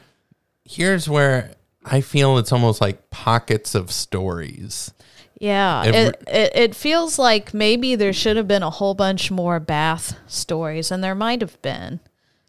Here's 0.68 1.08
where 1.08 1.52
I 1.86 2.02
feel 2.02 2.38
it's 2.38 2.52
almost 2.52 2.82
like 2.82 3.10
pockets 3.12 3.76
of 3.76 3.92
stories. 3.92 4.92
Yeah, 5.40 5.84
it, 5.84 6.16
it 6.28 6.52
it 6.56 6.76
feels 6.76 7.20
like 7.20 7.54
maybe 7.54 7.96
there 7.96 8.14
should 8.14 8.38
have 8.38 8.48
been 8.48 8.64
a 8.64 8.70
whole 8.70 8.96
bunch 8.96 9.30
more 9.30 9.60
bath 9.60 10.18
stories, 10.28 10.92
and 10.92 11.04
there 11.04 11.14
might 11.14 11.42
have 11.42 11.62
been, 11.62 12.00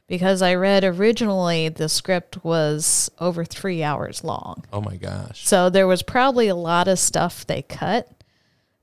because 0.07 0.43
I 0.43 0.55
read 0.55 0.85
originally 0.85 1.69
the 1.69 1.89
script 1.89 2.45
was 2.45 3.11
over 3.19 3.45
three 3.45 3.83
hours 3.83 4.23
long. 4.23 4.65
Oh 4.73 4.81
my 4.81 4.97
gosh. 4.97 5.47
So 5.47 5.69
there 5.69 5.87
was 5.87 6.03
probably 6.03 6.49
a 6.49 6.55
lot 6.55 6.89
of 6.89 6.99
stuff 6.99 7.47
they 7.47 7.63
cut. 7.63 8.09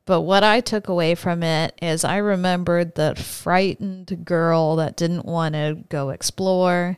But 0.05 0.21
what 0.21 0.43
I 0.43 0.59
took 0.59 0.89
away 0.89 1.15
from 1.15 1.43
it 1.43 1.77
is 1.81 2.03
I 2.03 2.17
remembered 2.17 2.95
the 2.95 3.15
frightened 3.15 4.25
girl 4.25 4.75
that 4.75 4.97
didn't 4.97 5.25
want 5.25 5.55
to 5.55 5.77
go 5.87 6.09
explore, 6.09 6.97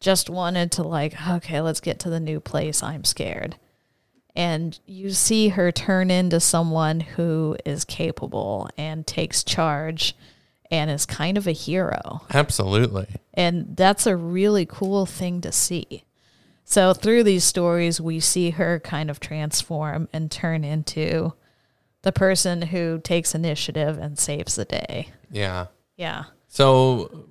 just 0.00 0.28
wanted 0.28 0.70
to, 0.72 0.82
like, 0.82 1.14
okay, 1.26 1.62
let's 1.62 1.80
get 1.80 1.98
to 2.00 2.10
the 2.10 2.20
new 2.20 2.40
place. 2.40 2.82
I'm 2.82 3.04
scared. 3.04 3.56
And 4.36 4.78
you 4.86 5.10
see 5.10 5.48
her 5.48 5.72
turn 5.72 6.10
into 6.10 6.40
someone 6.40 7.00
who 7.00 7.56
is 7.64 7.86
capable 7.86 8.68
and 8.76 9.06
takes 9.06 9.42
charge 9.44 10.14
and 10.72 10.90
is 10.90 11.04
kind 11.04 11.36
of 11.36 11.46
a 11.46 11.52
hero. 11.52 12.22
Absolutely. 12.32 13.06
And 13.34 13.76
that's 13.76 14.06
a 14.06 14.16
really 14.16 14.64
cool 14.64 15.04
thing 15.04 15.42
to 15.42 15.52
see. 15.52 16.04
So 16.64 16.94
through 16.94 17.24
these 17.24 17.44
stories, 17.44 18.00
we 18.00 18.20
see 18.20 18.50
her 18.50 18.80
kind 18.80 19.10
of 19.10 19.20
transform 19.20 20.08
and 20.14 20.30
turn 20.30 20.64
into 20.64 21.34
the 22.00 22.10
person 22.10 22.62
who 22.62 23.00
takes 23.04 23.34
initiative 23.34 23.98
and 23.98 24.18
saves 24.18 24.56
the 24.56 24.64
day. 24.64 25.08
Yeah. 25.30 25.66
Yeah. 25.98 26.24
So 26.48 27.26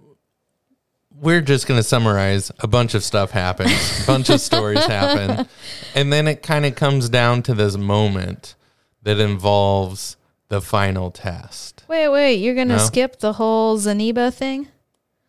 we're 1.10 1.42
just 1.42 1.66
going 1.66 1.80
to 1.80 1.84
summarize 1.84 2.52
a 2.60 2.68
bunch 2.68 2.94
of 2.94 3.04
stuff 3.04 3.32
happens, 3.32 4.04
a 4.04 4.06
bunch 4.06 4.30
of 4.30 4.40
stories 4.40 4.86
happen, 4.86 5.48
and 5.96 6.14
then 6.14 6.28
it 6.28 6.44
kind 6.44 6.66
of 6.66 6.76
comes 6.76 7.10
down 7.10 7.42
to 7.44 7.56
this 7.56 7.76
moment 7.76 8.54
that 9.02 9.20
involves 9.20 10.16
the 10.52 10.62
final 10.62 11.12
test. 11.12 11.84
Wait, 11.88 12.10
wait, 12.10 12.36
you're 12.36 12.54
going 12.56 12.68
to 12.68 12.76
No? 12.76 12.84
skip 12.84 13.20
the 13.20 13.34
whole 13.34 13.78
Zeniba 13.78 14.34
thing? 14.34 14.68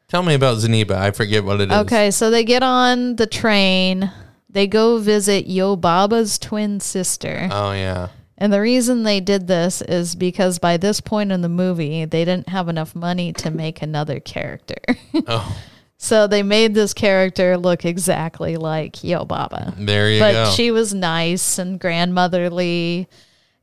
Tell 0.09 0.23
me 0.25 0.35
about 0.35 0.59
Zeniba. 0.59 0.91
I 0.97 1.13
forget 1.13 1.45
what 1.45 1.61
it 1.61 1.71
is. 1.71 1.79
Okay, 1.79 2.11
so 2.11 2.29
they 2.31 2.43
get 2.45 2.63
on 2.65 3.15
the 3.17 3.27
train. 3.29 4.11
They 4.51 4.67
go 4.67 4.99
visit 4.99 5.49
Yubaba's 5.49 6.39
twin 6.41 6.81
sister. 6.81 7.49
Oh 7.53 7.71
yeah. 7.73 8.09
And 8.37 8.53
the 8.53 8.61
reason 8.61 9.05
they 9.05 9.21
did 9.21 9.47
this 9.47 9.81
is 9.83 10.17
because 10.17 10.59
by 10.59 10.77
this 10.77 11.01
point 11.01 11.31
in 11.31 11.41
the 11.43 11.49
movie, 11.49 12.05
they 12.05 12.25
didn't 12.25 12.49
have 12.49 12.69
enough 12.69 12.95
money 12.97 13.33
to 13.35 13.51
make 13.53 13.81
another 13.81 14.19
character. 14.21 14.77
Oh, 15.29 15.57
so 15.99 16.27
they 16.27 16.43
made 16.43 16.75
this 16.75 16.93
character 16.95 17.57
look 17.57 17.85
exactly 17.85 18.57
like 18.57 19.05
Yo 19.05 19.25
Baba. 19.25 19.73
there 19.79 20.11
you 20.11 20.19
go. 20.19 20.25
but 20.27 20.33
go. 20.33 20.51
she 20.51 20.73
was 20.73 20.93
nice 20.93 21.59
and 21.61 21.79
grandmotherly 21.79 23.07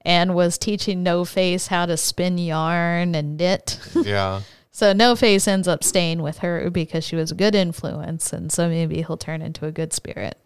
and 0.02 0.36
was 0.36 0.58
teaching 0.58 1.04
No 1.04 1.26
Face 1.26 1.68
how 1.68 1.86
to 1.86 1.97
spin 1.97 2.38
yarn 2.38 3.16
and 3.16 3.38
knit. 3.38 3.80
yeah. 3.95 4.41
so 4.72 4.93
No 4.93 5.16
Face 5.16 5.47
ends 5.47 5.68
up 5.68 5.84
staying 5.84 6.22
with 6.22 6.39
her 6.39 6.70
because 6.70 7.04
she 7.04 7.16
was 7.16 7.32
a 7.32 7.36
good 7.36 7.56
influence 7.56 8.32
and 8.34 8.52
so 8.52 8.70
maybe 8.70 9.02
he'll 9.02 9.18
turn 9.18 9.41
into 9.41 9.66
a 9.66 9.72
good 9.72 9.93
spirit. 9.93 10.38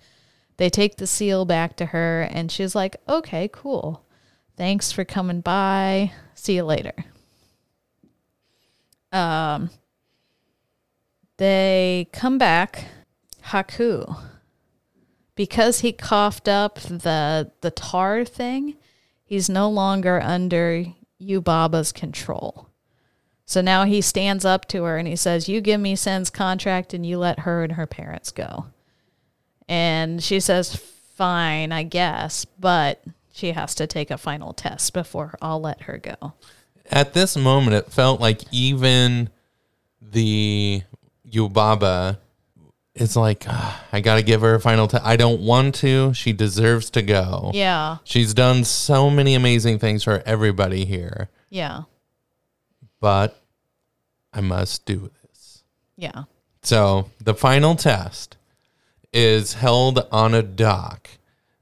They 0.57 0.69
take 0.69 0.97
the 0.97 1.07
seal 1.07 1.45
back 1.45 1.75
to 1.77 1.87
her 1.87 2.21
and 2.31 2.51
she's 2.51 2.75
like, 2.75 2.97
"Okay, 3.09 3.49
cool. 3.51 4.05
Thanks 4.55 4.91
for 4.91 5.03
coming 5.03 5.41
by. 5.41 6.11
See 6.35 6.55
you 6.55 6.63
later." 6.63 6.93
Um 9.11 9.69
they 11.37 12.07
come 12.13 12.37
back 12.37 12.85
Haku 13.47 14.17
because 15.35 15.79
he 15.79 15.91
coughed 15.91 16.47
up 16.47 16.75
the 16.79 17.51
the 17.61 17.71
tar 17.71 18.23
thing, 18.25 18.75
he's 19.33 19.49
no 19.49 19.67
longer 19.67 20.21
under 20.21 20.85
Yubaba's 21.19 21.91
control. 21.91 22.67
So 23.47 23.61
now 23.61 23.83
he 23.83 23.99
stands 23.99 24.45
up 24.45 24.67
to 24.67 24.83
her 24.83 24.97
and 24.99 25.07
he 25.07 25.15
says, 25.15 25.49
"You 25.49 25.59
give 25.59 25.81
me 25.81 25.95
Sen's 25.95 26.29
contract 26.29 26.93
and 26.93 27.03
you 27.03 27.17
let 27.17 27.39
her 27.39 27.63
and 27.63 27.73
her 27.73 27.87
parents 27.87 28.29
go." 28.29 28.67
And 29.67 30.23
she 30.23 30.39
says, 30.39 30.75
"Fine, 30.75 31.71
I 31.71 31.81
guess, 31.81 32.45
but 32.45 33.03
she 33.33 33.53
has 33.53 33.73
to 33.75 33.87
take 33.87 34.11
a 34.11 34.19
final 34.19 34.53
test 34.53 34.93
before 34.93 35.35
I'll 35.41 35.59
let 35.59 35.81
her 35.81 35.97
go." 35.97 36.33
At 36.91 37.13
this 37.13 37.35
moment, 37.35 37.73
it 37.73 37.91
felt 37.91 38.21
like 38.21 38.43
even 38.51 39.29
the 39.99 40.83
Yubaba 41.27 42.19
is 42.95 43.15
like, 43.15 43.45
"Ah, 43.47 43.83
I 43.91 44.01
got 44.01 44.15
to 44.15 44.21
give 44.23 44.41
her 44.41 44.55
a 44.55 44.59
final 44.59 44.87
test. 44.87 45.03
I 45.05 45.15
don't 45.15 45.41
want 45.41 45.75
to. 45.75 46.13
She 46.13 46.31
deserves 46.33 46.89
to 46.91 47.01
go. 47.01 47.51
Yeah. 47.53 47.97
She's 48.03 48.33
done 48.33 48.63
so 48.63 49.09
many 49.09 49.33
amazing 49.35 49.79
things 49.79 50.03
for 50.03 50.21
everybody 50.25 50.85
here, 50.85 51.29
Yeah. 51.49 51.83
but 52.99 53.39
I 54.31 54.41
must 54.41 54.85
do 54.85 55.09
this. 55.23 55.63
Yeah. 55.97 56.23
So 56.61 57.09
the 57.23 57.33
final 57.35 57.75
test 57.75 58.37
is 59.11 59.53
held 59.53 60.07
on 60.11 60.33
a 60.33 60.41
dock, 60.43 61.09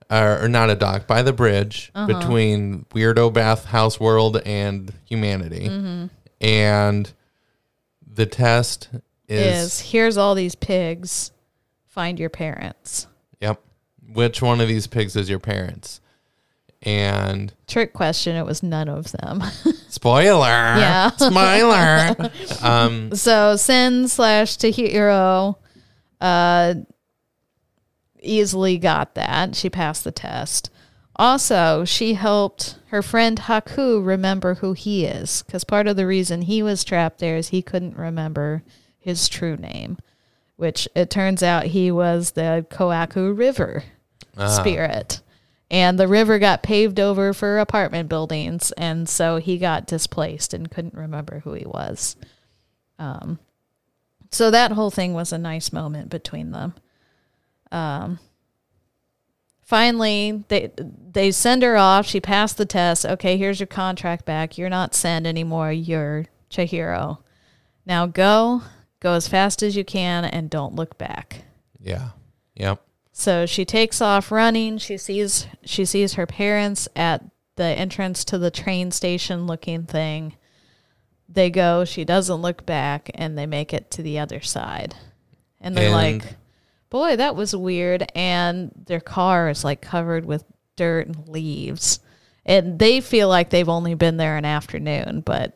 or, 0.09 0.43
or 0.43 0.47
not 0.49 0.69
a 0.69 0.75
dock, 0.75 1.07
by 1.07 1.21
the 1.21 1.33
bridge 1.33 1.91
Uh-huh. 1.95 2.07
between 2.07 2.85
Weirdo 2.93 3.31
Bathhouse 3.33 3.99
World 3.99 4.37
and 4.45 4.93
humanity. 5.05 5.67
Mhm. 5.69 6.09
And 6.41 7.11
the 8.05 8.25
test 8.25 8.89
Is, 9.31 9.63
is, 9.63 9.79
here's 9.79 10.17
all 10.17 10.35
these 10.35 10.55
pigs. 10.55 11.31
Find 11.87 12.19
your 12.19 12.29
parents. 12.29 13.07
yep. 13.39 13.61
Which 14.13 14.41
one 14.41 14.59
of 14.61 14.67
these 14.67 14.87
pigs 14.87 15.15
is 15.15 15.29
your 15.29 15.39
parents? 15.39 16.01
And 16.83 17.53
Trick 17.67 17.93
question. 17.93 18.35
It 18.35 18.45
was 18.45 18.63
none 18.63 18.89
of 18.89 19.11
them. 19.11 19.41
spoiler, 19.87 20.47
Yeah. 20.47 21.11
spoiler. 21.17 22.15
um, 22.61 23.13
so 23.15 23.55
Sen 23.55 24.07
slash 24.07 24.57
Chihiro 24.57 25.55
uh, 26.19 26.73
easily 28.21 28.77
got 28.77 29.15
that. 29.15 29.55
She 29.55 29.69
passed 29.69 30.03
the 30.03 30.11
test. 30.11 30.69
Also, 31.17 31.85
she 31.85 32.15
helped 32.15 32.79
her 32.87 33.01
friend 33.01 33.37
Haku 33.41 34.03
remember 34.03 34.55
who 34.55 34.73
he 34.73 35.05
is 35.05 35.43
because 35.43 35.63
part 35.63 35.87
of 35.87 35.95
the 35.97 36.07
reason 36.07 36.43
he 36.43 36.63
was 36.63 36.83
trapped 36.83 37.19
there 37.19 37.37
is 37.37 37.49
he 37.49 37.61
couldn't 37.61 37.95
remember 37.95 38.63
his 39.01 39.27
true 39.27 39.57
name, 39.57 39.97
which 40.55 40.87
it 40.95 41.09
turns 41.09 41.43
out 41.43 41.65
he 41.65 41.91
was 41.91 42.31
the 42.31 42.65
Kohaku 42.69 43.37
River 43.37 43.83
Ah. 44.37 44.47
spirit. 44.47 45.21
And 45.69 45.97
the 45.99 46.07
river 46.07 46.37
got 46.39 46.63
paved 46.63 46.99
over 46.99 47.33
for 47.33 47.57
apartment 47.59 48.07
buildings, 48.09 48.71
and 48.73 49.07
so 49.09 49.37
he 49.37 49.57
got 49.57 49.87
displaced 49.87 50.53
and 50.53 50.69
couldn't 50.71 50.93
remember 50.93 51.39
who 51.45 51.53
he 51.53 51.65
was. 51.65 52.15
Um, 52.99 53.39
so 54.31 54.51
that 54.51 54.71
whole 54.73 54.91
thing 54.91 55.13
was 55.13 55.31
a 55.33 55.37
nice 55.37 55.71
moment 55.73 56.09
between 56.09 56.51
them. 56.51 56.73
Um, 57.71 58.19
finally, 59.61 60.43
they 60.49 60.71
they 60.77 61.31
send 61.31 61.63
her 61.63 61.77
off. 61.77 62.05
She 62.05 62.19
passed 62.19 62.57
the 62.57 62.65
test. 62.65 63.05
Okay, 63.05 63.37
here's 63.37 63.59
your 63.59 63.67
contract 63.67 64.25
back. 64.25 64.57
You're 64.57 64.69
not 64.69 64.93
Sen 64.95 65.25
anymore. 65.25 65.71
You're 65.71 66.25
Chihiro. 66.49 67.19
Now 67.85 68.05
go, 68.05 68.61
go 69.01 69.13
as 69.13 69.27
fast 69.27 69.61
as 69.61 69.75
you 69.75 69.83
can, 69.83 70.23
and 70.23 70.49
don't 70.49 70.75
look 70.75 70.97
back. 70.97 71.43
Yeah. 71.79 72.11
Yep. 72.55 72.81
So 73.11 73.45
she 73.45 73.65
takes 73.65 74.01
off 74.01 74.31
running. 74.31 74.77
She 74.77 74.97
sees 74.97 75.47
she 75.65 75.83
sees 75.83 76.13
her 76.13 76.25
parents 76.25 76.87
at 76.95 77.23
the 77.57 77.65
entrance 77.65 78.23
to 78.25 78.37
the 78.37 78.49
train 78.51 78.91
station 78.91 79.45
looking 79.47 79.83
thing. 79.83 80.35
They 81.27 81.49
go, 81.49 81.85
she 81.85 82.03
doesn't 82.05 82.41
look 82.41 82.65
back, 82.65 83.11
and 83.15 83.37
they 83.37 83.45
make 83.45 83.73
it 83.73 83.91
to 83.91 84.01
the 84.03 84.19
other 84.19 84.39
side. 84.41 84.95
And 85.59 85.75
they're 85.75 85.85
And- 85.93 85.93
like, 86.23 86.35
Boy, 86.89 87.15
that 87.15 87.37
was 87.37 87.55
weird. 87.55 88.05
And 88.15 88.71
their 88.87 88.99
car 88.99 89.49
is 89.49 89.63
like 89.63 89.79
covered 89.81 90.25
with 90.25 90.43
dirt 90.75 91.07
and 91.07 91.25
leaves. 91.29 92.01
And 92.45 92.79
they 92.79 92.99
feel 92.99 93.29
like 93.29 93.49
they've 93.49 93.69
only 93.69 93.93
been 93.93 94.17
there 94.17 94.35
an 94.35 94.43
afternoon, 94.43 95.21
but 95.25 95.55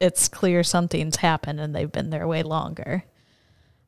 it's 0.00 0.28
clear 0.28 0.62
something's 0.62 1.16
happened 1.16 1.60
and 1.60 1.74
they've 1.74 1.90
been 1.90 2.10
there 2.10 2.26
way 2.26 2.42
longer. 2.42 3.04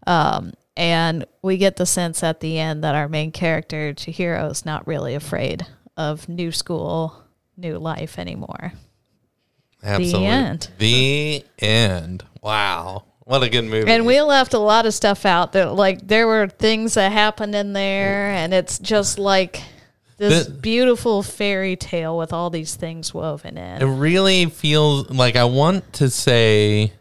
Um, 0.07 0.53
and 0.77 1.25
we 1.43 1.57
get 1.57 1.77
the 1.77 1.87
sense 1.87 2.23
at 2.23 2.41
the 2.41 2.59
end 2.59 2.85
that 2.85 2.95
our 2.95 3.09
main 3.09 3.33
character, 3.33 3.93
Chihiro, 3.93 4.51
is 4.51 4.65
not 4.65 4.87
really 4.87 5.15
afraid 5.15 5.67
of 5.97 6.29
new 6.29 6.53
school, 6.53 7.25
new 7.57 7.79
life 7.79 8.19
anymore. 8.19 8.73
Absolutely. 9.83 10.21
The 10.21 10.27
end. 10.27 10.71
The 10.79 11.45
end. 11.59 12.25
Wow. 12.43 13.05
What 13.25 13.43
a 13.43 13.51
good 13.51 13.65
movie. 13.65 13.91
And 13.91 14.07
we 14.07 14.21
left 14.23 14.55
a 14.55 14.59
lot 14.59 14.87
of 14.87 14.95
stuff 14.95 15.27
out. 15.27 15.53
That 15.53 15.75
like 15.75 16.07
there 16.07 16.27
were 16.27 16.49
things 16.49 16.95
that 16.95 17.13
happened 17.13 17.55
in 17.55 17.75
there, 17.75 18.31
and 18.31 18.55
it's 18.55 18.79
just 18.79 19.19
like 19.19 19.63
this 20.19 20.47
The- 20.47 20.53
beautiful 20.53 21.23
fairy 21.23 21.75
tale 21.77 22.19
with 22.19 22.33
all 22.33 22.51
these 22.51 22.75
things 22.77 23.15
woven 23.15 23.57
in. 23.57 23.81
It 23.83 23.87
really 23.87 24.47
feels 24.47 25.09
like 25.11 25.37
I 25.37 25.45
want 25.45 25.93
to 25.95 26.11
say 26.11 26.93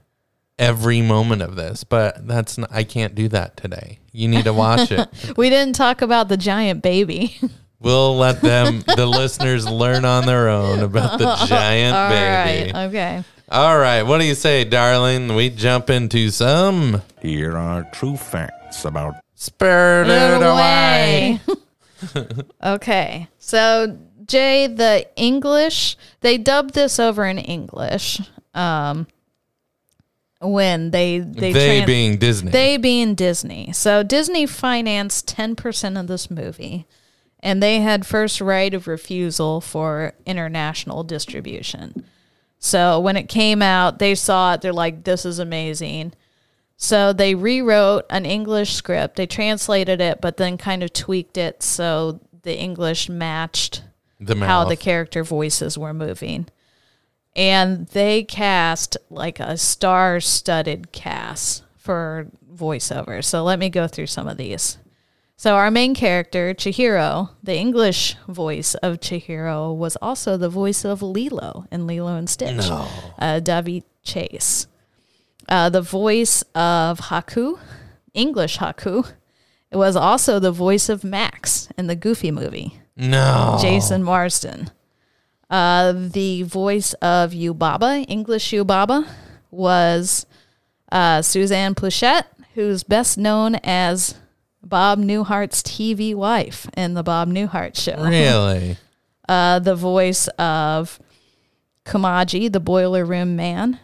every 0.59 1.01
moment 1.01 1.41
of 1.41 1.55
this, 1.55 1.83
but 1.83 2.25
that's 2.27 2.57
not, 2.57 2.69
I 2.71 2.83
can't 2.83 3.13
do 3.15 3.27
that 3.29 3.57
today. 3.57 3.99
You 4.11 4.27
need 4.27 4.45
to 4.45 4.53
watch 4.53 4.91
it. 4.91 5.07
we 5.37 5.49
didn't 5.49 5.75
talk 5.75 6.01
about 6.01 6.29
the 6.29 6.37
giant 6.37 6.81
baby. 6.81 7.37
We'll 7.79 8.17
let 8.17 8.41
them, 8.41 8.81
the 8.95 9.05
listeners, 9.05 9.69
learn 9.69 10.03
on 10.03 10.25
their 10.25 10.49
own 10.49 10.79
about 10.79 11.19
the 11.19 11.35
giant 11.45 11.95
All 11.95 12.09
baby. 12.09 12.71
right, 12.71 12.85
okay. 12.87 13.23
All 13.49 13.77
right, 13.77 14.01
what 14.01 14.17
do 14.17 14.25
you 14.25 14.33
say, 14.33 14.63
darling? 14.63 15.35
We 15.35 15.51
jump 15.51 15.91
into 15.91 16.31
some 16.31 17.03
Here 17.21 17.55
are 17.55 17.83
true 17.93 18.17
facts 18.17 18.83
about 18.83 19.17
spirited 19.35 20.09
Get 20.39 20.41
away. 20.41 21.39
okay. 22.63 23.27
So 23.39 23.97
Jay, 24.25 24.67
the 24.67 25.07
English 25.15 25.97
they 26.21 26.37
dubbed 26.37 26.73
this 26.73 26.99
over 26.99 27.25
in 27.25 27.37
English. 27.37 28.21
Um 28.53 29.07
when 30.39 30.91
they 30.91 31.19
they 31.19 31.51
They 31.51 31.85
being 31.85 32.17
Disney. 32.17 32.51
They 32.51 32.77
being 32.77 33.15
Disney. 33.15 33.71
So 33.73 34.03
Disney 34.03 34.45
financed 34.45 35.35
10% 35.35 35.99
of 35.99 36.07
this 36.07 36.29
movie 36.29 36.85
and 37.39 37.61
they 37.61 37.79
had 37.81 38.05
first 38.05 38.41
right 38.41 38.73
of 38.73 38.87
refusal 38.87 39.61
for 39.61 40.13
international 40.25 41.03
distribution. 41.03 42.05
So 42.59 42.99
when 42.99 43.15
it 43.17 43.29
came 43.29 43.61
out, 43.61 43.99
they 43.99 44.15
saw 44.15 44.53
it, 44.53 44.61
they're 44.61 44.73
like 44.73 45.03
this 45.03 45.25
is 45.25 45.39
amazing. 45.39 46.13
So 46.77 47.11
they 47.11 47.33
rewrote 47.33 48.05
an 48.09 48.25
English 48.25 48.75
script. 48.75 49.15
They 49.15 49.25
translated 49.25 49.99
it, 49.99 50.21
but 50.21 50.37
then 50.37 50.57
kind 50.57 50.83
of 50.83 50.93
tweaked 50.93 51.37
it 51.37 51.63
so 51.63 52.19
the 52.43 52.57
English 52.57 53.09
matched 53.09 53.83
The 54.19 54.35
how 54.35 54.63
the 54.63 54.75
character 54.75 55.23
voices 55.23 55.77
were 55.77 55.93
moving. 55.93 56.47
And 57.35 57.87
they 57.87 58.23
cast 58.23 58.95
like 59.09 59.39
a 59.39 59.57
star 59.57 60.19
studded 60.19 60.91
cast 60.91 61.63
for 61.75 62.27
voiceover. 62.51 63.23
So 63.23 63.43
let 63.43 63.59
me 63.59 63.69
go 63.69 63.87
through 63.87 64.07
some 64.07 64.27
of 64.27 64.37
these. 64.37 64.77
So 65.35 65.55
our 65.55 65.69
main 65.69 65.93
character, 65.93 66.55
Chihiro, 66.55 67.29
the 67.43 67.55
English 67.55 68.15
voice 68.27 68.73
of 68.75 68.99
Chihiro, 68.99 69.75
was 69.75 69.95
also 69.97 70.35
the 70.35 70.49
voice 70.49 70.83
of 70.83 71.03
Lilo 71.03 71.67
in 71.71 71.85
Lilo 71.85 72.15
and 72.15 72.27
Stitch. 72.27 72.55
No. 72.55 72.87
Uh, 73.19 73.39
Daveigh 73.39 73.83
Chase. 74.01 74.67
Uh, 75.47 75.69
the 75.69 75.81
voice 75.81 76.41
of 76.55 76.99
Haku, 76.99 77.57
English 78.13 78.57
Haku, 78.57 79.09
was 79.71 79.95
also 79.95 80.39
the 80.39 80.51
voice 80.51 80.89
of 80.89 81.03
Max 81.03 81.69
in 81.77 81.87
the 81.87 81.95
Goofy 81.95 82.31
movie. 82.31 82.79
No. 82.95 83.57
Jason 83.61 84.03
Marsden. 84.03 84.71
Uh, 85.49 85.93
the 85.93 86.43
voice 86.43 86.93
of 86.95 87.31
Yubaba, 87.31 88.05
English 88.07 88.51
Yubaba, 88.51 89.07
was 89.51 90.25
uh, 90.91 91.21
Suzanne 91.21 91.75
Pleshette, 91.75 92.25
who's 92.53 92.83
best 92.83 93.17
known 93.17 93.55
as 93.63 94.15
Bob 94.63 94.99
Newhart's 94.99 95.61
TV 95.61 96.13
wife 96.13 96.67
in 96.75 96.93
the 96.95 97.03
Bob 97.03 97.29
Newhart 97.29 97.77
show. 97.77 98.03
Really? 98.03 98.77
Uh, 99.29 99.59
the 99.59 99.75
voice 99.75 100.27
of 100.39 100.99
Kamaji, 101.85 102.51
the 102.51 102.59
boiler 102.59 103.05
room 103.05 103.35
man, 103.35 103.79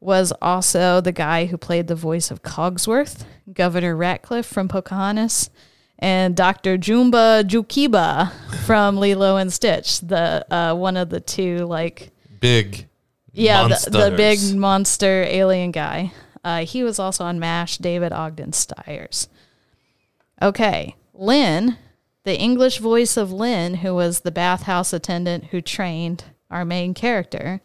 was 0.00 0.32
also 0.42 1.00
the 1.00 1.12
guy 1.12 1.46
who 1.46 1.56
played 1.56 1.86
the 1.86 1.94
voice 1.94 2.30
of 2.30 2.42
Cogsworth, 2.42 3.24
Governor 3.52 3.96
Ratcliffe 3.96 4.46
from 4.46 4.68
Pocahontas, 4.68 5.50
and 5.98 6.36
Dr. 6.36 6.76
Jumba 6.76 7.42
Jookiba 7.44 8.30
from 8.66 8.96
Lilo 9.00 9.36
and 9.36 9.52
Stitch, 9.52 10.00
the 10.00 10.46
uh, 10.54 10.74
one 10.74 10.96
of 10.96 11.08
the 11.10 11.20
two 11.20 11.58
like 11.58 12.12
Big. 12.40 12.86
yeah, 13.32 13.68
the, 13.68 13.90
the 13.90 14.14
big 14.16 14.38
monster 14.54 15.24
alien 15.24 15.70
guy. 15.70 16.12
Uh, 16.44 16.64
he 16.64 16.84
was 16.84 16.98
also 16.98 17.24
on 17.24 17.40
MASH, 17.40 17.78
David 17.78 18.12
Ogden 18.12 18.52
Stiers. 18.52 19.28
Okay, 20.40 20.94
Lin, 21.12 21.76
the 22.24 22.38
English 22.38 22.78
voice 22.78 23.16
of 23.16 23.32
Lin, 23.32 23.76
who 23.76 23.94
was 23.94 24.20
the 24.20 24.30
bathhouse 24.30 24.92
attendant 24.92 25.46
who 25.46 25.60
trained 25.60 26.24
our 26.50 26.64
main 26.64 26.94
character. 26.94 27.62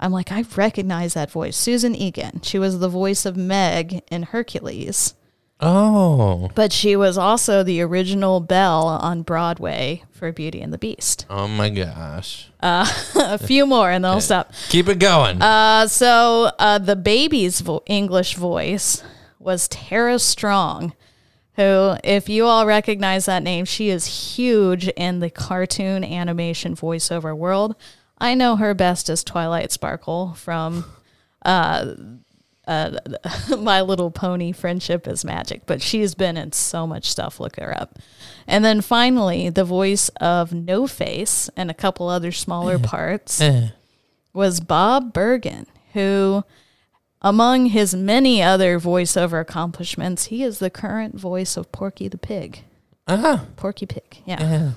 I'm 0.00 0.12
like, 0.12 0.30
I 0.30 0.44
recognize 0.56 1.14
that 1.14 1.30
voice. 1.30 1.56
Susan 1.56 1.94
Egan. 1.94 2.40
She 2.42 2.58
was 2.58 2.78
the 2.78 2.88
voice 2.88 3.26
of 3.26 3.36
Meg 3.36 4.02
in 4.10 4.24
Hercules. 4.24 5.14
Oh. 5.60 6.50
But 6.54 6.72
she 6.72 6.94
was 6.94 7.18
also 7.18 7.64
the 7.64 7.80
original 7.80 8.38
Belle 8.40 8.86
on 8.86 9.22
Broadway 9.22 10.04
for 10.12 10.30
Beauty 10.30 10.60
and 10.60 10.72
the 10.72 10.78
Beast. 10.78 11.26
Oh 11.28 11.48
my 11.48 11.68
gosh. 11.68 12.48
Uh, 12.60 12.86
a 13.16 13.38
few 13.38 13.66
more 13.66 13.90
and 13.90 14.04
then 14.04 14.12
I'll 14.12 14.20
stop. 14.20 14.52
Keep 14.68 14.88
it 14.88 15.00
going. 15.00 15.42
Uh, 15.42 15.88
so 15.88 16.52
uh, 16.58 16.78
the 16.78 16.96
baby's 16.96 17.60
vo- 17.60 17.82
English 17.86 18.34
voice 18.34 19.02
was 19.40 19.66
Tara 19.68 20.20
Strong, 20.20 20.94
who, 21.54 21.96
if 22.04 22.28
you 22.28 22.44
all 22.46 22.64
recognize 22.64 23.26
that 23.26 23.42
name, 23.42 23.64
she 23.64 23.88
is 23.88 24.36
huge 24.36 24.86
in 24.88 25.18
the 25.18 25.30
cartoon 25.30 26.04
animation 26.04 26.76
voiceover 26.76 27.36
world. 27.36 27.74
I 28.20 28.34
know 28.34 28.56
her 28.56 28.74
best 28.74 29.08
as 29.08 29.22
Twilight 29.24 29.70
Sparkle 29.72 30.34
from 30.34 30.84
uh, 31.44 31.94
uh, 32.66 32.98
My 33.58 33.80
Little 33.80 34.10
Pony 34.10 34.52
Friendship 34.52 35.06
is 35.08 35.24
Magic, 35.24 35.62
but 35.66 35.80
she's 35.80 36.14
been 36.14 36.36
in 36.36 36.52
so 36.52 36.86
much 36.86 37.10
stuff. 37.10 37.40
Look 37.40 37.56
her 37.56 37.74
up. 37.76 37.98
And 38.46 38.64
then 38.64 38.80
finally, 38.80 39.48
the 39.48 39.64
voice 39.64 40.08
of 40.20 40.52
No 40.52 40.86
Face 40.86 41.48
and 41.56 41.70
a 41.70 41.74
couple 41.74 42.08
other 42.08 42.32
smaller 42.32 42.78
parts 42.78 43.40
Eh. 43.40 43.68
was 44.32 44.60
Bob 44.60 45.12
Bergen, 45.12 45.66
who, 45.94 46.44
among 47.22 47.66
his 47.66 47.94
many 47.94 48.42
other 48.42 48.78
voiceover 48.78 49.40
accomplishments, 49.40 50.26
he 50.26 50.42
is 50.42 50.58
the 50.58 50.70
current 50.70 51.14
voice 51.18 51.56
of 51.56 51.72
Porky 51.72 52.08
the 52.08 52.18
Pig. 52.18 52.64
Ah. 53.06 53.46
Porky 53.56 53.86
Pig, 53.86 54.22
yeah. 54.26 54.72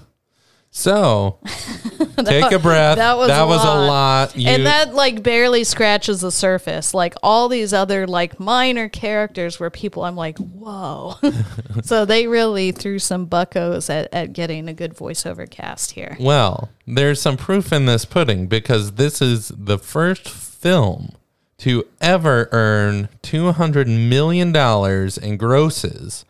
So 0.73 1.39
take 2.23 2.49
a 2.53 2.57
breath. 2.57 2.97
That 2.97 3.17
was 3.17 3.27
that 3.27 3.41
a 3.41 3.45
was 3.45 3.57
lot. 3.57 3.75
a 3.75 3.79
lot. 3.87 4.37
You, 4.37 4.47
and 4.47 4.65
that 4.65 4.93
like 4.93 5.21
barely 5.21 5.65
scratches 5.65 6.21
the 6.21 6.31
surface. 6.31 6.93
Like 6.93 7.13
all 7.21 7.49
these 7.49 7.73
other 7.73 8.07
like 8.07 8.39
minor 8.39 8.87
characters 8.87 9.59
where 9.59 9.69
people 9.69 10.05
I'm 10.05 10.15
like, 10.15 10.37
whoa. 10.37 11.15
so 11.83 12.05
they 12.05 12.25
really 12.25 12.71
threw 12.71 12.99
some 12.99 13.25
buckos 13.25 13.89
at, 13.89 14.07
at 14.13 14.31
getting 14.31 14.69
a 14.69 14.73
good 14.73 14.95
voiceover 14.95 15.49
cast 15.49 15.91
here. 15.91 16.15
well, 16.21 16.69
there's 16.87 17.21
some 17.21 17.35
proof 17.35 17.73
in 17.73 17.85
this 17.85 18.05
pudding 18.05 18.47
because 18.47 18.93
this 18.93 19.21
is 19.21 19.51
the 19.53 19.77
first 19.77 20.29
film 20.29 21.11
to 21.57 21.85
ever 21.99 22.47
earn 22.53 23.09
two 23.21 23.51
hundred 23.51 23.89
million 23.89 24.53
dollars 24.53 25.17
in 25.17 25.35
grosses 25.35 26.23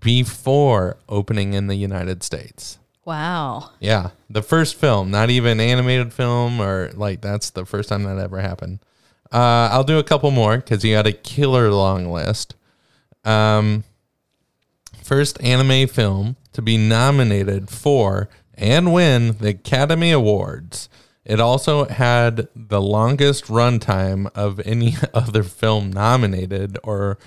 before 0.00 0.96
opening 1.06 1.52
in 1.52 1.66
the 1.66 1.76
United 1.76 2.22
States. 2.22 2.78
Wow. 3.04 3.70
Yeah, 3.80 4.10
the 4.30 4.42
first 4.42 4.76
film, 4.76 5.10
not 5.10 5.30
even 5.30 5.60
animated 5.60 6.12
film 6.12 6.60
or 6.60 6.90
like 6.94 7.20
that's 7.20 7.50
the 7.50 7.66
first 7.66 7.88
time 7.88 8.04
that 8.04 8.18
ever 8.18 8.40
happened. 8.40 8.80
Uh, 9.32 9.68
I'll 9.72 9.84
do 9.84 9.98
a 9.98 10.04
couple 10.04 10.30
more 10.30 10.56
because 10.56 10.84
you 10.84 10.94
had 10.94 11.06
a 11.06 11.12
killer 11.12 11.70
long 11.70 12.10
list. 12.10 12.54
Um, 13.24 13.84
first 15.02 15.42
anime 15.42 15.88
film 15.88 16.36
to 16.52 16.62
be 16.62 16.78
nominated 16.78 17.68
for 17.68 18.28
and 18.54 18.92
win 18.92 19.36
the 19.38 19.48
Academy 19.48 20.12
Awards. 20.12 20.88
It 21.24 21.40
also 21.40 21.86
had 21.86 22.48
the 22.54 22.80
longest 22.80 23.46
runtime 23.46 24.30
of 24.34 24.60
any 24.64 24.96
other 25.14 25.42
film 25.42 25.90
nominated 25.92 26.78
or 26.82 27.18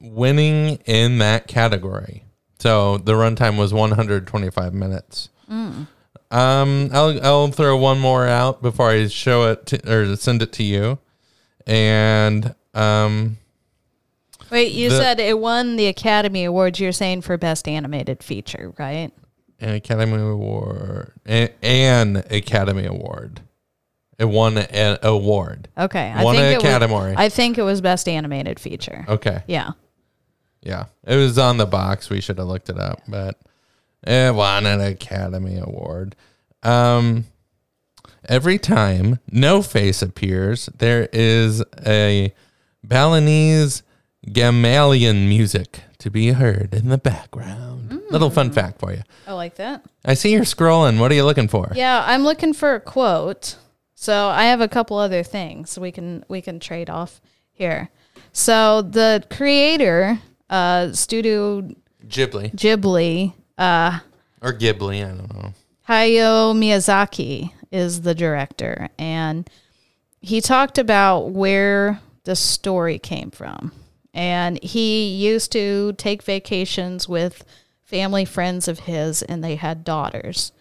winning 0.00 0.76
in 0.86 1.18
that 1.18 1.46
category. 1.46 2.24
So 2.58 2.98
the 2.98 3.12
runtime 3.12 3.56
was 3.58 3.72
125 3.72 4.74
minutes. 4.74 5.28
Mm. 5.50 5.86
Um, 6.30 6.90
I'll 6.92 7.24
I'll 7.24 7.48
throw 7.52 7.76
one 7.76 7.98
more 7.98 8.26
out 8.26 8.60
before 8.60 8.90
I 8.90 9.06
show 9.08 9.50
it 9.50 9.64
to, 9.66 9.90
or 9.92 10.16
send 10.16 10.42
it 10.42 10.52
to 10.54 10.62
you, 10.62 10.98
and 11.66 12.54
um, 12.74 13.38
Wait, 14.50 14.72
you 14.72 14.90
The- 14.90 14.96
said 14.98 15.20
it 15.20 15.38
won 15.38 15.76
the 15.76 15.86
Academy 15.86 16.44
Awards. 16.44 16.80
You're 16.80 16.92
saying 16.92 17.22
for 17.22 17.36
Best 17.38 17.66
Animated 17.68 18.22
Feature, 18.22 18.74
right? 18.78 19.10
an 19.60 19.70
Academy 19.74 20.20
Award, 20.20 21.12
an 21.26 22.16
Academy 22.30 22.84
Award. 22.86 23.40
It 24.18 24.26
won 24.26 24.58
an 24.58 24.98
award. 25.02 25.68
Okay. 25.78 26.12
won 26.22 26.34
think 26.36 26.44
an 26.46 26.52
it 26.52 26.58
Academy. 26.58 26.92
Was, 26.92 27.14
I 27.16 27.28
think 27.28 27.56
it 27.56 27.62
was 27.62 27.80
Best 27.80 28.08
Animated 28.08 28.58
Feature. 28.60 29.04
okay. 29.08 29.42
Yeah. 29.46 29.70
Yeah, 30.62 30.86
it 31.06 31.16
was 31.16 31.38
on 31.38 31.56
the 31.56 31.66
box. 31.66 32.10
We 32.10 32.20
should 32.20 32.38
have 32.38 32.48
looked 32.48 32.68
it 32.68 32.78
up, 32.78 33.00
but 33.06 33.38
it 34.02 34.34
won 34.34 34.66
an 34.66 34.80
Academy 34.80 35.58
Award. 35.58 36.16
Um, 36.62 37.24
every 38.28 38.58
time 38.58 39.18
No 39.30 39.62
Face 39.62 40.02
appears, 40.02 40.68
there 40.76 41.08
is 41.12 41.62
a 41.86 42.32
Balinese 42.84 43.82
Gamelan 44.26 45.28
music 45.28 45.80
to 45.98 46.10
be 46.10 46.32
heard 46.32 46.74
in 46.74 46.88
the 46.88 46.98
background. 46.98 48.02
Little 48.10 48.30
fun 48.30 48.50
fact 48.50 48.80
for 48.80 48.92
you. 48.92 49.02
I 49.26 49.32
like 49.32 49.56
that. 49.56 49.84
I 50.04 50.14
see 50.14 50.32
you're 50.32 50.42
scrolling. 50.42 50.98
What 50.98 51.12
are 51.12 51.14
you 51.14 51.24
looking 51.24 51.48
for? 51.48 51.72
Yeah, 51.74 52.02
I'm 52.06 52.22
looking 52.24 52.52
for 52.54 52.74
a 52.74 52.80
quote. 52.80 53.56
So 53.94 54.28
I 54.28 54.44
have 54.44 54.60
a 54.60 54.68
couple 54.68 54.96
other 54.96 55.22
things 55.22 55.78
we 55.78 55.90
can 55.90 56.24
we 56.28 56.40
can 56.40 56.60
trade 56.60 56.88
off 56.88 57.20
here. 57.50 57.90
So 58.32 58.82
the 58.82 59.24
creator, 59.30 60.20
uh, 60.50 60.92
Studio 60.92 61.62
Ghibli 62.06 62.54
Ghibli, 62.54 63.34
uh, 63.56 63.98
or 64.40 64.52
Ghibli. 64.52 65.04
I 65.04 65.16
don't 65.16 65.34
know. 65.34 65.52
Hayao 65.88 66.54
Miyazaki 66.54 67.52
is 67.70 68.02
the 68.02 68.14
director, 68.14 68.88
and 68.98 69.48
he 70.20 70.40
talked 70.40 70.78
about 70.78 71.30
where 71.30 72.00
the 72.24 72.36
story 72.36 72.98
came 72.98 73.30
from. 73.30 73.72
And 74.14 74.62
he 74.62 75.14
used 75.14 75.52
to 75.52 75.92
take 75.94 76.22
vacations 76.22 77.08
with 77.08 77.44
family 77.84 78.24
friends 78.24 78.68
of 78.68 78.80
his, 78.80 79.22
and 79.22 79.44
they 79.44 79.56
had 79.56 79.84
daughters, 79.84 80.52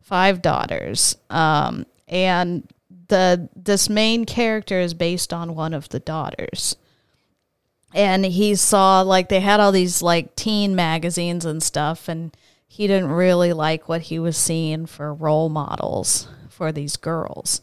five 0.00 0.42
daughters. 0.42 1.16
Um, 1.30 1.86
and 2.06 2.68
the 3.08 3.48
this 3.56 3.88
main 3.88 4.24
character 4.24 4.80
is 4.80 4.94
based 4.94 5.32
on 5.32 5.54
one 5.54 5.74
of 5.74 5.88
the 5.88 6.00
daughters 6.00 6.76
and 7.94 8.24
he 8.24 8.54
saw 8.54 9.00
like 9.02 9.28
they 9.28 9.40
had 9.40 9.60
all 9.60 9.72
these 9.72 10.02
like 10.02 10.36
teen 10.36 10.74
magazines 10.74 11.44
and 11.44 11.62
stuff 11.62 12.08
and 12.08 12.36
he 12.66 12.86
didn't 12.86 13.10
really 13.10 13.52
like 13.52 13.88
what 13.88 14.02
he 14.02 14.18
was 14.18 14.36
seeing 14.36 14.86
for 14.86 15.12
role 15.12 15.48
models 15.48 16.28
for 16.48 16.70
these 16.70 16.96
girls. 16.96 17.62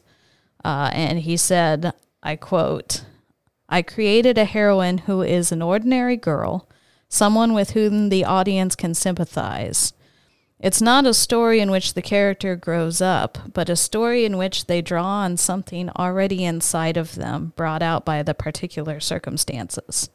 Uh, 0.64 0.90
and 0.92 1.20
he 1.20 1.38
said 1.38 1.94
i 2.24 2.36
quote 2.36 3.06
i 3.70 3.82
created 3.82 4.38
a 4.38 4.46
heroine 4.46 4.98
who 5.00 5.22
is 5.22 5.52
an 5.52 5.62
ordinary 5.62 6.18
girl 6.18 6.68
someone 7.08 7.54
with 7.54 7.72
whom 7.72 8.10
the 8.10 8.26
audience 8.26 8.76
can 8.76 8.94
sympathize 8.94 9.94
it's 10.60 10.82
not 10.82 11.06
a 11.06 11.14
story 11.14 11.60
in 11.60 11.70
which 11.70 11.94
the 11.94 12.02
character 12.02 12.56
grows 12.56 13.00
up, 13.00 13.38
but 13.54 13.70
a 13.70 13.76
story 13.76 14.26
in 14.26 14.38
which 14.38 14.66
they 14.66 14.82
draw 14.82 15.06
on 15.06 15.38
something 15.38 15.90
already 15.92 16.44
inside 16.44 16.98
of 16.98 17.16
them, 17.16 17.54
brought 17.56 17.84
out 17.84 18.06
by 18.06 18.24
the 18.24 18.34
particular 18.34 19.00
circumstances. 19.00 20.10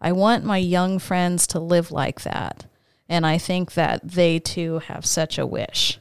I 0.00 0.12
want 0.12 0.44
my 0.44 0.58
young 0.58 0.98
friends 0.98 1.46
to 1.48 1.58
live 1.58 1.90
like 1.90 2.22
that, 2.22 2.66
and 3.08 3.26
I 3.26 3.36
think 3.36 3.74
that 3.74 4.00
they 4.02 4.38
too 4.38 4.78
have 4.78 5.04
such 5.04 5.38
a 5.38 5.46
wish. 5.46 5.98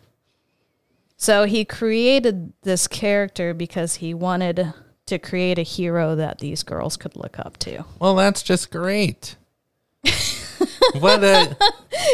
So 1.17 1.45
he 1.45 1.65
created 1.65 2.53
this 2.61 2.87
character 2.87 3.53
because 3.53 3.95
he 3.95 4.13
wanted 4.13 4.73
to 5.07 5.19
create 5.19 5.57
a 5.57 5.63
hero 5.63 6.15
that 6.15 6.37
these 6.37 6.61
girls 6.63 6.95
could 6.95 7.15
look 7.15 7.39
up 7.39 7.57
to. 7.57 7.83
Well, 7.99 8.15
that's 8.15 8.43
just 8.43 8.71
great. 8.71 9.35
what 10.99 11.23
a 11.23 11.55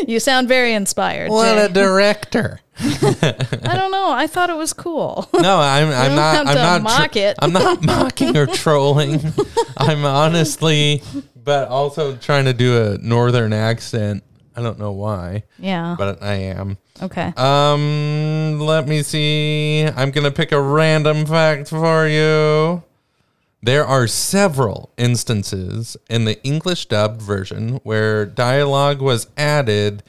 You 0.07 0.20
sound 0.20 0.47
very 0.47 0.74
inspired. 0.74 1.30
what 1.30 1.55
Jay. 1.55 1.66
a 1.66 1.70
director. 1.70 2.59
I 2.80 3.72
don't 3.74 3.91
know. 3.91 4.11
I 4.11 4.28
thought 4.28 4.49
it 4.49 4.57
was 4.57 4.74
cool. 4.74 5.30
No, 5.34 5.59
I'm 5.59 5.88
I'm 5.89 6.16
don't 6.16 6.47
I'm 6.47 6.55
not 6.55 6.82
mock 6.82 7.16
it. 7.16 7.38
I'm 7.39 7.53
not 7.53 7.82
mocking 7.84 8.36
or 8.36 8.45
trolling. 8.47 9.22
I'm 9.78 10.03
honestly 10.05 11.01
but 11.36 11.70
also 11.70 12.16
trying 12.18 12.45
to 12.45 12.53
do 12.53 12.82
a 12.84 12.97
northern 12.97 13.53
accent. 13.53 14.24
I 14.57 14.61
don't 14.61 14.80
know 14.80 14.91
why. 14.93 15.43
Yeah. 15.59 15.95
But 15.97 16.22
I 16.24 16.34
am. 16.36 16.78
Okay. 17.01 17.34
Um 17.38 18.59
let 18.59 18.88
me 18.88 19.03
see. 19.03 19.84
I'm 19.95 20.11
going 20.11 20.24
to 20.26 20.32
pick 20.32 20.51
a 20.51 20.61
random 20.61 21.26
fact 21.26 21.70
for 21.70 22.07
you. 22.07 22.84
There 23.66 23.84
are 23.84 24.05
several 24.05 24.91
instances 24.95 25.97
in 26.07 26.26
the 26.26 26.39
English 26.43 26.86
dubbed 26.86 27.20
version 27.20 27.80
where 27.82 28.24
dialogue 28.24 29.01
was 29.01 29.26
added 29.38 30.03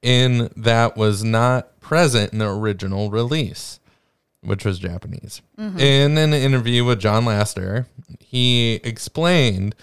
in 0.00 0.48
that 0.56 0.96
was 0.96 1.22
not 1.22 1.78
present 1.80 2.32
in 2.32 2.38
the 2.38 2.48
original 2.48 3.10
release, 3.10 3.78
which 4.40 4.64
was 4.64 4.78
Japanese. 4.78 5.42
Mhm. 5.60 5.78
In 5.78 6.16
an 6.16 6.32
interview 6.32 6.82
with 6.86 6.98
John 6.98 7.26
Lasseter, 7.26 7.84
he 8.20 8.80
explained 8.82 9.74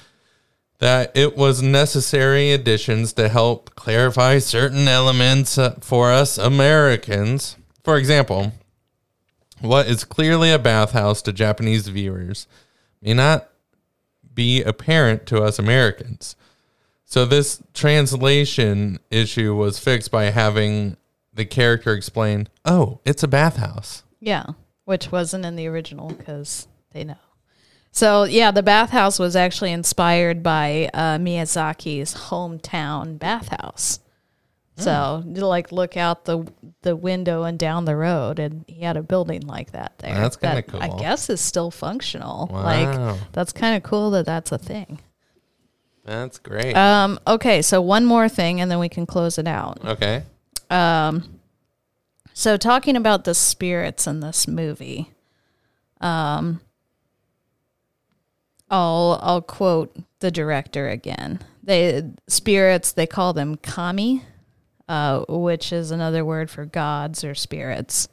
that 0.79 1.11
it 1.13 1.37
was 1.37 1.61
necessary 1.61 2.51
additions 2.51 3.13
to 3.13 3.29
help 3.29 3.75
clarify 3.75 4.39
certain 4.39 4.87
elements 4.87 5.59
uh, 5.59 5.75
for 5.79 6.11
us 6.11 6.39
Americans. 6.39 7.55
For 7.83 7.97
example, 7.97 8.53
what 9.59 9.85
is 9.85 10.05
clearly 10.05 10.51
a 10.51 10.57
bathhouse 10.57 11.21
to 11.21 11.31
Japanese 11.31 11.87
viewers 11.87 12.47
may 13.01 13.13
not 13.13 13.49
be 14.33 14.63
apparent 14.63 15.25
to 15.27 15.41
us 15.41 15.59
Americans. 15.59 16.35
So 17.05 17.25
this 17.25 17.61
translation 17.73 18.99
issue 19.09 19.55
was 19.55 19.79
fixed 19.79 20.11
by 20.11 20.25
having 20.25 20.97
the 21.33 21.45
character 21.45 21.93
explain, 21.93 22.47
"Oh, 22.65 22.99
it's 23.05 23.23
a 23.23 23.27
bathhouse." 23.27 24.03
Yeah, 24.19 24.45
which 24.85 25.11
wasn't 25.11 25.45
in 25.45 25.55
the 25.55 25.67
original 25.67 26.09
because 26.09 26.67
they 26.91 27.03
know. 27.03 27.15
So 27.91 28.23
yeah, 28.23 28.51
the 28.51 28.63
bathhouse 28.63 29.19
was 29.19 29.35
actually 29.35 29.71
inspired 29.71 30.43
by 30.43 30.89
uh, 30.93 31.17
Miyazaki's 31.17 32.15
hometown 32.15 33.19
bathhouse. 33.19 33.99
So 34.81 35.23
you 35.25 35.45
like 35.45 35.71
look 35.71 35.97
out 35.97 36.25
the 36.25 36.45
the 36.81 36.95
window 36.95 37.43
and 37.43 37.57
down 37.57 37.85
the 37.85 37.95
road, 37.95 38.39
and 38.39 38.65
he 38.67 38.81
had 38.81 38.97
a 38.97 39.03
building 39.03 39.41
like 39.41 39.71
that 39.71 39.97
there. 39.99 40.15
That's 40.15 40.35
kinda 40.37 40.55
that 40.55 40.67
cool. 40.67 40.81
I 40.81 40.89
guess 40.99 41.29
is 41.29 41.41
still 41.41 41.71
functional. 41.71 42.49
Wow. 42.51 42.63
Like 42.63 43.19
that's 43.31 43.51
kind 43.51 43.75
of 43.77 43.83
cool 43.83 44.11
that 44.11 44.25
that's 44.25 44.51
a 44.51 44.57
thing. 44.57 44.99
That's 46.03 46.39
great. 46.39 46.75
Um, 46.75 47.19
okay, 47.27 47.61
so 47.61 47.79
one 47.81 48.05
more 48.05 48.27
thing, 48.27 48.59
and 48.59 48.71
then 48.71 48.79
we 48.79 48.89
can 48.89 49.05
close 49.05 49.37
it 49.37 49.47
out. 49.47 49.83
okay. 49.85 50.23
Um, 50.69 51.39
so 52.33 52.57
talking 52.57 52.95
about 52.95 53.23
the 53.25 53.35
spirits 53.35 54.07
in 54.07 54.21
this 54.21 54.47
movie, 54.47 55.11
um, 55.99 56.61
I'll 58.69 59.19
I'll 59.21 59.41
quote 59.41 59.95
the 60.19 60.31
director 60.31 60.87
again. 60.87 61.39
They 61.61 62.03
spirits 62.27 62.91
they 62.93 63.05
call 63.05 63.33
them 63.33 63.57
kami, 63.57 64.23
uh, 64.91 65.23
which 65.29 65.71
is 65.71 65.89
another 65.89 66.25
word 66.25 66.49
for 66.49 66.65
gods 66.65 67.23
or 67.23 67.33
spirits. 67.33 68.09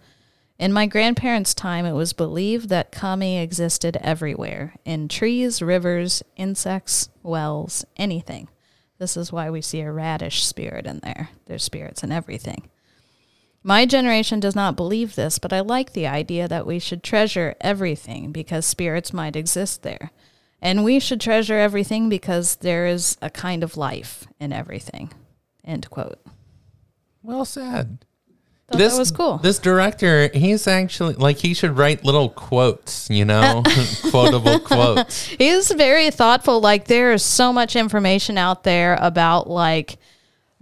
In 0.61 0.72
my 0.72 0.87
grandparents' 0.87 1.53
time, 1.53 1.85
it 1.85 1.93
was 1.93 2.12
believed 2.12 2.68
that 2.68 2.93
kami 2.93 3.39
existed 3.39 3.97
everywhere 4.01 4.76
in 4.85 5.09
trees, 5.09 5.61
rivers, 5.61 6.22
insects, 6.37 7.09
wells, 7.24 7.85
anything. 7.97 8.49
This 8.99 9.16
is 9.16 9.33
why 9.33 9.51
we 9.51 9.61
see 9.61 9.81
a 9.81 9.91
radish 9.91 10.45
spirit 10.45 10.87
in 10.87 11.01
there. 11.01 11.31
There's 11.47 11.64
spirits 11.64 12.05
in 12.05 12.12
everything. 12.12 12.68
My 13.64 13.85
generation 13.85 14.39
does 14.39 14.55
not 14.55 14.76
believe 14.76 15.16
this, 15.16 15.41
but 15.41 15.53
I 15.53 15.61
like 15.61 15.95
the 15.95 16.07
idea 16.07 16.47
that 16.47 16.64
we 16.64 16.79
should 16.79 17.03
treasure 17.03 17.57
everything 17.61 18.31
because 18.31 18.64
spirits 18.64 19.12
might 19.12 19.35
exist 19.35 19.83
there. 19.83 20.12
And 20.62 20.85
we 20.85 21.01
should 21.01 21.20
treasure 21.20 21.59
everything 21.59 22.09
because 22.09 22.55
there 22.57 22.87
is 22.87 23.18
a 23.20 23.31
kind 23.31 23.64
of 23.64 23.76
life 23.76 24.29
in 24.39 24.53
everything. 24.53 25.12
End 25.64 25.91
quote. 25.91 26.20
Well 27.29 27.45
said. 27.45 28.07
Thought 28.68 28.79
that 28.79 28.99
was 28.99 29.11
cool. 29.11 29.37
This 29.37 29.59
director, 29.59 30.31
he's 30.33 30.66
actually 30.66 31.12
like 31.12 31.37
he 31.37 31.53
should 31.53 31.76
write 31.76 32.03
little 32.03 32.31
quotes, 32.31 33.11
you 33.11 33.26
know, 33.26 33.62
quotable 34.11 34.59
quotes. 34.61 35.26
He's 35.39 35.70
very 35.70 36.11
thoughtful. 36.11 36.62
Like 36.62 36.87
there 36.87 37.12
is 37.12 37.22
so 37.22 37.53
much 37.53 37.76
information 37.76 38.39
out 38.39 38.64
there 38.64 38.97
about 38.99 39.49
like 39.49 39.99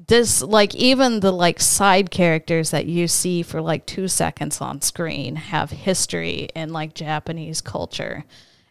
this 0.09 0.43
like 0.43 0.75
even 0.75 1.21
the 1.21 1.31
like 1.31 1.61
side 1.61 2.11
characters 2.11 2.71
that 2.73 2.87
you 2.87 3.07
see 3.07 3.43
for 3.43 3.61
like 3.61 3.87
two 3.87 4.09
seconds 4.09 4.61
on 4.61 4.83
screen 4.83 5.37
have 5.37 5.71
history 5.71 6.49
in 6.57 6.73
like 6.73 6.95
Japanese 6.95 7.61
culture. 7.61 8.25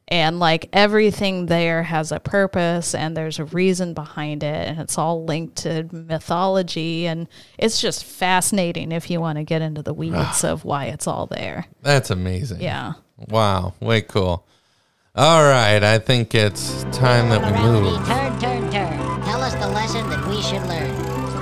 And 0.08 0.40
like 0.40 0.70
everything 0.72 1.48
there 1.48 1.82
has 1.82 2.12
a 2.12 2.20
purpose 2.20 2.94
and 2.94 3.18
there's 3.18 3.40
a 3.40 3.46
reason 3.46 3.96
behind 3.96 4.44
it 4.44 4.68
and 4.68 4.80
it's 4.80 5.00
all 5.00 5.26
linked 5.26 5.56
to 5.64 5.90
mythology 5.92 7.08
and 7.08 7.28
it's 7.58 7.82
just 7.82 8.06
fascinating 8.06 8.92
if 8.92 9.10
you 9.10 9.20
want 9.20 9.40
to 9.40 9.44
get 9.44 9.64
into 9.64 9.82
the 9.82 9.96
weeds 9.96 10.44
ah. 10.44 10.52
of 10.52 10.64
why 10.64 10.86
it's 10.86 11.08
all 11.08 11.26
there. 11.26 11.66
That's 11.82 12.12
amazing. 12.12 12.62
Yeah. 12.62 12.94
Wow, 13.18 13.74
way 13.80 14.02
cool. 14.02 14.46
All 15.16 15.44
right, 15.44 15.82
I 15.82 15.98
think 15.98 16.36
it's 16.36 16.84
time 16.92 17.30
that 17.30 17.42
we 17.42 17.58
move. 17.62 18.06
Turn, 18.06 18.38
turn, 18.38 18.70
turn. 18.70 19.22
Tell 19.24 19.42
us 19.42 19.54
the 19.54 19.70
lesson 19.70 20.10
that 20.10 20.28
we 20.28 20.42
should 20.42 20.62
learn. 20.68 20.92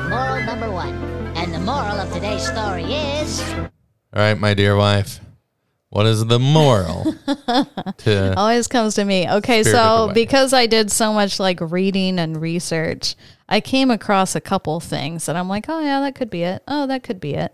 Moral 0.10 0.46
number 0.46 0.72
one. 0.72 0.94
And 1.36 1.52
the 1.52 1.60
moral 1.60 2.00
of 2.00 2.14
today's 2.14 2.46
story 2.46 2.84
is. 2.84 3.42
All 3.52 3.70
right, 4.14 4.40
my 4.40 4.54
dear 4.54 4.76
wife. 4.76 5.20
What 5.94 6.08
is 6.08 6.26
the 6.26 6.40
moral 6.40 7.14
always 8.36 8.68
comes 8.68 8.96
to 8.96 9.06
me. 9.06 9.30
Okay, 9.30 9.62
so 9.62 10.10
because 10.12 10.52
I 10.52 10.66
did 10.66 10.92
so 10.92 11.14
much 11.14 11.40
like 11.40 11.60
reading 11.62 12.18
and 12.18 12.42
research, 12.42 13.14
I 13.48 13.62
came 13.62 13.92
across 13.92 14.36
a 14.36 14.42
couple 14.42 14.80
things 14.80 15.30
and 15.30 15.38
I'm 15.38 15.48
like, 15.48 15.66
oh 15.70 15.80
yeah, 15.82 16.00
that 16.00 16.16
could 16.16 16.32
be 16.32 16.42
it. 16.42 16.64
Oh, 16.68 16.88
that 16.88 17.04
could 17.04 17.20
be 17.20 17.36
it. 17.36 17.54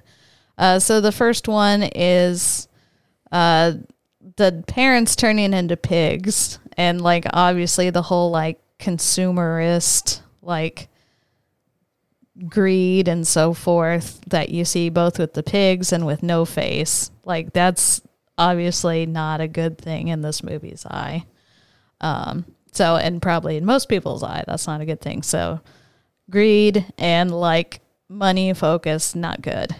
Uh, 0.57 0.79
so 0.79 1.01
the 1.01 1.11
first 1.11 1.49
one 1.49 1.83
is 1.93 2.69
uh, 3.29 3.73
the 4.37 4.63
parents 4.67 5.17
turning 5.17 5.51
into 5.51 5.75
pigs, 5.75 6.59
and 6.77 7.01
like 7.01 7.25
obviously 7.33 7.89
the 7.89 8.03
whole 8.03 8.31
like 8.31 8.61
consumerist 8.79 10.21
like 10.41 10.87
greed 12.47 13.09
and 13.09 13.27
so 13.27 13.53
forth 13.53 14.21
that 14.27 14.47
you 14.47 14.63
see 14.63 14.87
both 14.87 15.19
with 15.19 15.33
the 15.33 15.43
pigs 15.43 15.91
and 15.91 16.05
with 16.05 16.23
no 16.23 16.45
face. 16.45 17.11
Like 17.25 17.51
that's 17.51 18.01
obviously 18.39 19.05
not 19.05 19.41
a 19.41 19.47
good 19.47 19.77
thing 19.77 20.07
in 20.07 20.21
this 20.21 20.41
movie's 20.41 20.85
eye. 20.85 21.25
Um, 22.01 22.45
so 22.71 22.95
and 22.95 23.21
probably 23.21 23.57
in 23.57 23.65
most 23.65 23.89
people's 23.89 24.23
eye, 24.23 24.43
that's 24.47 24.65
not 24.65 24.81
a 24.81 24.85
good 24.85 25.01
thing. 25.01 25.21
So 25.21 25.59
greed 26.29 26.85
and 26.97 27.31
like 27.31 27.81
money 28.07 28.53
focus, 28.53 29.13
not 29.13 29.41
good. 29.41 29.75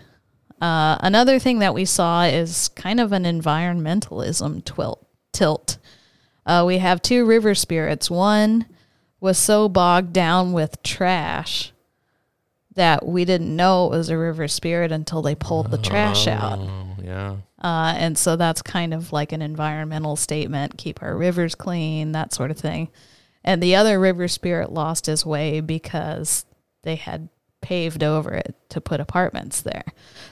Uh, 0.62 0.98
another 1.00 1.40
thing 1.40 1.60
that 1.60 1.74
we 1.74 1.86
saw 1.86 2.24
is 2.24 2.68
kind 2.70 3.00
of 3.00 3.14
an 3.14 3.24
environmentalism 3.24 4.66
twilt, 4.66 5.08
tilt. 5.32 5.78
Uh, 6.46 6.64
we 6.68 6.80
have 6.80 7.02
two 7.02 7.26
river 7.26 7.56
spirits. 7.56 8.12
One 8.12 8.66
was 9.22 9.38
so 9.38 9.70
bogged 9.70 10.12
down 10.12 10.52
with 10.52 10.84
trash 10.84 11.72
that 12.76 13.06
we 13.06 13.24
didn't 13.24 13.56
know 13.56 13.86
it 13.86 13.90
was 13.92 14.10
a 14.10 14.18
river 14.18 14.48
spirit 14.48 14.92
until 14.92 15.22
they 15.22 15.36
pulled 15.36 15.72
the 15.72 15.78
trash 15.78 16.28
out. 16.28 16.60
Oh, 16.60 16.96
yeah. 17.02 17.36
Uh, 17.62 17.94
and 17.98 18.18
so 18.18 18.36
that's 18.36 18.62
kind 18.62 18.94
of 18.94 19.12
like 19.12 19.32
an 19.32 19.42
environmental 19.42 20.16
statement 20.16 20.78
keep 20.78 21.02
our 21.02 21.16
rivers 21.16 21.56
clean, 21.56 22.14
that 22.14 22.34
sort 22.34 22.52
of 22.52 22.58
thing. 22.58 22.90
And 23.44 23.62
the 23.62 23.76
other 23.76 24.00
river 24.00 24.28
spirit 24.28 24.72
lost 24.72 25.06
his 25.06 25.26
way 25.26 25.60
because 25.60 26.46
they 26.84 26.96
had 26.96 27.30
paved 27.62 28.04
over 28.04 28.34
it 28.34 28.56
to 28.70 28.80
put 28.80 29.02
apartments 29.02 29.62
there. 29.62 29.84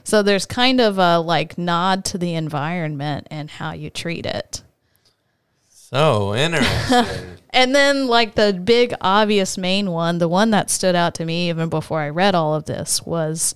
So 0.04 0.24
there's 0.24 0.46
kind 0.46 0.80
of 0.80 0.98
a 0.98 1.20
like 1.20 1.58
nod 1.58 2.06
to 2.06 2.18
the 2.18 2.36
environment 2.36 3.28
and 3.30 3.50
how 3.50 3.74
you 3.74 3.90
treat 3.90 4.26
it. 4.26 4.64
So 5.68 6.36
interesting. 6.36 7.06
And 7.52 7.74
then, 7.74 8.08
like, 8.08 8.36
the 8.36 8.54
big 8.54 8.94
obvious 9.02 9.58
main 9.58 9.90
one, 9.90 10.18
the 10.18 10.28
one 10.28 10.52
that 10.52 10.70
stood 10.70 10.96
out 10.96 11.16
to 11.16 11.26
me 11.26 11.50
even 11.50 11.70
before 11.70 12.02
I 12.02 12.10
read 12.10 12.36
all 12.36 12.54
of 12.54 12.66
this 12.66 13.02
was 13.04 13.56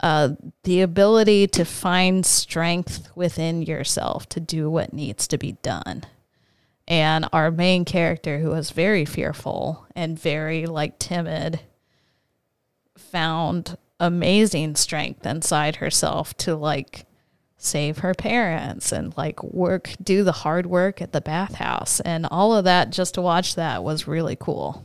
uh, 0.00 0.30
the 0.64 0.80
ability 0.80 1.46
to 1.48 1.64
find 1.64 2.24
strength 2.24 3.10
within 3.14 3.62
yourself 3.62 4.28
to 4.30 4.40
do 4.40 4.70
what 4.70 4.92
needs 4.92 5.26
to 5.28 5.38
be 5.38 5.52
done. 5.62 6.04
And 6.86 7.28
our 7.32 7.50
main 7.50 7.84
character, 7.84 8.38
who 8.38 8.50
was 8.50 8.70
very 8.70 9.04
fearful 9.04 9.86
and 9.94 10.18
very, 10.18 10.66
like, 10.66 10.98
timid, 10.98 11.60
found 12.96 13.76
amazing 14.00 14.76
strength 14.76 15.26
inside 15.26 15.76
herself 15.76 16.36
to, 16.38 16.54
like, 16.54 17.04
save 17.60 17.98
her 17.98 18.14
parents 18.14 18.92
and 18.92 19.16
like 19.16 19.42
work 19.42 19.90
do 20.00 20.22
the 20.22 20.30
hard 20.30 20.64
work 20.64 21.02
at 21.02 21.10
the 21.10 21.20
bathhouse 21.20 21.98
and 21.98 22.24
all 22.30 22.54
of 22.54 22.62
that 22.62 22.90
just 22.90 23.14
to 23.14 23.20
watch 23.20 23.56
that 23.56 23.82
was 23.82 24.06
really 24.06 24.36
cool 24.36 24.84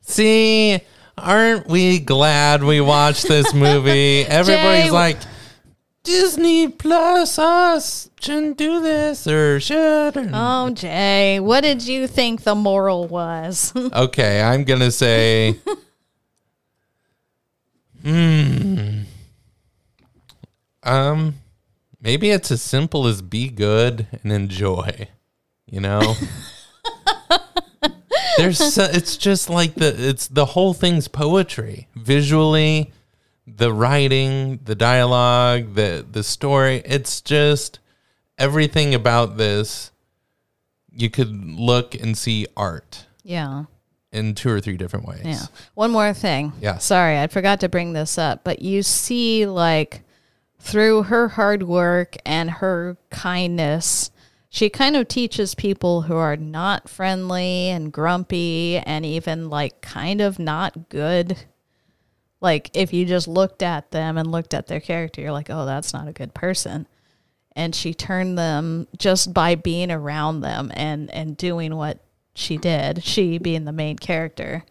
See, 0.00 0.80
aren't 1.20 1.66
we 1.68 1.98
glad 2.00 2.62
we 2.64 2.80
watched 2.80 3.28
this 3.28 3.52
movie? 3.66 4.22
Everybody's 4.22 4.84
Jay- 4.86 4.90
like, 4.90 5.18
Disney 6.02 6.68
Plus 6.68 7.38
us 7.38 8.08
shouldn't 8.20 8.56
do 8.56 8.80
this 8.82 9.26
or 9.26 9.60
should. 9.60 10.16
or-" 10.16 10.30
oh 10.32 10.70
jay 10.70 11.38
what 11.40 11.60
did 11.60 11.86
you 11.86 12.06
think 12.06 12.42
the 12.42 12.54
moral 12.54 13.06
was 13.06 13.72
Okay, 13.94 14.40
I'm 14.42 14.64
gonna 14.64 14.90
say, 14.90 15.58
hmm, 18.02 19.00
um, 20.82 21.34
maybe 22.00 22.30
it's 22.30 22.50
as 22.50 22.62
simple 22.62 23.06
as 23.06 23.20
be 23.22 23.48
good 23.48 24.06
and 24.22 24.32
enjoy. 24.32 25.08
You 25.66 25.80
know, 25.80 26.14
there's 28.42 28.74
so, 28.74 28.84
it's 28.84 29.16
just 29.16 29.48
like 29.50 29.74
the 29.74 29.94
it's 30.08 30.28
the 30.28 30.44
whole 30.46 30.74
thing's 30.74 31.08
poetry 31.08 31.88
visually, 31.94 32.92
the 33.46 33.72
writing, 33.72 34.60
the 34.64 34.74
dialogue, 34.74 35.74
the 35.74 36.04
the 36.10 36.22
story. 36.22 36.82
It's 36.84 37.20
just 37.20 37.78
everything 38.38 38.94
about 38.94 39.36
this. 39.36 39.90
You 40.92 41.10
could 41.10 41.30
look 41.58 41.94
and 41.94 42.16
see 42.18 42.46
art 42.56 43.06
yeah 43.22 43.64
in 44.12 44.34
two 44.34 44.50
or 44.50 44.60
three 44.60 44.76
different 44.76 45.06
ways. 45.06 45.20
yeah 45.24 45.42
one 45.74 45.90
more 45.92 46.12
thing 46.12 46.52
Yeah. 46.60 46.78
sorry 46.78 47.18
i 47.18 47.26
forgot 47.28 47.60
to 47.60 47.68
bring 47.68 47.92
this 47.92 48.18
up 48.18 48.42
but 48.42 48.60
you 48.60 48.82
see 48.82 49.46
like 49.46 50.02
through 50.58 51.04
her 51.04 51.28
hard 51.28 51.62
work 51.62 52.16
and 52.26 52.50
her 52.50 52.96
kindness 53.10 54.10
she 54.52 54.68
kind 54.68 54.96
of 54.96 55.06
teaches 55.06 55.54
people 55.54 56.02
who 56.02 56.16
are 56.16 56.36
not 56.36 56.88
friendly 56.88 57.68
and 57.68 57.92
grumpy 57.92 58.78
and 58.78 59.06
even 59.06 59.48
like 59.48 59.80
kind 59.80 60.20
of 60.20 60.38
not 60.38 60.88
good 60.88 61.38
like 62.40 62.68
if 62.74 62.92
you 62.92 63.06
just 63.06 63.28
looked 63.28 63.62
at 63.62 63.92
them 63.92 64.18
and 64.18 64.30
looked 64.30 64.52
at 64.52 64.66
their 64.66 64.80
character 64.80 65.22
you're 65.22 65.32
like 65.32 65.48
oh 65.48 65.64
that's 65.64 65.94
not 65.94 66.08
a 66.08 66.12
good 66.12 66.34
person 66.34 66.86
and 67.56 67.74
she 67.74 67.94
turned 67.94 68.36
them 68.36 68.86
just 68.98 69.32
by 69.32 69.54
being 69.54 69.90
around 69.90 70.40
them 70.40 70.70
and 70.74 71.10
and 71.12 71.36
doing 71.36 71.74
what 71.74 72.02
she 72.34 72.58
did 72.58 73.02
she 73.04 73.38
being 73.38 73.64
the 73.64 73.72
main 73.72 73.96
character 73.96 74.64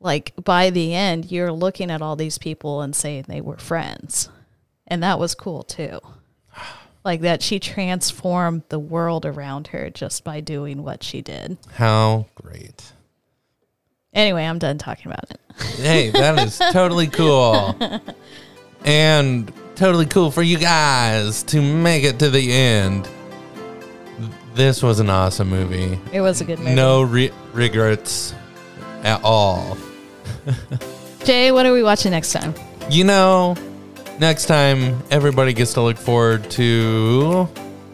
like 0.00 0.32
by 0.42 0.70
the 0.70 0.92
end 0.92 1.30
you're 1.30 1.52
looking 1.52 1.90
at 1.90 2.02
all 2.02 2.16
these 2.16 2.38
people 2.38 2.82
and 2.82 2.94
saying 2.96 3.24
they 3.28 3.40
were 3.40 3.58
friends 3.58 4.28
and 4.88 5.02
that 5.02 5.18
was 5.20 5.36
cool 5.36 5.62
too 5.62 6.00
like 7.08 7.22
that 7.22 7.42
she 7.42 7.58
transformed 7.58 8.62
the 8.68 8.78
world 8.78 9.24
around 9.26 9.68
her 9.68 9.88
just 9.90 10.22
by 10.24 10.40
doing 10.40 10.82
what 10.84 11.02
she 11.02 11.22
did 11.22 11.56
How 11.74 12.26
great. 12.34 12.92
anyway 14.12 14.44
i'm 14.44 14.58
done 14.58 14.78
talking 14.78 15.10
about 15.10 15.24
it 15.30 15.40
Hey, 15.76 16.10
that 16.10 16.38
is 16.46 16.56
totally 16.72 17.08
cool. 17.08 17.74
And 18.84 19.52
totally 19.74 20.06
cool 20.06 20.30
for 20.30 20.42
you 20.42 20.56
guys 20.56 21.42
to 21.44 21.60
make 21.60 22.04
it 22.04 22.20
to 22.20 22.30
the 22.30 22.52
end. 22.52 23.08
This 24.54 24.84
was 24.84 25.00
an 25.00 25.10
awesome 25.10 25.48
movie. 25.48 25.98
it 26.12 26.20
was 26.20 26.40
a 26.40 26.44
good 26.44 26.60
movie 26.60 26.74
No 26.76 27.02
re- 27.02 27.32
regrets 27.52 28.34
at 29.02 29.20
all. 29.24 29.76
Jay, 31.24 31.50
what 31.50 31.66
are 31.66 31.72
we 31.72 31.82
watching 31.82 32.12
next 32.12 32.32
time? 32.32 32.54
You 32.88 33.02
know, 33.02 33.56
next 34.20 34.46
time 34.46 35.02
everybody 35.10 35.52
gets 35.52 35.74
to 35.74 35.82
look 35.82 35.96
forward 35.96 36.50
to 36.52 37.48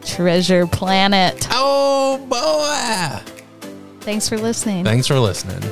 Treasure 0.05 0.66
Planet. 0.66 1.47
Oh 1.51 2.18
boy! 2.29 3.68
Thanks 4.01 4.29
for 4.29 4.37
listening. 4.37 4.85
Thanks 4.85 5.07
for 5.07 5.18
listening. 5.18 5.62